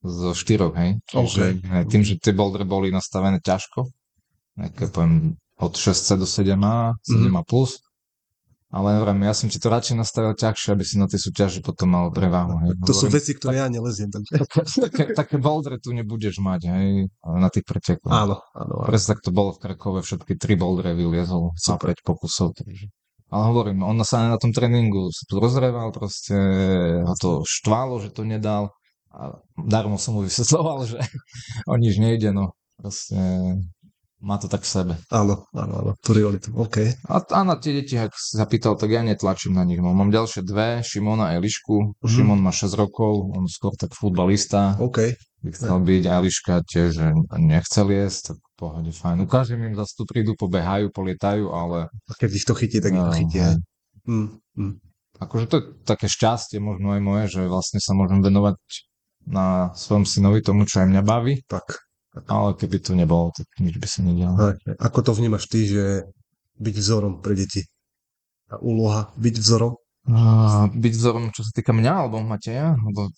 zo 0.00 0.32
štyroch, 0.32 0.72
hej. 0.80 0.96
Okay. 1.12 1.60
tým, 1.84 2.02
že 2.02 2.16
tie 2.16 2.32
bouldery 2.32 2.64
boli 2.64 2.88
nastavené 2.88 3.36
ťažko, 3.44 3.84
nejaké 4.56 4.88
poviem 4.88 5.36
od 5.60 5.72
6C 5.76 6.16
do 6.16 6.24
7A, 6.24 6.96
7A+, 7.04 7.28
mm-hmm. 7.28 7.44
plus, 7.44 7.78
ale 8.70 9.02
hovorím, 9.02 9.26
ja 9.26 9.34
som 9.34 9.50
ti 9.50 9.58
to 9.58 9.66
radšej 9.66 9.98
nastavil 9.98 10.30
ťažšie, 10.30 10.78
aby 10.78 10.84
si 10.86 10.94
na 10.94 11.10
tej 11.10 11.26
súťaži 11.26 11.58
potom 11.58 11.90
mal 11.90 12.06
preváhu. 12.14 12.54
Hej. 12.62 12.78
To 12.86 12.94
hovorím, 12.94 13.02
sú 13.02 13.06
veci, 13.10 13.32
ktoré 13.34 13.58
tak, 13.58 13.60
ja 13.60 13.66
neleziem. 13.66 14.08
Takže... 14.14 14.32
Také, 14.86 15.02
také 15.10 15.36
bouldere 15.42 15.82
tu 15.82 15.90
nebudeš 15.90 16.38
mať, 16.38 16.70
hej, 16.70 17.10
na 17.26 17.50
tých 17.50 17.66
pretekoch. 17.66 18.14
Áno, 18.14 18.38
áno. 18.54 18.74
áno. 18.78 18.86
Presne 18.86 19.18
tak 19.18 19.26
to 19.26 19.34
bolo 19.34 19.58
v 19.58 19.66
Krakove, 19.66 20.06
všetky 20.06 20.38
tri 20.38 20.54
bouldere 20.54 20.94
vyliezol 20.94 21.50
za 21.58 21.82
5 21.82 22.06
pokusov. 22.06 22.54
Takže. 22.54 22.86
Ale 23.34 23.42
hovorím, 23.50 23.82
on 23.82 23.98
sa 24.06 24.30
na 24.30 24.38
tom 24.38 24.54
tréningu 24.54 25.10
rozreval, 25.34 25.90
proste 25.90 26.38
ho 27.02 27.14
to 27.18 27.42
štválo, 27.42 27.98
že 27.98 28.14
to 28.14 28.22
nedal. 28.22 28.70
A 29.10 29.34
darmo 29.58 29.98
som 29.98 30.14
mu 30.14 30.22
vysvetloval, 30.22 30.86
že 30.86 31.02
o 31.70 31.74
nič 31.74 31.98
nejde, 31.98 32.30
no. 32.30 32.54
Proste 32.78 33.18
má 34.20 34.36
to 34.36 34.46
tak 34.52 34.62
v 34.62 34.70
sebe. 34.70 34.92
Áno, 35.08 35.48
áno, 35.56 35.74
áno, 35.80 35.92
prioritu, 36.04 36.52
OK. 36.52 37.08
A, 37.08 37.24
a 37.24 37.40
na 37.40 37.56
tie 37.56 37.72
deti, 37.72 37.96
ak 37.96 38.12
si 38.12 38.36
zapýtal, 38.36 38.76
tak 38.76 38.92
ja 38.92 39.00
netlačím 39.00 39.56
na 39.56 39.64
nich. 39.64 39.80
No, 39.80 39.96
mám 39.96 40.12
ďalšie 40.12 40.44
dve, 40.44 40.84
Šimona 40.84 41.32
a 41.32 41.40
Elišku. 41.40 41.96
Mm-hmm. 41.96 42.08
Šimon 42.08 42.40
má 42.40 42.52
6 42.52 42.76
rokov, 42.76 43.32
on 43.32 43.48
skôr 43.48 43.72
tak 43.80 43.96
futbalista. 43.96 44.76
OK. 44.76 45.16
By 45.40 45.50
chcel 45.56 45.76
yeah. 45.80 45.88
byť, 45.88 46.02
Eliška 46.04 46.54
tiež 46.68 46.92
nechcel 47.40 47.86
jesť, 47.88 48.36
tak 48.36 48.38
pohode, 48.60 48.92
fajn. 48.92 49.24
Ukážem 49.24 49.60
im, 49.64 49.72
zase 49.72 49.96
tu 49.96 50.04
prídu, 50.04 50.36
pobehajú, 50.36 50.92
polietajú, 50.92 51.48
ale... 51.48 51.88
A 51.88 52.12
keď 52.12 52.30
ich 52.36 52.44
to 52.44 52.52
chytí, 52.52 52.84
tak 52.84 52.92
ich 52.92 53.00
to 53.00 53.16
chytí. 53.24 53.40
Uh, 53.40 53.56
mm, 54.04 54.28
mm. 54.60 54.74
Akože 55.20 55.46
to 55.48 55.54
je 55.60 55.64
také 55.88 56.12
šťastie 56.12 56.60
možno 56.60 56.92
aj 56.92 57.00
moje, 57.00 57.24
že 57.32 57.40
vlastne 57.48 57.80
sa 57.80 57.96
môžem 57.96 58.20
venovať 58.20 58.60
na 59.28 59.72
svojom 59.76 60.04
synovi 60.04 60.40
tomu, 60.44 60.64
čo 60.64 60.84
aj 60.84 60.88
mňa 60.92 61.02
baví. 61.04 61.40
Tak 61.44 61.89
ale 62.10 62.58
keby 62.58 62.76
to 62.82 62.92
nebolo, 62.98 63.30
tak 63.30 63.46
nič 63.62 63.78
by 63.78 63.86
sa 63.86 64.00
nedialo. 64.02 64.58
Ako 64.82 64.98
to 65.06 65.14
vnímaš 65.14 65.46
ty, 65.46 65.66
že 65.66 66.10
byť 66.58 66.74
vzorom 66.74 67.22
pre 67.22 67.38
deti? 67.38 67.62
A 68.50 68.58
úloha 68.58 69.14
byť 69.14 69.34
vzorom? 69.38 69.78
Uh, 70.10 70.66
byť 70.74 70.92
vzorom, 70.96 71.30
čo 71.30 71.46
sa 71.46 71.52
týka 71.54 71.70
mňa 71.70 71.92
alebo 72.06 72.18
Mateja? 72.24 72.74
Alebo... 72.74 73.14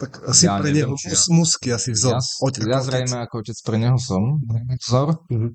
Tak 0.00 0.32
asi 0.32 0.48
ja 0.48 0.56
pre 0.56 0.72
neho 0.72 0.96
ja... 0.96 1.20
musky 1.28 1.68
asi 1.68 1.92
vzor. 1.92 2.16
Ja, 2.16 2.20
otec, 2.24 2.62
ja 2.64 2.80
zrejme 2.80 3.16
ako 3.28 3.44
otec 3.44 3.58
pre 3.60 3.76
neho 3.76 4.00
som 4.00 4.40
vzor. 4.80 5.20
Uh-huh. 5.28 5.52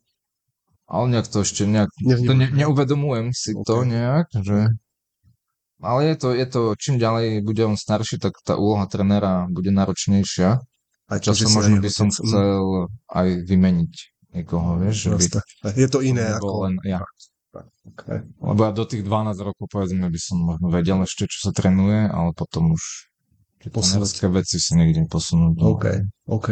Ale 0.85 1.03
nejak 1.09 1.25
to 1.25 1.41
ešte 1.41 1.65
nejak, 1.65 1.89
to 1.97 2.33
ne, 2.37 2.53
neuvedomujem 2.53 3.33
si 3.33 3.57
okay. 3.57 3.65
to 3.65 3.75
nejak, 3.89 4.29
že 4.37 4.69
ale 5.81 6.13
je 6.13 6.15
to, 6.15 6.29
je 6.31 6.45
to, 6.45 6.61
čím 6.79 6.95
ďalej 7.01 7.43
bude 7.43 7.61
on 7.67 7.75
starší, 7.75 8.17
tak 8.17 8.39
tá 8.47 8.55
úloha 8.55 8.87
trenera 8.87 9.45
bude 9.51 9.69
náročnejšia. 9.75 10.63
A 11.05 11.21
časom 11.21 11.53
možno 11.53 11.77
by 11.77 11.91
som 11.93 12.09
chcel 12.09 12.89
aj 13.13 13.27
vymeniť 13.45 13.93
niekoho, 14.33 14.81
vieš. 14.81 15.13
Že 15.13 15.17
by, 15.21 15.25
je 15.77 15.87
to 15.87 15.99
iné 16.01 16.25
ako... 16.33 16.65
Len 16.65 16.75
ja. 16.81 17.01
Okay. 17.95 18.19
Lebo 18.43 18.67
ja 18.67 18.71
do 18.75 18.83
tých 18.83 19.07
12 19.07 19.39
rokov 19.39 19.71
povedzme 19.71 20.11
by 20.11 20.19
som 20.19 20.43
možno 20.43 20.67
vedel 20.67 20.99
ešte, 21.07 21.23
čo 21.31 21.47
sa 21.47 21.51
trénuje, 21.55 22.11
ale 22.11 22.35
potom 22.35 22.75
už 22.75 22.83
tie 23.63 24.27
veci 24.27 24.59
sa 24.59 24.75
niekde 24.75 25.07
posunú. 25.07 25.55
Do... 25.55 25.79
OK, 25.79 25.85
OK. 26.27 26.47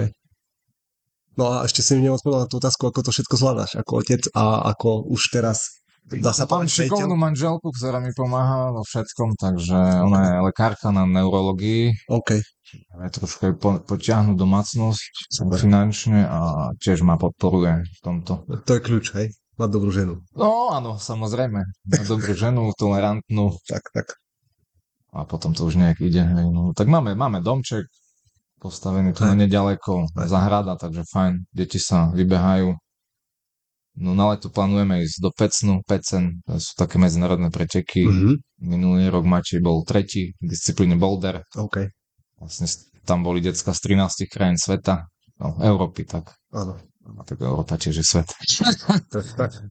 No 1.33 1.49
a 1.49 1.65
ešte 1.65 1.81
si 1.81 1.97
mi 1.97 2.05
neodpovedal 2.05 2.45
na 2.45 2.49
tú 2.49 2.61
otázku, 2.61 2.87
ako 2.87 3.09
to 3.09 3.11
všetko 3.11 3.35
zvládaš, 3.35 3.71
ako 3.75 3.91
otec 3.99 4.21
a 4.37 4.69
ako 4.69 5.09
už 5.09 5.33
teraz 5.33 5.82
dá 6.09 6.31
sa 6.35 6.49
Mám 6.49 6.67
šikovnú 6.67 7.15
manželku, 7.15 7.71
ktorá 7.71 8.03
mi 8.03 8.11
pomáha 8.11 8.75
vo 8.75 8.83
všetkom, 8.83 9.39
takže 9.39 9.77
ona 10.03 10.19
je 10.23 10.33
lekárka 10.51 10.91
na 10.91 11.07
neurologii. 11.07 11.95
OK 12.11 12.43
aj 12.73 13.09
trošku 13.13 13.41
aj 13.49 13.53
po, 13.61 13.69
potiahnuť 13.85 14.35
domácnosť 14.37 15.13
Super. 15.29 15.57
finančne 15.61 16.25
a 16.25 16.39
tiež 16.81 17.05
ma 17.05 17.21
podporuje 17.21 17.85
v 17.85 17.99
tomto. 18.01 18.45
To 18.49 18.71
je 18.73 18.81
kľúč, 18.81 19.05
hej? 19.13 19.27
Mať 19.61 19.69
dobrú 19.69 19.93
ženu. 19.93 20.13
No 20.33 20.73
áno, 20.73 20.97
samozrejme. 20.97 21.61
Mať 21.61 22.05
dobrú 22.09 22.33
ženu, 22.43 22.73
tolerantnú. 22.73 23.53
tak, 23.69 23.85
tak. 23.93 24.17
A 25.13 25.29
potom 25.29 25.53
to 25.53 25.69
už 25.69 25.77
nejak 25.77 26.01
ide. 26.01 26.25
Hej. 26.25 26.49
No, 26.49 26.73
tak 26.73 26.89
máme, 26.89 27.13
máme 27.13 27.45
domček 27.45 27.85
postavený 28.57 29.11
tu 29.11 29.27
na 29.27 29.35
nedaleko, 29.35 30.07
zahrada, 30.15 30.79
takže 30.79 31.03
fajn. 31.11 31.51
Deti 31.51 31.77
sa 31.83 32.09
vybehajú. 32.15 32.71
No 33.93 34.17
na 34.17 34.33
leto 34.33 34.49
plánujeme 34.49 35.05
ísť 35.05 35.17
do 35.21 35.29
Pecnu, 35.29 35.85
Pecen, 35.85 36.41
to 36.49 36.57
sú 36.57 36.73
také 36.73 36.97
medzinárodné 36.97 37.53
preteky. 37.53 38.09
Mm-hmm. 38.09 38.35
Minulý 38.65 39.13
rok 39.13 39.21
Mačej 39.21 39.61
bol 39.61 39.85
tretí 39.85 40.33
v 40.41 40.45
disciplíne 40.49 40.97
boulder. 40.97 41.45
Okay. 41.53 41.93
Vlastne 42.41 42.65
tam 43.05 43.21
boli 43.21 43.43
decka 43.43 43.69
z 43.69 43.93
13 43.93 44.25
krajín 44.33 44.57
sveta, 44.57 45.05
no, 45.37 45.61
Európy, 45.61 46.09
tak. 46.09 46.33
Áno. 46.49 46.79
A 47.03 47.21
tak 47.27 47.43
Europa 47.43 47.75
tiež 47.75 47.99
je 47.99 48.05
svet. 48.07 48.31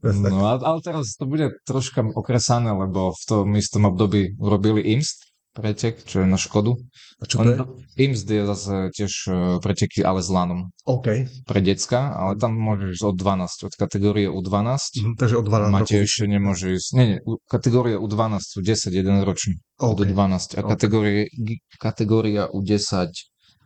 No 0.04 0.44
ale 0.44 0.78
teraz 0.84 1.16
to 1.16 1.24
bude 1.24 1.56
troška 1.64 2.04
okresané, 2.04 2.76
lebo 2.76 3.16
v 3.16 3.24
tom 3.24 3.56
istom 3.56 3.88
období 3.88 4.36
urobili 4.36 4.84
IMST 4.84 5.31
pretek, 5.52 6.00
čo 6.02 6.24
je 6.24 6.26
na 6.26 6.40
Škodu. 6.40 6.80
A 7.20 7.28
čo 7.28 7.44
to 7.44 7.50
je? 7.52 7.58
IMST 8.00 8.28
je 8.28 8.44
zase 8.48 8.74
tiež 8.96 9.12
e, 9.28 9.32
preteky, 9.60 10.00
ale 10.00 10.24
s 10.24 10.32
lanom 10.32 10.72
OK. 10.88 11.28
pre 11.44 11.60
decka, 11.60 12.10
ale 12.10 12.40
tam 12.40 12.56
môžeš 12.56 13.04
od 13.04 13.16
12, 13.20 13.68
od 13.68 13.74
kategórie 13.76 14.26
U12. 14.26 15.04
Mhm, 15.04 15.12
takže 15.20 15.36
od 15.38 15.46
12 15.46 15.70
Matej 15.70 16.00
rokov. 16.02 16.08
ešte 16.08 16.24
nemôže 16.26 16.66
ísť. 16.74 16.88
Nie, 16.96 17.06
nie, 17.06 17.18
u- 17.22 17.38
kategória 17.46 18.00
U12 18.00 18.40
sú 18.42 18.58
10, 18.64 18.90
1 18.90 19.22
ročný. 19.22 19.60
Od 19.78 20.00
OK. 20.00 20.08
12. 20.08 20.56
A 20.56 20.60
OK. 20.64 20.68
kategórie, 20.72 21.28
kategória 21.76 22.48
U10 22.48 23.12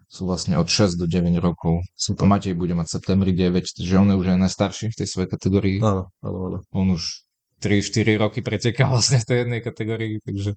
sú 0.06 0.22
vlastne 0.22 0.54
od 0.58 0.66
6 0.66 0.98
do 0.98 1.06
9 1.06 1.38
rokov. 1.38 1.82
Super. 1.94 2.26
Matej 2.26 2.54
bude 2.54 2.74
mať 2.74 2.98
septembri 2.98 3.30
9, 3.30 3.62
takže 3.78 3.94
on 3.98 4.10
je 4.10 4.16
už 4.18 4.26
aj 4.34 4.38
najstarší 4.38 4.86
v 4.90 4.96
tej 5.02 5.06
svojej 5.06 5.30
kategórii. 5.30 5.78
Áno, 5.82 6.10
áno, 6.22 6.38
áno. 6.50 6.58
On 6.70 6.86
už 6.94 7.26
3-4 7.58 8.20
roky 8.20 8.42
preteká 8.42 8.86
vlastne 8.92 9.18
v 9.18 9.26
tej 9.26 9.36
jednej 9.46 9.60
kategórii, 9.62 10.18
takže... 10.22 10.54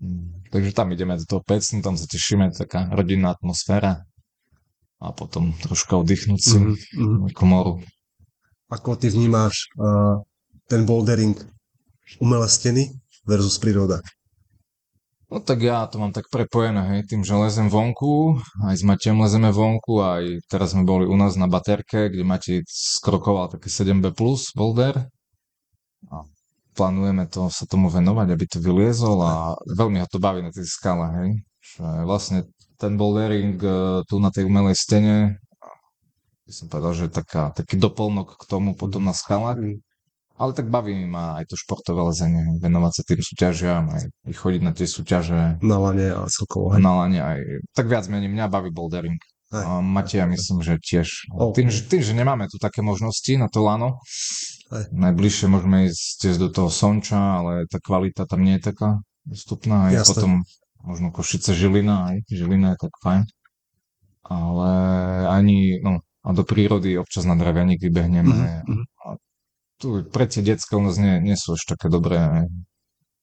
Mm, 0.00 0.36
Takže 0.52 0.70
tam 0.72 0.92
ideme 0.92 1.16
do 1.16 1.24
toho 1.24 1.42
pecnu, 1.42 1.82
tam 1.82 1.96
sa 1.96 2.06
tešíme, 2.06 2.52
taká 2.52 2.88
rodinná 2.92 3.32
atmosféra. 3.34 4.04
A 4.96 5.12
potom 5.12 5.52
troška 5.60 6.00
oddychnúť 6.00 6.40
si 6.40 6.56
Mhm, 6.56 6.74
mhm. 6.96 7.16
k 7.36 7.40
moru. 7.44 7.84
Ako 8.72 8.96
ty 8.96 9.12
vnímáš 9.12 9.68
uh, 9.78 10.24
ten 10.66 10.82
bouldering 10.88 11.36
umelé 12.18 12.48
steny 12.48 12.90
versus 13.28 13.60
príroda? 13.60 14.00
No 15.26 15.42
tak 15.42 15.58
ja 15.58 15.82
to 15.90 15.98
mám 15.98 16.14
tak 16.14 16.30
prepojené, 16.30 16.82
hej, 16.96 17.00
tým, 17.10 17.26
že 17.26 17.34
lezem 17.34 17.66
vonku, 17.66 18.38
aj 18.62 18.78
s 18.78 18.86
Matejom 18.86 19.26
lezeme 19.26 19.50
vonku, 19.50 19.98
aj 19.98 20.22
teraz 20.46 20.70
sme 20.70 20.86
boli 20.86 21.02
u 21.02 21.18
nás 21.18 21.34
na 21.34 21.50
baterke, 21.50 22.06
kde 22.06 22.22
Matej 22.22 22.58
skrokoval 22.70 23.50
také 23.50 23.66
7B 23.66 24.14
plus 24.14 24.54
boulder. 24.54 25.10
Plánujeme 26.76 27.24
to, 27.32 27.48
sa 27.48 27.64
tomu 27.64 27.88
venovať, 27.88 28.28
aby 28.36 28.44
to 28.44 28.58
vyliezol 28.60 29.18
a 29.24 29.56
veľmi 29.64 30.04
ho 30.04 30.06
to 30.06 30.20
baví 30.20 30.44
na 30.44 30.52
tej 30.52 30.68
skale, 30.68 31.08
hej. 31.24 31.30
Že 31.64 31.84
vlastne 32.04 32.38
ten 32.76 33.00
bouldering 33.00 33.56
e, 33.58 34.04
tu 34.04 34.20
na 34.20 34.28
tej 34.28 34.44
umelej 34.44 34.76
stene, 34.76 35.40
by 36.46 36.52
som 36.52 36.68
povedal, 36.70 36.92
že 36.94 37.04
je 37.10 37.12
taká, 37.16 37.50
taký 37.50 37.74
doplnok 37.80 38.38
k 38.38 38.44
tomu 38.46 38.78
potom 38.78 39.02
na 39.02 39.16
skalách. 39.16 39.58
Mm. 39.58 39.80
Ale 40.36 40.52
tak 40.52 40.68
baví 40.68 40.92
ma 41.08 41.40
aj 41.40 41.48
to 41.48 41.56
športové 41.56 42.12
lezenie, 42.12 42.60
venovať 42.60 42.92
sa 42.92 43.02
tým 43.08 43.20
súťažiam, 43.24 43.84
aj 43.88 44.04
aj 44.28 44.34
chodiť 44.36 44.62
na 44.68 44.72
tie 44.76 44.84
súťaže, 44.84 45.40
Na 45.64 45.80
lane 45.80 46.12
a 46.12 46.28
celkovo. 46.28 46.76
Hej. 46.76 46.84
na 46.84 46.92
lane 46.92 47.20
aj, 47.24 47.40
tak 47.72 47.88
viac 47.88 48.04
menej 48.12 48.28
mňa 48.28 48.52
baví 48.52 48.68
bouldering. 48.68 49.16
Hej. 49.48 49.64
A 49.64 49.80
Mateja 49.80 50.28
myslím, 50.28 50.60
že 50.60 50.76
tiež. 50.76 51.32
OK. 51.32 51.56
Tým, 51.56 51.72
že, 51.72 51.88
tým, 51.88 52.02
že 52.04 52.12
nemáme 52.12 52.52
tu 52.52 52.60
také 52.60 52.84
možnosti 52.84 53.32
na 53.40 53.48
to 53.48 53.64
lano, 53.64 53.96
Hej. 54.66 54.84
najbližšie 54.90 55.46
môžeme 55.46 55.86
ísť 55.86 56.26
tiež 56.26 56.36
do 56.42 56.48
toho 56.50 56.66
Sonča, 56.66 57.38
ale 57.42 57.70
tá 57.70 57.78
kvalita 57.78 58.26
tam 58.26 58.42
nie 58.42 58.58
je 58.58 58.66
taká 58.74 58.98
dostupná. 59.22 59.90
Aj 59.90 60.02
Jasné. 60.02 60.10
potom 60.10 60.32
možno 60.82 61.14
Košice 61.14 61.54
Žilina, 61.54 62.14
aj 62.14 62.16
Žilina 62.26 62.74
je 62.74 62.78
tak 62.86 62.94
fajn. 63.02 63.22
Ale 64.26 64.70
ani, 65.30 65.78
no, 65.78 66.02
a 66.26 66.28
do 66.34 66.42
prírody 66.42 66.98
občas 66.98 67.22
na 67.22 67.38
Dravianik 67.38 67.78
vybehneme. 67.78 68.66
Mhm, 68.66 68.66
mhm. 68.66 68.84
Tu 69.76 70.08
pre 70.08 70.24
tie 70.24 70.40
decka 70.40 70.80
u 70.80 70.82
nás 70.82 70.96
nie, 70.96 71.20
nie 71.20 71.36
sú 71.36 71.54
až 71.54 71.76
také 71.76 71.92
dobré. 71.92 72.16
aj 72.16 72.44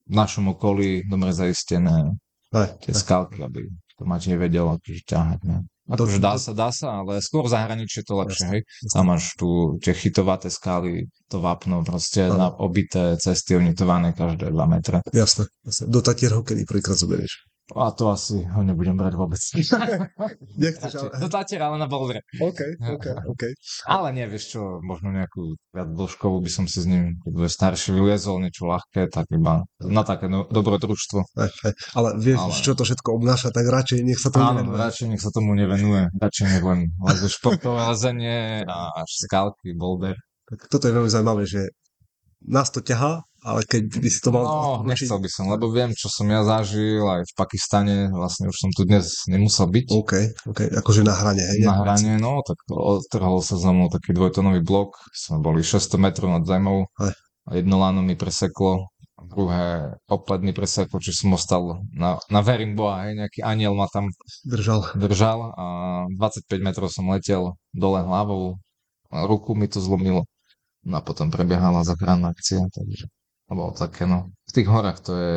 V 0.05 0.13
našom 0.13 0.53
okolí 0.53 1.01
dobre 1.07 1.33
zaistené 1.33 2.13
Hej, 2.53 2.77
tie 2.77 2.93
hej. 2.93 2.99
skalky, 3.01 3.41
aby 3.41 3.67
to 3.97 4.05
Matej 4.05 4.37
vedel 4.37 4.69
akože 4.69 5.01
ťahať. 5.01 5.39
Ne? 5.49 5.57
Akože 5.93 6.17
dá 6.17 6.33
sa, 6.41 6.51
dá 6.57 6.69
sa, 6.73 7.05
ale 7.05 7.21
skôr 7.21 7.45
v 7.45 7.53
zahraničí 7.53 8.01
je 8.01 8.07
to 8.09 8.17
lepšie, 8.17 8.45
hej. 8.49 8.61
Tam 8.89 9.13
máš 9.13 9.37
tu 9.37 9.77
tie 9.77 9.93
chytovaté 9.93 10.49
skaly, 10.49 11.05
to 11.29 11.37
vápno, 11.37 11.85
proste 11.85 12.25
Áno. 12.25 12.37
na 12.37 12.47
obité 12.49 13.13
cesty 13.21 13.53
onitované 13.53 14.17
každé 14.17 14.49
2 14.49 14.57
metre. 14.65 15.05
Jasné, 15.13 15.45
jasné. 15.61 15.83
Do 15.85 16.01
Tatier 16.01 16.33
ho 16.33 16.41
kedy 16.41 16.65
prvýkrát 16.65 16.97
zoberieš? 16.97 17.45
A 17.73 17.89
to 17.91 18.13
asi 18.13 18.45
ho 18.45 18.61
nebudem 18.61 18.93
brať 18.93 19.13
vôbec. 19.17 19.41
Nechceš, 20.61 20.91
ale... 20.93 21.09
Do 21.17 21.29
Tatiera, 21.29 21.73
ale 21.73 21.81
na 21.81 21.89
Boldre. 21.89 22.21
OK, 22.37 22.77
OK, 22.81 23.05
OK. 23.25 23.43
Ale 23.89 24.13
nie, 24.13 24.25
vieš 24.29 24.57
čo, 24.57 24.61
možno 24.85 25.09
nejakú 25.09 25.57
viac 25.73 25.89
dĺžkovú 25.89 26.37
by 26.45 26.51
som 26.53 26.65
si 26.69 26.81
s 26.81 26.87
ním, 26.87 27.17
keď 27.25 27.31
bude 27.33 27.49
starší, 27.49 27.97
vyliezol 27.97 28.37
niečo 28.45 28.69
ľahké, 28.69 29.09
tak 29.09 29.25
iba 29.33 29.65
na 29.81 30.03
také 30.05 30.29
no, 30.29 30.45
dobrodružstvo. 30.45 31.25
Ale 31.97 32.09
vieš, 32.21 32.39
Ale- 32.39 32.61
čo 32.61 32.71
to 32.77 32.85
všetko 32.85 33.09
obnáša, 33.17 33.49
tak 33.49 33.65
radšej 33.65 33.99
nech 34.05 34.21
sa 34.21 34.29
to 34.29 34.37
Áno, 34.37 34.61
nevenuje. 34.61 34.77
radšej 34.77 35.07
nech 35.09 35.23
sa 35.23 35.31
tomu 35.33 35.51
nevenuje. 35.57 36.03
Radšej 36.13 36.45
nech 36.45 36.63
len 36.63 36.79
leze 37.01 37.27
športové 37.29 37.81
lezenie 37.89 38.63
a 38.69 39.01
skalky, 39.09 39.73
boulder. 39.73 40.13
Tak 40.45 40.69
toto 40.69 40.85
je 40.85 40.93
veľmi 40.93 41.09
zaujímavé, 41.09 41.43
že 41.49 41.73
nás 42.43 42.69
to 42.69 42.83
ťahá, 42.83 43.23
ale 43.43 43.67
keď 43.67 43.91
by 43.91 44.09
si 44.09 44.19
to 44.23 44.31
mal... 44.31 44.43
No, 44.47 44.87
nechcel 44.87 45.19
by 45.19 45.29
som, 45.29 45.51
lebo 45.51 45.67
viem, 45.67 45.91
čo 45.91 46.07
som 46.07 46.23
ja 46.31 46.47
zažil 46.47 47.03
aj 47.03 47.27
v 47.27 47.33
Pakistane, 47.35 47.95
vlastne 48.07 48.47
už 48.47 48.55
som 48.55 48.71
tu 48.71 48.87
dnes 48.87 49.03
nemusel 49.27 49.67
byť. 49.67 49.85
OK, 49.91 50.13
OK, 50.47 50.59
akože 50.79 51.03
na 51.03 51.11
hrane, 51.11 51.43
hej? 51.43 51.59
Na 51.67 51.83
hrane, 51.83 52.15
no, 52.17 52.39
tak 52.47 52.55
odtrhol 52.71 53.43
sa 53.43 53.59
za 53.59 53.75
mnou 53.75 53.91
taký 53.91 54.15
dvojtonový 54.15 54.63
blok, 54.63 54.95
sme 55.11 55.43
boli 55.43 55.59
600 55.59 55.99
metrov 55.99 56.31
nad 56.31 56.47
zemou 56.47 56.87
a 56.97 57.49
jedno 57.51 57.75
láno 57.83 57.99
mi 57.99 58.15
preseklo, 58.15 58.87
druhé 59.27 59.91
opled 60.07 60.41
mi 60.43 60.55
preseklo, 60.55 61.03
či 61.03 61.11
som 61.11 61.35
ostal 61.35 61.83
na, 61.91 62.15
na 62.31 62.39
verím 62.39 62.79
Boha, 62.79 63.07
hej, 63.07 63.19
nejaký 63.19 63.43
aniel 63.43 63.75
ma 63.75 63.91
tam 63.91 64.07
Držal. 64.47 64.95
držal 64.95 65.51
a 65.55 65.65
25 66.15 66.47
metrov 66.63 66.87
som 66.87 67.11
letel 67.11 67.55
dole 67.75 67.99
hlavou, 67.99 68.55
ruku 69.11 69.51
mi 69.55 69.67
to 69.67 69.83
zlomilo. 69.83 70.23
No 70.83 70.99
a 70.99 71.01
potom 71.03 71.31
prebiehala 71.31 71.87
záchranná 71.87 72.35
akcia, 72.35 72.59
takže 72.67 73.07
bolo 73.53 73.71
také, 73.73 74.05
no. 74.05 74.29
V 74.49 74.51
tých 74.53 74.67
horách 74.67 74.99
to 75.01 75.11
je, 75.15 75.35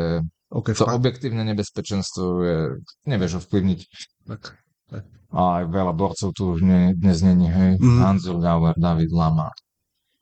OK, 0.50 0.72
to 0.74 0.84
fakt. 0.84 0.94
objektívne 0.94 1.42
nebezpečenstvo 1.44 2.24
je, 2.42 2.56
nevieš 3.04 3.44
ovplyvniť. 3.44 3.80
Tak. 4.26 4.42
A 5.34 5.40
aj 5.60 5.64
veľa 5.68 5.92
borcov 5.92 6.30
tu 6.32 6.54
už 6.54 6.62
nie, 6.62 6.94
dnes 6.94 7.18
není, 7.20 7.50
hej. 7.50 7.76
Mhm. 7.82 7.98
Hanzur 7.98 8.38
Gauer, 8.38 8.74
David 8.78 9.10
Lama, 9.10 9.50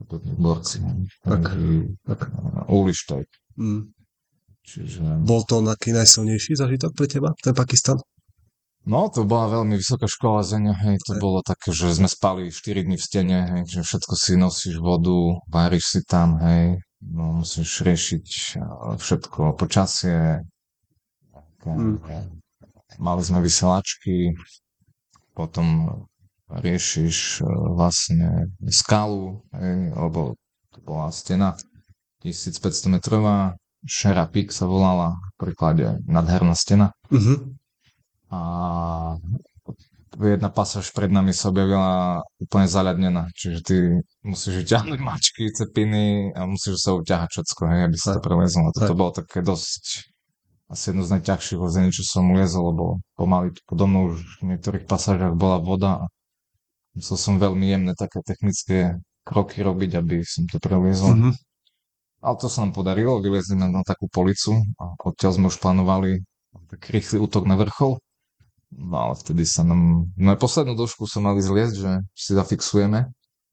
podobní 0.01 0.33
borci, 0.35 0.81
hej. 0.81 1.07
Tak. 1.23 1.45
Takže, 1.45 1.93
Tak. 2.09 2.21
Ulištek, 2.69 3.29
Mm. 3.55 3.93
čiže... 4.67 5.05
Bol 5.23 5.47
to 5.47 5.63
aký 5.63 5.95
najsilnejší 5.95 6.59
zažitok 6.59 6.91
pre 6.99 7.07
teba, 7.07 7.31
ten 7.39 7.55
Pakistan? 7.55 8.01
No, 8.85 9.09
to 9.09 9.25
bola 9.25 9.49
veľmi 9.49 9.81
vysoká 9.81 10.05
škola 10.05 10.45
zenia, 10.45 10.77
hej, 10.77 11.01
to 11.09 11.17
Hej. 11.17 11.21
bolo 11.23 11.41
také, 11.41 11.73
že 11.73 11.95
sme 11.97 12.05
spali 12.05 12.53
4 12.53 12.85
dní 12.85 13.01
v 13.01 13.05
stene, 13.07 13.39
hej, 13.49 13.63
že 13.65 13.81
všetko 13.81 14.13
si 14.13 14.33
nosíš 14.37 14.77
vodu, 14.77 15.41
varíš 15.49 15.85
si 15.89 16.01
tam, 16.05 16.37
hej, 16.43 16.83
musíš 17.07 17.83
riešiť 17.83 18.27
a, 18.57 18.65
všetko, 18.97 19.55
počasie, 19.55 20.41
Mm. 21.65 21.97
hej. 22.05 22.29
mali 23.01 23.25
sme 23.25 23.41
vysielačky, 23.41 24.37
potom 25.33 25.89
riešiš 26.47 27.41
e, 27.41 27.49
vlastne 27.73 28.53
skalu, 28.69 29.41
lebo 29.97 30.37
to 30.69 30.79
bola 30.81 31.09
stena 31.09 31.57
1500 32.21 32.61
metrová, 32.91 33.57
Shera 33.81 34.29
Peak 34.29 34.53
sa 34.53 34.69
volala, 34.69 35.17
v 35.35 35.49
príklade 35.49 36.05
nadherná 36.05 36.53
stena, 36.53 36.93
Mhm. 37.09 37.57
a 38.29 38.41
jedna 40.19 40.49
pasáž 40.51 40.95
pred 40.95 41.11
nami 41.11 41.35
sa 41.35 41.51
objavila 41.51 42.23
úplne 42.39 42.71
zaľadnená, 42.71 43.31
čiže 43.35 43.59
ty 43.65 43.77
musíš 44.23 44.65
vyťahnuť 44.65 45.01
mačky, 45.09 45.51
cepiny 45.51 46.31
a 46.35 46.47
musíš 46.47 46.83
sa 46.83 46.95
uťahať 46.95 47.29
všetko, 47.31 47.63
hej, 47.69 47.81
aby 47.91 47.97
si 47.99 48.07
to. 48.11 48.19
A 48.21 48.73
toto 48.75 48.93
Hej. 48.95 48.99
bolo 48.99 49.13
také 49.13 49.39
dosť 49.43 50.15
asi 50.71 50.91
jedno 50.91 51.05
z 51.05 51.13
najťažších 51.19 51.61
lezení, 51.61 51.91
čo 51.93 52.03
som 52.03 52.33
uliezol, 52.33 52.73
lebo 52.73 52.85
pomaly 53.15 53.53
podo 53.69 53.85
mnou 53.85 54.17
už 54.17 54.25
v 54.41 54.55
niektorých 54.55 54.89
pasážach 54.89 55.37
bola 55.37 55.61
voda 55.61 56.03
a 56.03 56.05
musel 56.97 57.21
som 57.21 57.37
veľmi 57.37 57.69
jemné 57.69 57.93
také 57.95 58.25
technické 58.25 58.97
kroky 59.23 59.61
robiť, 59.61 59.91
aby 60.01 60.25
som 60.25 60.49
to 60.49 60.57
preliezol. 60.59 61.15
Mhm. 61.15 61.33
Ale 62.25 62.35
to 62.41 62.49
sa 62.49 62.65
nám 62.65 62.73
podarilo, 62.73 63.21
vylezli 63.21 63.53
sme 63.53 63.69
na 63.69 63.85
takú 63.85 64.09
policu 64.09 64.57
a 64.81 64.97
odtiaľ 65.05 65.37
sme 65.37 65.47
už 65.53 65.61
plánovali 65.61 66.25
taký 66.73 66.97
rýchly 66.97 67.19
útok 67.21 67.45
na 67.45 67.61
vrchol. 67.61 68.01
No 68.75 68.97
ale 69.11 69.15
vtedy 69.15 69.47
sa 69.47 69.63
nám... 69.63 70.11
No 70.19 70.29
aj 70.35 70.39
poslednú 70.43 70.75
dĺžku 70.75 71.07
som 71.07 71.23
mali 71.23 71.39
zliezť, 71.39 71.75
že 71.79 71.91
si 72.11 72.35
zafixujeme. 72.35 73.07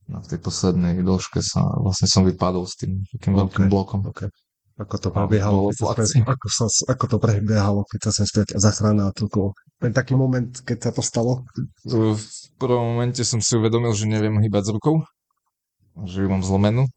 No 0.10 0.18
v 0.20 0.28
tej 0.28 0.40
poslednej 0.42 0.98
dĺžke 1.06 1.40
sa 1.46 1.62
vlastne 1.78 2.10
som 2.10 2.26
vypadol 2.26 2.66
s 2.66 2.76
tým 2.82 3.06
takým 3.14 3.38
veľkým 3.38 3.66
OK. 3.70 3.72
blokom. 3.72 4.00
OK. 4.10 4.28
Ako 4.82 4.98
to 4.98 5.10
prebiehalo, 5.14 5.70
keď 5.70 5.78
sa 5.78 6.26
ako, 6.26 6.48
sa, 6.50 6.66
ako 6.90 7.06
to 7.06 7.18
prebiehalo, 7.22 7.80
keď 7.86 8.10
sa 8.10 8.12
sem 8.18 8.26
späť 8.26 8.58
zachrana 8.58 9.14
a 9.14 9.16
celkovo. 9.16 9.54
Ten 9.78 9.94
taký 9.94 10.18
moment, 10.18 10.50
keď 10.50 10.90
sa 10.90 10.92
to 10.96 11.06
stalo. 11.06 11.46
V 11.86 12.18
prvom 12.58 12.98
momente 12.98 13.22
som 13.22 13.38
si 13.38 13.54
uvedomil, 13.54 13.94
že 13.94 14.10
neviem 14.10 14.42
hýbať 14.42 14.70
s 14.70 14.74
rukou. 14.74 15.06
Že 16.02 16.26
ju 16.26 16.28
mám 16.34 16.42
zlomenú. 16.42 16.90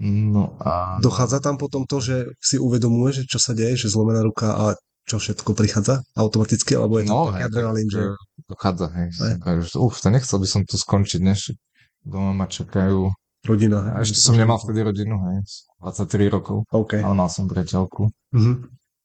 No 0.00 0.58
a... 0.58 0.98
Dochádza 0.98 1.38
tam 1.38 1.54
potom 1.54 1.86
to, 1.86 2.02
že 2.02 2.34
si 2.42 2.58
uvedomuje, 2.58 3.22
že 3.22 3.24
čo 3.30 3.38
sa 3.38 3.54
deje, 3.54 3.86
že 3.86 3.92
zlomená 3.94 4.22
ruka 4.26 4.50
a 4.50 4.64
čo 5.10 5.18
všetko 5.18 5.58
prichádza 5.58 6.06
automaticky, 6.14 6.78
alebo 6.78 7.02
je 7.02 7.10
to 7.10 7.14
No, 7.14 7.34
hej, 7.34 7.50
adrenalín, 7.50 7.90
že... 7.90 8.14
dochádza, 8.46 8.86
hej. 8.94 9.08
Hej. 9.10 9.34
Takže, 9.42 9.74
uf, 9.82 9.98
to 9.98 10.08
nechcel 10.14 10.38
by 10.38 10.46
som 10.46 10.62
tu 10.62 10.78
skončiť, 10.78 11.18
než 11.18 11.58
doma 12.06 12.30
ma 12.30 12.46
čakajú. 12.46 13.10
Rodina. 13.42 13.96
A 13.96 14.06
ešte 14.06 14.22
som 14.22 14.38
nemal 14.38 14.62
vtedy 14.62 14.86
rodinu, 14.86 15.18
hej. 15.34 15.42
23 15.82 16.30
rokov, 16.30 16.62
OK. 16.70 17.02
ale 17.02 17.14
mal 17.18 17.26
som 17.26 17.50
priateľku. 17.50 18.06
Mhm. 18.30 18.52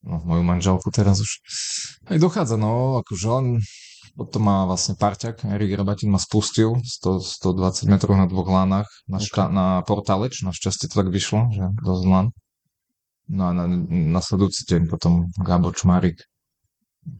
no, 0.06 0.14
moju 0.22 0.42
manželku 0.46 0.86
teraz 0.94 1.18
už. 1.18 1.42
Aj 2.06 2.14
dochádza, 2.22 2.54
no, 2.54 3.02
akože 3.02 3.26
on 3.26 3.46
potom 4.16 4.48
má 4.48 4.64
vlastne 4.64 4.96
parťak, 4.96 5.44
Erik 5.44 5.76
Rabatin 5.76 6.08
ma 6.08 6.16
spustil 6.16 6.80
100, 6.80 7.20
120 7.20 7.84
metrov 7.92 8.16
na 8.16 8.24
dvoch 8.24 8.48
lánach 8.48 8.88
na, 9.04 9.20
šta, 9.20 9.52
na 9.52 9.84
portáleč, 9.84 10.40
našťastie 10.40 10.88
to 10.88 11.04
tak 11.04 11.12
vyšlo, 11.12 11.52
že 11.52 11.68
dosť 11.84 12.04
lán. 12.08 12.26
No 13.26 13.50
a 13.50 13.52
na, 13.52 13.66
nasledujúci 13.90 14.62
deň 14.70 14.82
potom 14.86 15.26
Gábor 15.42 15.74
Čmárik 15.74 16.22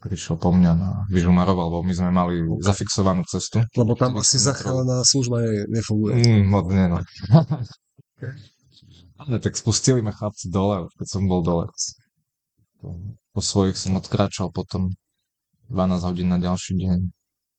prišiel 0.02 0.38
po 0.38 0.50
mňa 0.50 0.72
na 0.74 0.90
vyžumaroval, 1.10 1.70
lebo 1.70 1.82
my 1.86 1.94
sme 1.94 2.10
mali 2.10 2.42
zafixovanú 2.58 3.22
cestu. 3.26 3.62
Lebo 3.78 3.94
tam 3.94 4.18
asi 4.18 4.38
som 4.38 4.50
záchranná 4.50 5.06
služba 5.06 5.42
ne, 5.42 5.62
nefunguje. 5.70 6.12
Mm, 6.18 6.42
moc 6.50 6.66
nie, 6.70 6.86
no. 6.90 6.98
Ale 9.22 9.40
tak 9.40 9.56
spustili 9.56 10.02
ma 10.02 10.12
chlapci 10.12 10.50
dole, 10.52 10.90
keď 10.98 11.06
som 11.06 11.22
bol 11.30 11.40
dole. 11.40 11.70
Po 13.32 13.40
svojich 13.40 13.78
som 13.78 13.96
odkráčal 13.96 14.52
potom 14.52 14.92
12 15.72 16.06
hodín 16.06 16.28
na 16.30 16.38
ďalší 16.38 16.76
deň. 16.76 16.98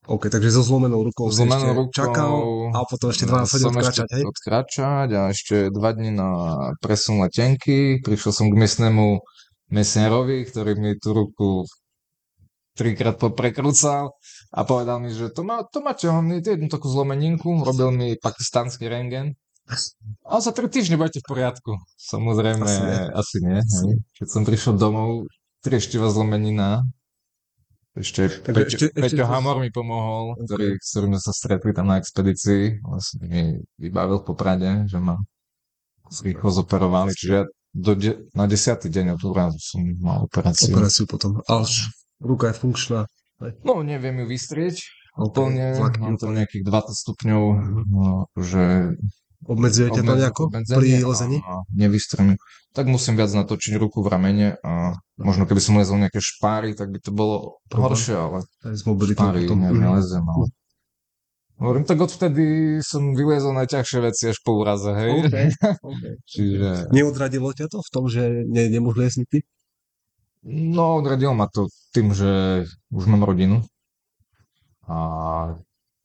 OK, 0.08 0.32
takže 0.32 0.56
so 0.56 0.64
zlomenou 0.64 1.04
rukou 1.04 1.28
Zlomenou 1.28 1.68
ešte 1.68 1.76
rukou, 1.76 1.92
čakal 1.92 2.32
a 2.72 2.80
potom 2.88 3.08
ešte 3.12 3.28
12 3.28 3.68
hodín 3.68 3.84
ešte 3.84 4.04
hej? 4.08 4.24
odkráčať 4.24 5.10
a 5.12 5.22
ešte 5.36 5.56
dva 5.68 5.92
dní 5.92 6.16
na 6.16 6.30
presun 6.80 7.20
letenky. 7.20 8.00
Prišiel 8.00 8.32
som 8.32 8.48
k 8.48 8.56
miestnemu 8.56 9.20
mesierovi, 9.68 10.48
ktorý 10.48 10.80
mi 10.80 10.96
tú 10.96 11.12
ruku 11.12 11.68
trikrát 12.78 13.20
poprekrúcal 13.20 14.16
a 14.54 14.60
povedal 14.64 15.04
mi, 15.04 15.12
že 15.12 15.34
to, 15.34 15.44
má, 15.44 15.66
to 15.68 15.84
máte 15.84 16.08
jednu 16.08 16.72
takú 16.72 16.88
zlomeninku, 16.88 17.66
robil 17.68 17.92
mi 17.92 18.16
pakistanský 18.16 18.88
rengen. 18.88 19.36
A 20.24 20.40
za 20.40 20.56
tri 20.56 20.72
týždne 20.72 20.96
budete 20.96 21.20
v 21.20 21.28
poriadku. 21.28 21.76
Samozrejme, 22.00 22.64
Asi 22.64 22.80
nie. 22.80 23.02
asi 23.12 23.38
nie. 23.44 23.60
Keď 24.16 24.28
som 24.32 24.48
prišiel 24.48 24.80
domov, 24.80 25.28
trieštivá 25.68 26.08
zlomenina. 26.08 26.88
Ešte, 27.98 28.22
Tak 28.40 28.54
Peťo, 28.54 28.68
ešte- 28.70 28.90
ešte 28.90 29.02
Peťo 29.18 29.24
to- 29.24 29.32
Hamor 29.32 29.58
mi 29.58 29.70
pomohol, 29.70 30.38
ktorý, 30.40 30.78
s 30.78 30.88
ktorým 30.92 31.12
sme 31.12 31.22
sa 31.22 31.34
stretli 31.34 31.72
tam 31.72 31.88
na 31.88 31.98
expedícii. 31.98 32.64
Vlastne 32.80 33.18
mi 33.24 33.42
vybavil 33.76 34.22
v 34.22 34.26
Poprade, 34.28 34.70
že 34.86 34.98
ma 34.98 35.18
rýchlo 36.08 36.50
zoperovali. 36.54 37.12
Čiže 37.12 37.34
ja 37.34 37.44
do 37.74 37.94
de- 37.94 38.18
na 38.32 38.46
desiatý 38.46 38.88
deň 38.88 39.18
od 39.18 39.22
úrazu 39.24 39.58
som 39.60 39.82
mal 39.98 40.24
operáciu. 40.24 40.72
Operáciu 40.72 41.06
potom. 41.06 41.42
Ale 41.44 41.66
ruka 42.20 42.50
je 42.50 42.56
funkčná. 42.56 43.00
No, 43.62 43.82
neviem 43.82 44.18
ju 44.18 44.26
vystrieť 44.28 44.82
OK, 45.16 45.34
úplne. 45.34 45.78
Mám 46.00 46.16
úplne. 46.16 46.42
nejakých 46.42 46.64
20 46.64 46.94
stupňov, 46.96 47.42
no, 47.88 48.06
že 48.36 48.94
Obmedzuje 49.48 49.88
ťa 49.90 50.02
to 50.02 50.14
nejako 50.14 50.42
pri 50.52 51.02
lezení? 51.02 51.40
nevystrelím. 51.72 52.36
Tak 52.72 52.86
musím 52.86 53.16
viac 53.16 53.32
natočiť 53.32 53.74
ruku 53.76 54.00
v 54.00 54.08
ramene 54.08 54.48
a 54.60 54.92
možno 55.16 55.44
keby 55.44 55.58
som 55.58 55.76
lezol 55.76 55.98
nejaké 55.98 56.20
špáry, 56.20 56.72
tak 56.72 56.92
by 56.92 57.00
to 57.00 57.10
bolo 57.10 57.58
Problém. 57.66 57.96
horšie, 57.96 58.14
ale 58.14 58.38
s 58.62 58.84
špáry 58.84 59.48
potom. 59.48 59.58
ne, 59.58 59.72
Mhm. 59.72 59.80
nelezem. 59.80 60.22
Ale... 60.22 60.46
Hovorím, 61.58 61.84
tak 61.84 61.98
odvtedy 61.98 62.46
som 62.86 63.18
vyliezol 63.18 63.50
najťažšie 63.56 64.00
veci 64.04 64.24
až 64.28 64.38
po 64.46 64.62
úraze, 64.62 64.94
hej. 64.94 65.10
OK, 65.18 65.36
OK. 65.90 66.04
Čiže, 66.24 66.94
Neodradilo 66.94 67.50
ťa 67.50 67.66
to 67.66 67.82
v 67.82 67.90
tom, 67.90 68.06
že 68.06 68.22
ne, 68.46 68.70
nemôžu 68.70 69.02
liesť 69.02 69.26
ty? 69.26 69.40
no, 70.46 70.96
odradilo 70.96 71.34
ma 71.34 71.48
to 71.48 71.66
tým, 71.92 72.14
že 72.14 72.62
už 72.88 73.04
mám 73.06 73.26
rodinu 73.26 73.66
a 74.84 74.98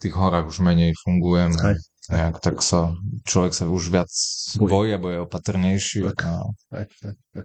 tých 0.03 0.15
horách 0.15 0.51
už 0.51 0.59
menej 0.61 0.93
fungujem. 0.99 1.55
Hej. 1.57 1.77
Nejak, 2.11 2.43
tak 2.43 2.59
sa, 2.61 2.99
človek 3.23 3.55
sa 3.55 3.71
už 3.71 3.83
viac 3.89 4.11
Bojí. 4.59 4.91
alebo 4.91 5.07
je 5.09 5.19
opatrnejší. 5.23 6.03
Tak. 6.13 6.19
A, 6.27 6.35
Aj, 6.75 6.85
aj, 6.91 7.15
aj. 7.39 7.45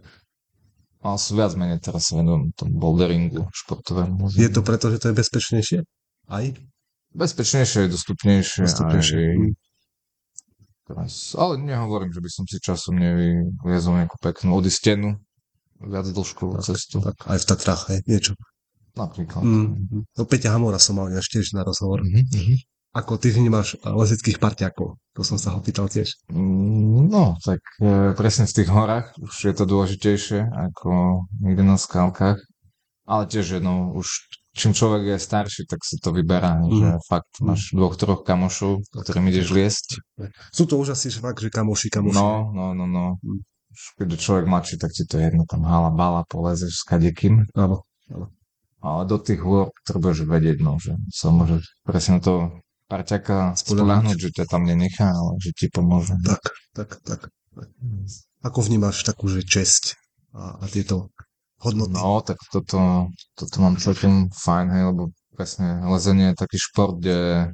a 1.06 1.08
viac 1.14 1.54
menej 1.54 1.78
teraz 1.78 2.10
venujem 2.10 2.50
tomu 2.58 2.74
boulderingu 2.76 3.46
športovému. 3.54 4.34
Je 4.34 4.50
to 4.50 4.66
preto, 4.66 4.90
že 4.90 4.98
to 4.98 5.14
je 5.14 5.16
bezpečnejšie? 5.16 5.80
Aj? 6.28 6.46
Bezpečnejšie, 7.14 7.86
dostupnejšie. 7.88 8.66
Dostupnejšie. 8.66 9.18
Aj, 9.22 9.38
Mm. 9.38 9.54
teraz, 10.88 11.14
ale 11.36 11.60
nehovorím, 11.60 12.10
že 12.10 12.22
by 12.24 12.30
som 12.32 12.44
si 12.48 12.58
časom 12.58 12.96
nevyliezol 12.98 14.02
nejakú 14.02 14.18
peknú 14.18 14.56
odistenu, 14.56 15.20
viac 15.78 16.08
dĺžkovú 16.08 16.58
cestu. 16.64 16.98
Tak, 17.04 17.28
aj 17.28 17.38
v 17.38 17.46
Tatrách, 17.46 17.84
hej, 17.94 18.00
niečo. 18.08 18.34
Napríklad. 18.98 19.42
Mm. 19.46 20.04
No 20.18 20.22
Peťa 20.26 20.52
Hamora 20.58 20.82
som 20.82 20.98
mal 20.98 21.08
tiež 21.14 21.54
na 21.54 21.62
rozhovor. 21.62 22.02
Mhm, 22.02 22.24
mhm. 22.34 22.56
Ako 22.98 23.22
ty 23.22 23.30
vnímaš 23.30 23.78
lezeckých 23.86 24.42
parťákov? 24.42 24.98
To 25.14 25.22
som 25.22 25.38
sa 25.38 25.54
ho 25.54 25.62
pýtal 25.62 25.86
tiež. 25.86 26.18
Mm, 26.34 27.14
No, 27.14 27.38
tak 27.46 27.62
e, 27.78 28.18
presne 28.18 28.50
v 28.50 28.56
tých 28.58 28.70
horách 28.74 29.14
už 29.22 29.34
je 29.38 29.54
to 29.54 29.70
dôležitejšie 29.70 30.40
ako 30.50 31.22
niekde 31.38 31.62
na 31.62 31.78
skalkách. 31.78 32.42
Ale 33.06 33.24
tiež, 33.30 33.62
no, 33.62 33.94
už 33.94 34.08
čím 34.58 34.74
človek 34.74 35.14
je 35.14 35.18
starší, 35.22 35.62
tak 35.70 35.86
sa 35.86 36.02
to 36.02 36.10
vyberá, 36.10 36.58
Mhm. 36.58 36.74
že 36.74 36.88
fakt 37.06 37.30
máš 37.38 37.70
dvoch, 37.70 37.94
troch 37.94 38.26
kamošov, 38.26 38.82
ktorým 38.90 39.30
ideš 39.30 39.54
liesť. 39.54 39.88
Sú 40.50 40.66
to 40.66 40.82
už 40.82 40.98
asi 40.98 41.14
fakt, 41.14 41.38
že 41.38 41.54
kamoši, 41.54 41.94
kamoši. 41.94 42.18
No, 42.18 42.50
no, 42.50 42.74
no, 42.74 42.90
no. 42.90 43.06
Mm. 43.22 43.46
Už 43.70 43.82
Keď 44.02 44.10
človek 44.18 44.46
mladší, 44.50 44.82
tak 44.82 44.90
ti 44.90 45.06
to 45.06 45.22
je 45.22 45.30
jedno, 45.30 45.46
tam 45.46 45.62
hala, 45.70 45.94
bala, 45.94 46.26
polezeš 46.26 46.82
s 46.82 46.84
kadekým. 46.84 47.46
Áno. 47.54 47.86
Ale 48.82 49.10
do 49.10 49.18
tých 49.18 49.42
hôr 49.42 49.74
potrebuješ 49.84 50.30
vedieť, 50.30 50.58
no, 50.62 50.78
že 50.78 50.94
sa 51.10 51.34
môže 51.34 51.66
presne 51.82 52.18
na 52.18 52.22
to 52.22 52.34
parťaka 52.88 53.58
spoľahnúť, 53.58 54.18
že 54.18 54.30
ťa 54.32 54.46
tam 54.48 54.64
nenechá, 54.64 55.12
ale 55.12 55.36
že 55.42 55.52
ti 55.58 55.66
pomôže. 55.68 56.14
Tak, 56.24 56.44
tak, 56.78 56.90
tak. 57.04 57.22
Ako 58.46 58.62
vnímaš 58.62 59.02
takú, 59.02 59.28
že 59.28 59.42
česť 59.44 59.98
a, 60.38 60.62
a 60.62 60.66
tieto 60.70 61.10
hodnoty? 61.60 61.98
No, 61.98 62.22
tak 62.22 62.38
toto, 62.54 63.10
toto 63.34 63.56
mám 63.60 63.82
celkom 63.82 64.30
fajn, 64.30 64.66
hej, 64.72 64.84
lebo 64.94 65.04
presne 65.34 65.82
lezenie 65.90 66.32
je 66.32 66.42
taký 66.42 66.58
šport, 66.62 67.02
kde 67.02 67.52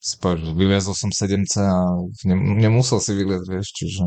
že 0.00 0.16
vyliezol 0.56 0.96
som 0.96 1.12
sedemce 1.12 1.60
a 1.60 1.84
ne, 2.24 2.36
nemusel 2.56 3.04
si 3.04 3.12
vyliezť, 3.12 3.46
vieš, 3.52 3.68
čiže, 3.76 4.04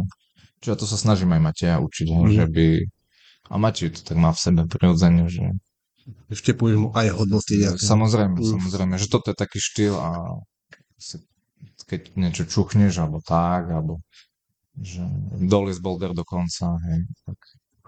čiže 0.58 0.76
to 0.82 0.86
sa 0.90 0.98
snažím 0.98 1.38
aj 1.38 1.42
Mateja 1.54 1.76
učiť, 1.78 2.08
hej, 2.10 2.24
Mhm. 2.26 2.34
že 2.34 2.46
by 2.50 2.66
a 3.54 3.56
Matej 3.62 3.90
to 3.94 4.02
tak 4.02 4.18
má 4.18 4.34
v 4.34 4.42
sebe 4.42 4.62
prirodzene, 4.66 5.30
že 5.30 5.44
Vštepuješ 6.32 6.76
mu 6.80 6.88
aj 6.92 7.08
hodnoty 7.16 7.64
nejaké. 7.64 7.80
samozrejme, 7.80 8.36
samozrejme, 8.36 8.96
že 9.00 9.08
toto 9.08 9.32
je 9.32 9.38
taký 9.38 9.60
štýl 9.60 9.96
a 9.96 10.40
keď 11.88 12.16
niečo 12.16 12.44
čuchneš, 12.48 13.00
alebo 13.00 13.20
tak, 13.24 13.72
alebo 13.72 14.04
že 14.80 15.06
doliesť 15.38 15.82
boulder 15.84 16.12
do 16.18 16.26
konca, 16.26 16.80
hej, 16.90 17.06
tak 17.28 17.38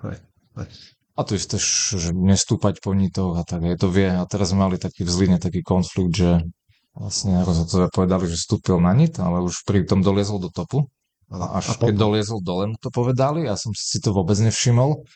Hej, 0.06 0.18
hej. 0.60 0.70
A 1.16 1.24
to 1.24 1.40
isté, 1.40 1.56
že 1.96 2.12
nestúpať 2.12 2.84
po 2.84 2.92
nitoch 2.92 3.40
a 3.40 3.48
tak, 3.48 3.64
je 3.64 3.80
to 3.80 3.88
vie. 3.88 4.12
A 4.12 4.28
teraz 4.28 4.52
sme 4.52 4.68
mali 4.68 4.76
taký 4.76 5.08
v 5.08 5.12
Zline 5.12 5.40
taký 5.40 5.64
konflikt, 5.64 6.12
že 6.12 6.44
vlastne 6.92 7.40
rozhodcovia 7.48 7.88
povedali, 7.88 8.28
že 8.28 8.36
vstúpil 8.36 8.84
na 8.84 8.92
nit, 8.92 9.16
ale 9.16 9.40
už 9.40 9.64
pri 9.64 9.88
tom 9.88 10.04
doliezol 10.04 10.44
do 10.44 10.52
topu. 10.52 10.92
A 11.32 11.64
až 11.64 11.72
a 11.72 11.88
keď 11.88 11.96
doliezol 11.96 12.44
dole 12.44 12.76
mu 12.76 12.78
to 12.78 12.92
povedali, 12.92 13.48
ja 13.48 13.56
som 13.56 13.72
si 13.72 14.04
to 14.04 14.12
vôbec 14.12 14.36
nevšimol. 14.44 15.08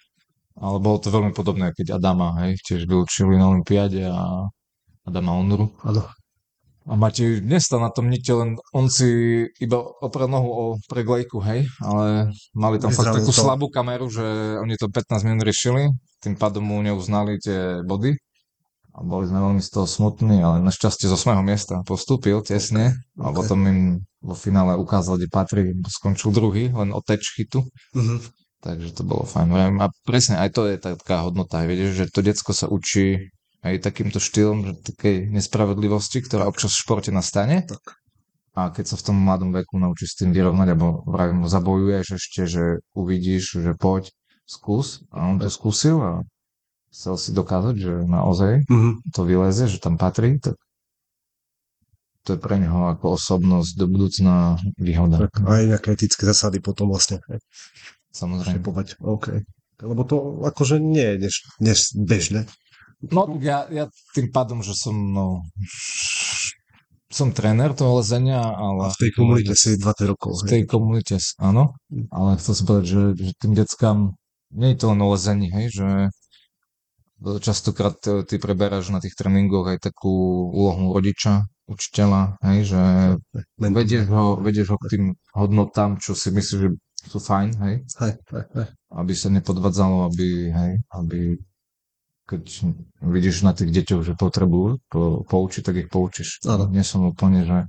Ale 0.59 0.77
bolo 0.77 0.99
to 0.99 1.07
veľmi 1.07 1.31
podobné, 1.31 1.71
keď 1.71 1.95
Adama, 1.95 2.35
hej, 2.43 2.59
tiež 2.59 2.83
vylúčili 2.83 3.35
na 3.35 3.47
Olympiáde 3.47 4.03
a 4.03 4.43
Adama 5.03 5.33
Onuru. 5.33 5.71
Áno. 5.81 6.03
A 6.83 6.97
Matej 6.97 7.39
nestal 7.39 7.79
na 7.79 7.93
tom 7.93 8.09
nite, 8.09 8.27
len 8.29 8.57
on 8.73 8.89
si 8.89 9.07
iba 9.57 9.77
oprel 10.01 10.25
nohu 10.25 10.49
o 10.49 10.63
preglejku, 10.85 11.37
hej, 11.39 11.69
ale 11.79 12.33
mali 12.51 12.75
tam 12.75 12.89
fakt 12.89 13.13
Vyzeralo 13.13 13.17
takú 13.21 13.31
to- 13.31 13.39
slabú 13.39 13.67
kameru, 13.69 14.09
že 14.09 14.25
oni 14.57 14.73
to 14.73 14.89
15 14.89 15.21
minút 15.21 15.45
riešili, 15.45 15.93
tým 16.19 16.33
pádom 16.33 16.59
mu 16.61 16.81
neuznali 16.81 17.37
tie 17.37 17.85
body 17.85 18.17
a 18.89 19.05
boli 19.05 19.29
sme 19.29 19.37
veľmi 19.39 19.61
z 19.61 19.69
toho 19.69 19.85
smutní, 19.85 20.41
ale 20.41 20.59
našťastie 20.59 21.05
z 21.05 21.13
8. 21.13 21.39
miesta 21.39 21.79
postúpil 21.85 22.41
tesne 22.41 22.97
a 23.15 23.29
ok. 23.29 23.35
potom 23.37 23.59
im 23.63 23.79
vo 24.19 24.33
finále 24.33 24.73
ukázal, 24.73 25.15
kde 25.15 25.27
patrí, 25.29 25.61
skončil 25.85 26.33
druhý, 26.33 26.67
len 26.67 26.89
o 26.89 26.99
teč 26.99 27.31
chytu, 27.31 27.63
Mhm. 27.93 28.17
Takže 28.63 28.95
to 28.95 29.03
bolo 29.03 29.23
fajn. 29.23 29.47
Vravím, 29.49 29.77
A 29.81 29.87
presne 30.03 30.39
aj 30.39 30.49
to 30.55 30.61
je 30.67 30.75
taká 30.77 31.23
hodnota, 31.23 31.63
vieš, 31.63 31.95
že 31.95 32.05
to 32.11 32.19
decko 32.23 32.51
sa 32.51 32.67
učí 32.67 33.31
aj 33.59 33.83
takýmto 33.83 34.23
štýlom, 34.23 34.57
že 34.63 34.71
takej 34.95 35.27
nespravodlivosti, 35.35 36.23
ktorá 36.23 36.47
občas 36.47 36.71
v 36.75 36.81
športe 36.87 37.11
nastane. 37.11 37.67
Tak. 37.67 37.99
A 38.55 38.71
keď 38.71 38.91
sa 38.91 38.95
v 38.99 39.05
tom 39.11 39.17
mladom 39.19 39.51
veku 39.51 39.79
naučíš 39.79 40.15
s 40.15 40.19
tým 40.23 40.31
vyrovnať, 40.31 40.67
alebo 40.75 41.03
vravím, 41.07 41.47
zabojuješ 41.47 42.07
ešte, 42.19 42.41
že 42.47 42.63
uvidíš, 42.95 43.59
že 43.59 43.71
poď, 43.75 44.11
skús. 44.47 45.03
A 45.11 45.27
on 45.27 45.37
to 45.39 45.51
skúsil 45.51 45.99
a 46.01 46.13
chcel 46.89 47.15
si 47.19 47.29
dokázať, 47.35 47.75
že 47.77 47.93
naozaj 48.07 48.65
Mhm. 48.67 48.89
to 49.13 49.21
vyleze, 49.27 49.67
že 49.69 49.77
tam 49.83 49.99
patrí, 49.99 50.39
tak 50.39 50.55
to 52.27 52.35
je 52.35 52.39
pre 52.39 52.59
neho 52.59 52.91
ako 52.93 53.15
osobnosť 53.15 53.71
do 53.79 53.85
budúcna 53.89 54.59
výhoda. 54.77 55.29
Tak 55.29 55.45
aj 55.45 55.63
nejaké 55.65 55.87
etické 55.95 56.23
zásady 56.27 56.59
potom 56.59 56.91
vlastne. 56.91 57.23
Samozrejme. 58.13 58.59
Štepovať. 58.59 58.87
OK. 59.01 59.25
Lebo 59.79 60.01
to 60.03 60.43
akože 60.43 60.81
nie 60.81 61.15
je 61.15 61.17
než, 61.29 61.35
než 61.63 61.77
bežné. 61.95 62.49
No 62.99 63.39
ja, 63.39 63.63
ja 63.71 63.87
tým 64.11 64.27
pádom, 64.27 64.59
že 64.59 64.75
som, 64.75 64.91
no, 64.91 65.47
som 67.07 67.31
tréner 67.31 67.71
toho 67.71 68.03
lezenia, 68.03 68.43
ale... 68.43 68.91
A 68.91 68.93
v 68.93 69.01
tej 69.07 69.11
komunite 69.15 69.53
si 69.55 69.79
20 69.79 70.11
rokov. 70.11 70.43
v 70.43 70.51
tej 70.51 70.63
komunite, 70.67 71.15
áno, 71.39 71.79
ale 72.11 72.35
chcel 72.37 72.53
som 72.59 72.65
povedať, 72.67 72.85
že, 72.91 73.03
že 73.15 73.31
tým 73.39 73.53
deckám 73.55 74.19
nie 74.51 74.69
je 74.75 74.77
to 74.83 74.85
len 74.91 74.99
o 74.99 75.07
lezení, 75.15 75.47
hej, 75.47 75.67
že 75.73 75.87
častokrát 77.39 77.99
ty 77.99 78.35
preberáš 78.39 78.91
na 78.91 78.99
tých 78.99 79.15
tréningoch 79.15 79.67
aj 79.67 79.91
takú 79.91 80.47
úlohu 80.51 80.95
rodiča, 80.95 81.47
učiteľa, 81.69 82.39
hej, 82.45 82.59
že 82.73 82.81
vedieš 83.57 84.05
ho, 84.09 84.37
vedieš 84.39 84.67
ho 84.73 84.77
k 84.81 84.89
tým 84.89 85.03
hodnotám, 85.37 86.01
čo 86.01 86.17
si 86.17 86.33
myslíš, 86.33 86.59
že 86.59 86.69
sú 87.05 87.19
fajn, 87.21 87.49
hej, 87.63 87.75
Hej, 88.03 88.13
hej, 88.33 88.45
hej. 88.55 88.67
aby 88.91 89.13
sa 89.15 89.29
nepodvádzalo, 89.31 90.09
aby, 90.11 90.27
hej, 90.51 90.71
aby 90.91 91.39
keď 92.29 92.43
vidíš 93.01 93.41
na 93.41 93.57
tých 93.57 93.73
deťoch, 93.73 94.05
že 94.05 94.13
potrebujú 94.13 94.77
po, 94.85 95.25
poučiť, 95.25 95.61
tak 95.65 95.75
ich 95.81 95.89
poučíš. 95.89 96.45
Áno. 96.45 96.69
Nie 96.69 96.85
som 96.85 97.01
úplne, 97.09 97.41
že 97.41 97.65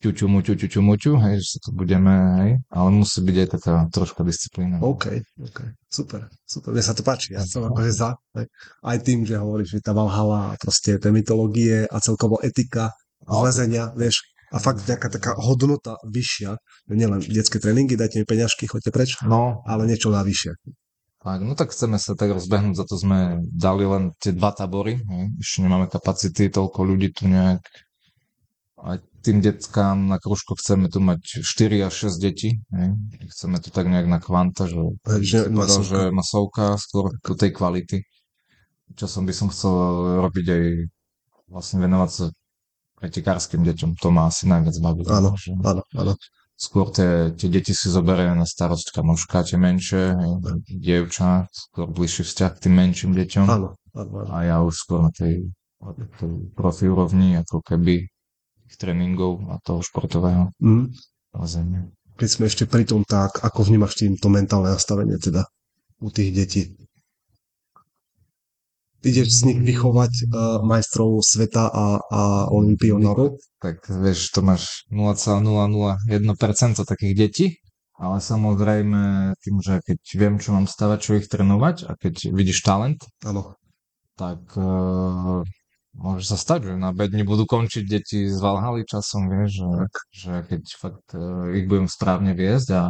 ťuťu, 0.00 0.24
muťu, 0.24 0.56
ťuťu, 0.56 0.80
muťu, 0.80 1.12
hej, 1.20 1.44
že 1.44 1.48
sa 1.56 1.58
to 1.68 1.70
budeme, 1.76 2.14
hej, 2.40 2.50
ale 2.72 2.88
musí 2.88 3.20
byť 3.20 3.36
aj 3.36 3.48
taká 3.60 3.74
troška 3.92 4.24
disciplína. 4.24 4.80
OK, 4.80 5.20
OK. 5.36 5.58
Super, 5.92 6.32
super. 6.48 6.72
Mne 6.72 6.80
sa 6.80 6.96
to 6.96 7.04
páči. 7.04 7.36
Ja 7.36 7.44
som 7.44 7.68
akože 7.68 7.92
za. 7.92 8.16
Hej. 8.40 8.48
Aj 8.80 8.96
tým, 9.04 9.28
že 9.28 9.36
hovoríš, 9.36 9.78
že 9.78 9.84
tá 9.84 9.92
Valhalla 9.92 10.56
a 10.56 10.58
proste 10.58 10.96
tie 10.96 11.10
mytológie 11.12 11.84
a 11.84 11.96
celkovo 12.00 12.40
etika 12.40 12.88
zlezenia, 13.28 13.92
vieš, 13.92 14.24
a 14.52 14.56
fakt 14.58 14.84
nejaká 14.84 15.08
taká 15.08 15.32
hodnota 15.38 15.96
vyššia, 16.04 16.58
že 16.88 16.94
nielen 16.94 17.20
detské 17.24 17.56
tréningy, 17.62 17.96
dajte 17.96 18.20
mi 18.20 18.26
peňažky, 18.26 18.68
choďte 18.68 18.90
preč, 18.92 19.10
No, 19.24 19.64
ale 19.64 19.86
niečo 19.88 20.10
navyše. 20.12 20.58
tak, 21.24 21.40
no 21.40 21.56
tak 21.56 21.72
chceme 21.72 21.96
sa 21.96 22.12
tak 22.12 22.36
rozbehnúť, 22.36 22.76
za 22.76 22.84
to 22.84 23.00
sme 23.00 23.40
dali 23.48 23.88
len 23.88 24.12
tie 24.20 24.36
dva 24.36 24.52
tabory, 24.52 25.00
hej, 25.00 25.24
ešte 25.40 25.64
nemáme 25.64 25.88
kapacity, 25.88 26.52
toľko 26.52 26.80
ľudí 26.84 27.16
tu 27.16 27.24
nejak, 27.26 27.64
aj 28.84 29.00
tým 29.24 29.40
deckám 29.40 30.12
na 30.12 30.20
kružko 30.20 30.52
chceme 30.60 30.92
tu 30.92 31.00
mať 31.00 31.40
4 31.40 31.88
až 31.88 32.12
6 32.12 32.20
detí, 32.20 32.60
hej. 32.76 32.88
chceme 33.32 33.56
to 33.56 33.72
tak 33.72 33.88
nejak 33.88 34.04
na 34.04 34.20
kvanta, 34.20 34.68
že, 34.68 34.76
že 35.24 35.48
masovka. 35.48 35.88
že 35.88 36.00
masovka 36.12 36.64
skôr 36.76 37.08
do 37.24 37.32
tej 37.32 37.56
kvality. 37.56 38.04
Časom 38.94 39.24
by 39.24 39.32
som 39.32 39.48
chcel 39.48 39.72
robiť 40.20 40.46
aj 40.52 40.64
vlastne 41.48 41.80
venovať 41.80 42.10
sa 42.12 42.24
pretekárskym 43.04 43.60
deťom, 43.60 44.00
to 44.00 44.08
ma 44.08 44.32
asi 44.32 44.48
najviac 44.48 44.76
baví. 44.80 45.04
Áno, 45.12 45.36
že 45.36 45.52
Áno, 45.60 45.84
áno. 45.92 46.12
skôr 46.56 46.88
tie, 46.88 47.36
tie 47.36 47.52
deti 47.52 47.76
si 47.76 47.92
zoberie 47.92 48.32
na 48.32 48.48
starosť 48.48 48.96
kamoška, 48.96 49.44
tie 49.44 49.60
menšie, 49.60 50.16
dievča, 50.72 51.44
skôr 51.52 51.92
bližší 51.92 52.24
vzťah 52.24 52.50
k 52.56 52.62
tým 52.64 52.74
menším 52.80 53.12
deťom. 53.12 53.46
Áno, 53.46 53.76
áno, 53.92 54.12
áno. 54.24 54.30
A 54.32 54.36
ja 54.48 54.56
už 54.64 54.72
skôr 54.72 55.04
na 55.04 55.12
tej, 55.12 55.52
tej 56.16 56.32
profi 56.56 56.88
úrovni, 56.88 57.36
ako 57.36 57.60
keby 57.60 58.08
tých 58.64 58.76
tréningov 58.80 59.44
a 59.52 59.60
toho 59.60 59.84
športového 59.84 60.48
Mm. 60.56 60.88
lezenia. 61.36 61.92
Keď 62.16 62.28
sme 62.30 62.44
ešte 62.48 62.64
pri 62.64 62.88
tom, 62.88 63.04
tak 63.04 63.42
ako 63.44 63.68
vnímaš 63.68 64.00
tým 64.00 64.16
to 64.16 64.30
mentálne 64.32 64.70
nastavenie 64.72 65.18
teda 65.20 65.44
u 66.00 66.08
tých 66.08 66.30
detí? 66.32 66.62
Ideš 69.04 69.28
z 69.28 69.40
nich 69.52 69.60
vychovať 69.60 70.12
uh, 70.24 70.64
majstrov 70.64 71.20
sveta 71.20 71.68
a, 71.68 71.86
a 72.00 72.22
olimpionárov? 72.48 73.36
tak 73.64 73.80
vieš, 73.88 74.28
to 74.28 74.44
máš 74.44 74.84
0,001% 74.92 76.84
takých 76.84 77.14
detí, 77.16 77.46
ale 77.96 78.20
samozrejme 78.20 79.32
tým, 79.40 79.56
že 79.64 79.80
keď 79.80 79.98
viem, 80.20 80.34
čo 80.36 80.52
mám 80.52 80.68
stavať, 80.68 80.98
čo 81.00 81.16
ich 81.16 81.32
trénovať 81.32 81.88
a 81.88 81.96
keď 81.96 82.28
vidíš 82.28 82.60
talent, 82.60 83.00
Áno. 83.24 83.56
tak 84.20 84.44
uh, 84.60 85.40
môže 85.96 86.28
sa 86.28 86.36
stať, 86.36 86.68
že 86.68 86.72
na 86.76 86.92
bedni 86.92 87.24
budú 87.24 87.48
končiť 87.48 87.84
deti 87.88 88.28
z 88.28 88.36
Valhaly 88.36 88.84
časom, 88.84 89.32
vieš, 89.32 89.64
že, 89.64 89.72
že 90.12 90.32
keď 90.44 90.62
fakt 90.76 91.08
uh, 91.16 91.48
ich 91.56 91.64
budem 91.64 91.88
správne 91.88 92.36
viesť 92.36 92.68
a, 92.76 92.84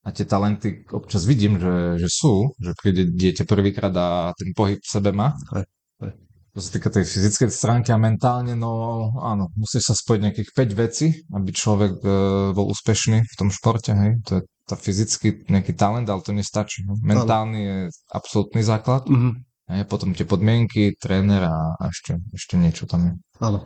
a 0.00 0.08
tie 0.16 0.24
talenty 0.24 0.88
občas 0.88 1.28
vidím, 1.28 1.60
že, 1.60 2.00
že 2.00 2.08
sú, 2.08 2.56
že 2.56 2.72
príde 2.80 3.12
dieťa 3.12 3.44
prvýkrát 3.44 3.92
a 3.92 4.32
ten 4.32 4.56
pohyb 4.56 4.80
v 4.80 4.88
sebe 4.88 5.12
má. 5.12 5.36
Hej, 5.52 5.66
hej. 6.00 6.12
Čo 6.50 6.60
sa 6.66 6.70
týka 6.72 6.88
tej 6.90 7.04
fyzickej 7.06 7.50
stránky 7.52 7.90
a 7.92 8.00
mentálne, 8.00 8.56
no 8.56 9.06
áno, 9.20 9.52
musí 9.54 9.78
sa 9.78 9.92
spojiť 9.92 10.20
nejakých 10.24 10.50
5 10.56 10.82
vecí, 10.82 11.06
aby 11.30 11.50
človek 11.52 11.94
uh, 12.00 12.50
bol 12.56 12.72
úspešný 12.72 13.22
v 13.22 13.34
tom 13.36 13.52
športe, 13.52 13.92
hej. 13.92 14.18
To 14.26 14.40
je 14.40 14.42
tá 14.70 14.78
fyzický 14.78 15.50
nejaký 15.50 15.74
talent, 15.74 16.06
ale 16.06 16.22
to 16.22 16.30
nestačí. 16.30 16.86
No. 16.86 16.94
Mentálny 17.02 17.58
je 17.58 17.76
absolútny 18.10 18.62
základ. 18.62 19.04
Mhm. 19.10 19.46
Hej, 19.70 19.86
potom 19.86 20.10
tie 20.10 20.26
podmienky, 20.26 20.98
tréner 20.98 21.46
a, 21.46 21.78
a 21.78 21.82
ešte, 21.94 22.18
ešte 22.34 22.58
niečo 22.58 22.90
tam 22.90 23.06
je, 23.06 23.12
Áno. 23.38 23.62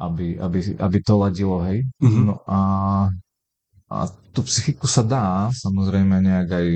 aby, 0.00 0.40
aby, 0.40 0.80
aby 0.80 0.98
to 1.04 1.20
ladilo, 1.20 1.60
hej. 1.68 1.84
Mhm. 2.00 2.22
No 2.24 2.40
a, 2.48 2.58
a 3.94 4.10
tú 4.34 4.42
psychiku 4.42 4.90
sa 4.90 5.06
dá 5.06 5.54
samozrejme 5.54 6.18
nejak 6.18 6.48
aj 6.50 6.68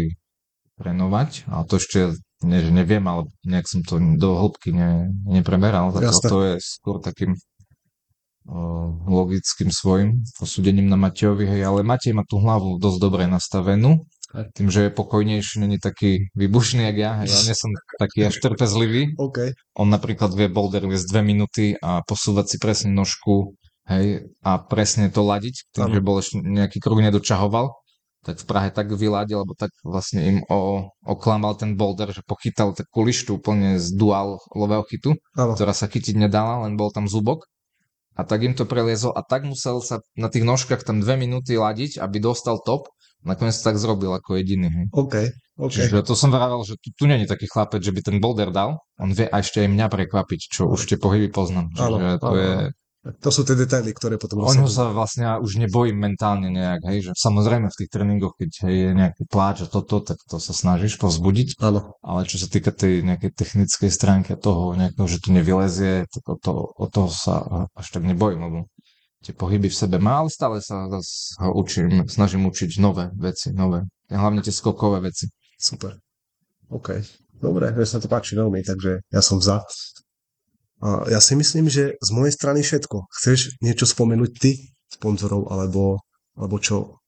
trénovať, 0.78 1.50
ale 1.50 1.62
to 1.66 1.74
ešte 1.82 1.98
nie, 2.46 2.62
že 2.62 2.70
neviem, 2.70 3.02
ale 3.10 3.26
nejak 3.42 3.66
som 3.66 3.82
to 3.82 3.98
do 3.98 4.38
hĺbky 4.38 4.70
ne, 4.70 5.10
nepreberal, 5.26 5.90
tak 5.90 6.06
Jasné. 6.06 6.28
to 6.30 6.36
je 6.46 6.54
skôr 6.62 7.02
takým 7.02 7.34
logickým 9.04 9.68
svojim 9.68 10.24
posúdením 10.40 10.88
na 10.88 10.96
Matejovi, 10.96 11.44
hej, 11.44 11.68
ale 11.68 11.84
Matej 11.84 12.16
má 12.16 12.24
tú 12.24 12.40
hlavu 12.40 12.80
dosť 12.80 12.98
dobre 13.02 13.28
nastavenú, 13.28 14.08
tým, 14.56 14.68
že 14.68 14.88
je 14.88 14.90
pokojnejší, 14.92 15.60
není 15.60 15.76
taký 15.80 16.32
vybušný, 16.36 16.84
jak 16.92 16.96
ja, 16.96 17.10
hej, 17.20 17.28
ja 17.28 17.40
nie 17.48 17.56
som 17.56 17.72
taký 18.00 18.28
až 18.28 18.40
trpezlivý, 18.40 19.12
OK. 19.26 19.52
on 19.76 19.88
napríklad 19.92 20.32
vie 20.32 20.48
boulder 20.48 20.84
viesť 20.84 21.12
dve 21.12 21.22
minúty 21.24 21.64
a 21.80 22.00
posúvať 22.04 22.56
si 22.56 22.56
presne 22.56 22.92
nožku, 22.92 23.56
hej, 23.88 24.28
a 24.44 24.60
presne 24.60 25.08
to 25.08 25.24
ladiť, 25.24 25.72
tým, 25.72 25.90
že 25.96 26.04
bol 26.04 26.20
ešte 26.20 26.36
nejaký 26.38 26.78
kruh 26.78 27.00
nedočahoval, 27.00 27.72
tak 28.26 28.42
v 28.42 28.46
Prahe 28.46 28.68
tak 28.68 28.92
vyladil, 28.92 29.40
alebo 29.40 29.54
tak 29.56 29.72
vlastne 29.80 30.20
im 30.20 30.38
o, 30.50 30.90
oklamal 31.06 31.56
ten 31.56 31.78
boulder, 31.78 32.12
že 32.12 32.20
pochytal 32.26 32.76
takú 32.76 33.06
lištu 33.06 33.40
úplne 33.40 33.80
z 33.80 33.94
dualového 33.96 34.84
chytu, 34.90 35.16
Áno. 35.38 35.56
ktorá 35.56 35.72
sa 35.72 35.88
chytiť 35.88 36.18
nedala, 36.18 36.68
len 36.68 36.76
bol 36.76 36.92
tam 36.92 37.08
zubok. 37.08 37.48
A 38.18 38.26
tak 38.26 38.42
im 38.42 38.52
to 38.58 38.66
preliezol 38.66 39.14
a 39.14 39.22
tak 39.22 39.46
musel 39.46 39.78
sa 39.78 40.02
na 40.18 40.26
tých 40.26 40.42
nožkách 40.42 40.82
tam 40.82 40.98
dve 40.98 41.14
minúty 41.14 41.54
ladiť, 41.54 42.02
aby 42.02 42.18
dostal 42.18 42.58
top. 42.58 42.90
Nakoniec 43.22 43.54
to 43.54 43.70
tak 43.70 43.78
zrobil 43.78 44.10
ako 44.10 44.42
jediný. 44.42 44.66
Hej. 44.66 44.86
OK. 44.90 45.14
OK. 45.58 45.70
Čiže 45.70 46.02
to 46.02 46.18
som 46.18 46.34
vravel, 46.34 46.66
že 46.66 46.74
tu, 46.82 46.90
tu 46.94 47.06
není 47.06 47.30
taký 47.30 47.46
chlapec, 47.46 47.78
že 47.78 47.94
by 47.94 48.02
ten 48.02 48.18
boulder 48.18 48.50
dal. 48.50 48.82
On 48.98 49.10
vie 49.14 49.30
a 49.30 49.38
ešte 49.38 49.62
aj 49.62 49.70
mňa 49.70 49.86
prekvapiť, 49.86 50.40
čo 50.50 50.66
už 50.66 50.90
tie 50.90 50.98
pohyby 50.98 51.30
poznám. 51.30 51.70
Čiže 51.74 51.86
Áno, 51.86 51.98
to 52.18 52.30
áno, 52.30 52.38
je... 52.38 52.52
To 53.08 53.30
sú 53.32 53.40
tie 53.48 53.56
detaily, 53.56 53.96
ktoré 53.96 54.20
potom 54.20 54.44
O 54.44 54.52
ňo 54.52 54.68
rozhodujú. 54.68 54.74
sa 54.74 54.92
vlastne 54.92 55.22
ja 55.24 55.34
už 55.40 55.56
nebojím 55.64 55.96
mentálne 55.96 56.52
nejak, 56.52 56.84
hej, 56.92 56.98
že 57.08 57.10
samozrejme 57.16 57.72
v 57.72 57.78
tých 57.80 57.90
tréningoch, 57.90 58.36
keď 58.36 58.68
hej, 58.68 58.74
je 58.84 58.90
nejaký 58.92 59.22
pláč 59.24 59.64
a 59.64 59.68
toto, 59.70 60.04
tak 60.04 60.20
to 60.28 60.36
sa 60.36 60.52
snažíš 60.52 61.00
povzbudiť, 61.00 61.56
Áno. 61.64 61.96
ale 62.04 62.28
čo 62.28 62.36
sa 62.36 62.50
týka 62.52 62.68
tej 62.68 63.00
nejakej 63.06 63.32
technickej 63.32 63.88
stránky 63.88 64.36
a 64.36 64.38
toho 64.38 64.76
nejakého, 64.76 65.08
že 65.08 65.24
to 65.24 65.32
nevylezie, 65.32 66.04
tak 66.12 66.24
o, 66.28 66.36
to, 66.36 66.52
o 66.68 66.86
toho 66.90 67.08
sa 67.08 67.68
až 67.72 67.86
tak 67.96 68.04
nebojím, 68.04 68.44
lebo 68.44 68.58
tie 69.24 69.32
pohyby 69.32 69.72
v 69.72 69.78
sebe 69.78 69.96
má, 69.98 70.22
ale 70.22 70.30
stále 70.30 70.60
sa 70.60 70.86
zas 70.92 71.32
ho 71.40 71.50
učím, 71.56 72.04
snažím 72.06 72.46
učiť 72.46 72.76
nové 72.78 73.08
veci, 73.16 73.50
nové, 73.56 73.88
hlavne 74.12 74.44
tie 74.44 74.52
skokové 74.52 75.00
veci. 75.08 75.26
Super. 75.58 75.96
OK. 76.68 77.02
Dobre, 77.38 77.70
že 77.72 77.86
sa 77.86 77.98
to 78.02 78.10
páči 78.10 78.34
veľmi, 78.34 78.66
takže 78.66 79.00
ja 79.08 79.22
som 79.22 79.38
za. 79.38 79.62
A 80.78 81.10
ja 81.10 81.18
si 81.18 81.34
myslím, 81.34 81.66
že 81.66 81.98
z 81.98 82.10
mojej 82.14 82.30
strany 82.30 82.62
všetko. 82.62 83.10
Chceš 83.10 83.58
niečo 83.58 83.82
spomenúť 83.82 84.30
ty, 84.38 84.70
sponzorov, 84.86 85.50
alebo, 85.50 85.98
alebo 86.38 86.56
čo? 86.62 87.02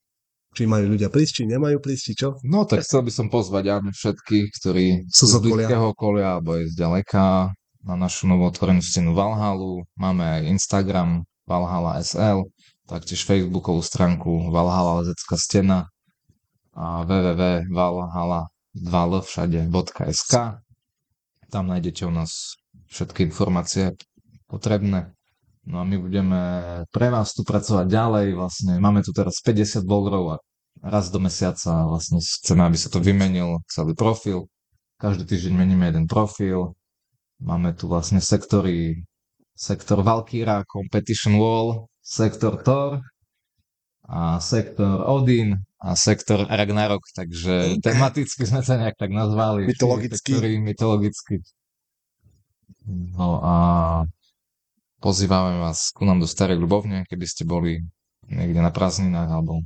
Či 0.50 0.66
majú 0.66 0.90
ľudia 0.90 1.06
prísť, 1.06 1.32
či 1.42 1.42
nemajú 1.46 1.78
prísť, 1.78 2.02
či 2.02 2.12
čo? 2.18 2.28
No 2.42 2.66
tak 2.66 2.82
chcel 2.82 3.06
by 3.06 3.12
som 3.14 3.30
pozvať 3.30 3.78
áno, 3.78 3.94
všetkých, 3.94 4.46
ktorí 4.58 4.86
Sú 5.06 5.30
z 5.30 5.38
blízkeho 5.38 5.94
okolia 5.94 6.38
alebo 6.38 6.58
aj 6.58 6.74
z 6.74 6.74
ďaleka 6.74 7.54
na 7.86 7.94
našu 7.94 8.26
novú 8.26 8.50
otvorenú 8.50 8.82
stenu 8.82 9.14
Valhalu. 9.14 9.86
Máme 9.94 10.26
aj 10.26 10.50
Instagram 10.50 11.22
Valhala 11.46 12.02
SL, 12.02 12.50
taktiež 12.90 13.22
Facebookovú 13.22 13.78
stránku 13.78 14.50
Valhala 14.50 15.06
Lezecká 15.06 15.38
stena 15.38 15.86
a 16.74 17.06
www.valhala 17.06 18.50
2 18.74 19.26
všade.sk 19.26 20.34
Tam 21.50 21.64
nájdete 21.66 22.06
u 22.06 22.12
nás 22.14 22.58
všetky 22.90 23.30
informácie 23.30 23.94
potrebné. 24.50 25.14
No 25.64 25.80
a 25.80 25.84
my 25.86 25.96
budeme 26.02 26.40
pre 26.90 27.08
vás 27.08 27.32
tu 27.36 27.46
pracovať 27.46 27.86
ďalej. 27.86 28.26
Vlastne 28.34 28.72
máme 28.82 29.06
tu 29.06 29.14
teraz 29.14 29.38
50 29.44 29.86
blogerov 29.86 30.24
a 30.34 30.36
raz 30.82 31.12
do 31.12 31.22
mesiaca 31.22 31.86
vlastne 31.86 32.18
chceme, 32.18 32.66
aby 32.66 32.76
sa 32.76 32.88
to 32.90 32.98
vymenil 32.98 33.62
celý 33.70 33.94
profil. 33.94 34.50
Každý 34.98 35.24
týždeň 35.24 35.54
meníme 35.54 35.88
jeden 35.88 36.06
profil. 36.10 36.74
Máme 37.40 37.72
tu 37.72 37.88
vlastne 37.88 38.20
sektory 38.20 39.00
sektor 39.56 40.00
Valkyra, 40.00 40.64
Competition 40.64 41.36
Wall, 41.36 41.88
sektor 42.00 42.60
Thor 42.64 43.04
a 44.08 44.40
sektor 44.40 45.04
Odin 45.04 45.60
a 45.80 45.96
sektor 45.96 46.44
Ragnarok, 46.48 47.04
takže 47.12 47.80
tematicky 47.80 48.44
sme 48.44 48.60
sa 48.60 48.76
nejak 48.76 48.96
tak 48.96 49.12
nazvali. 49.12 49.68
Mytologicky. 49.68 50.32
Sektory 50.36 50.60
mytologicky. 50.60 51.40
No 52.88 53.40
a 53.42 53.54
pozývame 55.00 55.60
vás 55.60 55.90
ku 55.94 56.04
nám 56.04 56.20
do 56.22 56.28
Starej 56.28 56.60
Ľubovne, 56.60 57.08
keby 57.08 57.26
ste 57.26 57.48
boli 57.48 57.80
niekde 58.30 58.60
na 58.62 58.70
prázdninách 58.70 59.30
alebo, 59.30 59.64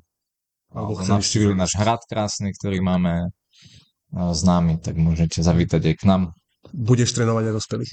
Alebo 0.73 0.99
navštívili 0.99 1.55
náš 1.55 1.77
hrad 1.77 2.03
krásny, 2.09 2.51
ktorý 2.57 2.81
máme 2.81 3.29
a, 4.15 4.33
známy, 4.33 4.81
tak 4.81 4.97
môžete 4.97 5.45
zavítať 5.45 5.83
aj 5.93 5.95
k 6.01 6.05
nám. 6.09 6.23
Budeš 6.73 7.15
trénovať 7.15 7.51
aj 7.51 7.55
dospelých? 7.61 7.93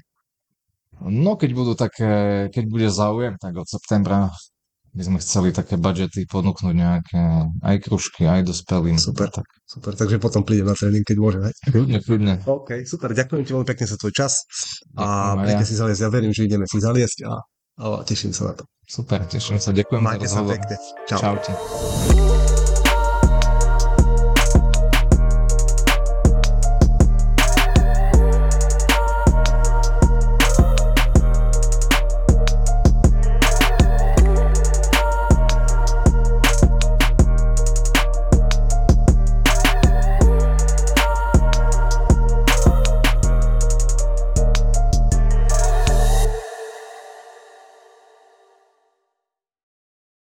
No, 1.02 1.34
keď 1.34 1.50
budú 1.58 1.74
také, 1.74 2.46
keď 2.54 2.64
bude 2.70 2.88
záujem, 2.94 3.34
tak 3.42 3.58
od 3.58 3.66
septembra 3.66 4.30
by 4.92 5.04
sme 5.08 5.18
chceli 5.24 5.50
také 5.56 5.80
budžety 5.80 6.28
ponúknuť 6.28 6.74
nejaké 6.76 7.22
aj 7.64 7.76
kružky, 7.80 8.28
aj 8.28 8.44
dospelým. 8.44 9.00
Super. 9.00 9.32
Tak, 9.32 9.48
Super, 9.64 9.96
takže 9.96 10.20
potom 10.20 10.44
prídem 10.44 10.68
na 10.68 10.76
tréning, 10.76 11.08
keď 11.08 11.18
môžem. 11.18 11.42
hej? 11.48 11.56
kľudne, 11.72 12.00
kľudne. 12.04 12.34
OK, 12.44 12.84
super, 12.84 13.16
ďakujem 13.16 13.44
ti 13.48 13.52
veľmi 13.56 13.68
pekne 13.72 13.86
za 13.88 13.96
tvoj 13.96 14.12
čas 14.12 14.44
a 15.00 15.32
Ďakujem 15.40 15.48
pekne 15.48 15.64
ja. 15.64 15.70
si 15.72 15.76
zaliesť. 15.80 16.02
Ja 16.04 16.10
verím, 16.12 16.32
že 16.36 16.42
ideme 16.44 16.66
si 16.68 16.78
zaliesť 16.84 17.18
a, 17.24 17.34
a 17.80 17.86
teším 18.04 18.36
sa 18.36 18.52
na 18.52 18.54
to. 18.60 18.64
Super, 18.84 19.24
teším 19.24 19.64
sa, 19.64 19.72
ďakujem 19.72 20.04
Majte 20.04 20.28
za 20.28 20.44
sa 20.44 20.44
pekne. 20.44 20.76
Čau. 21.08 21.20
Čaute. 21.24 22.31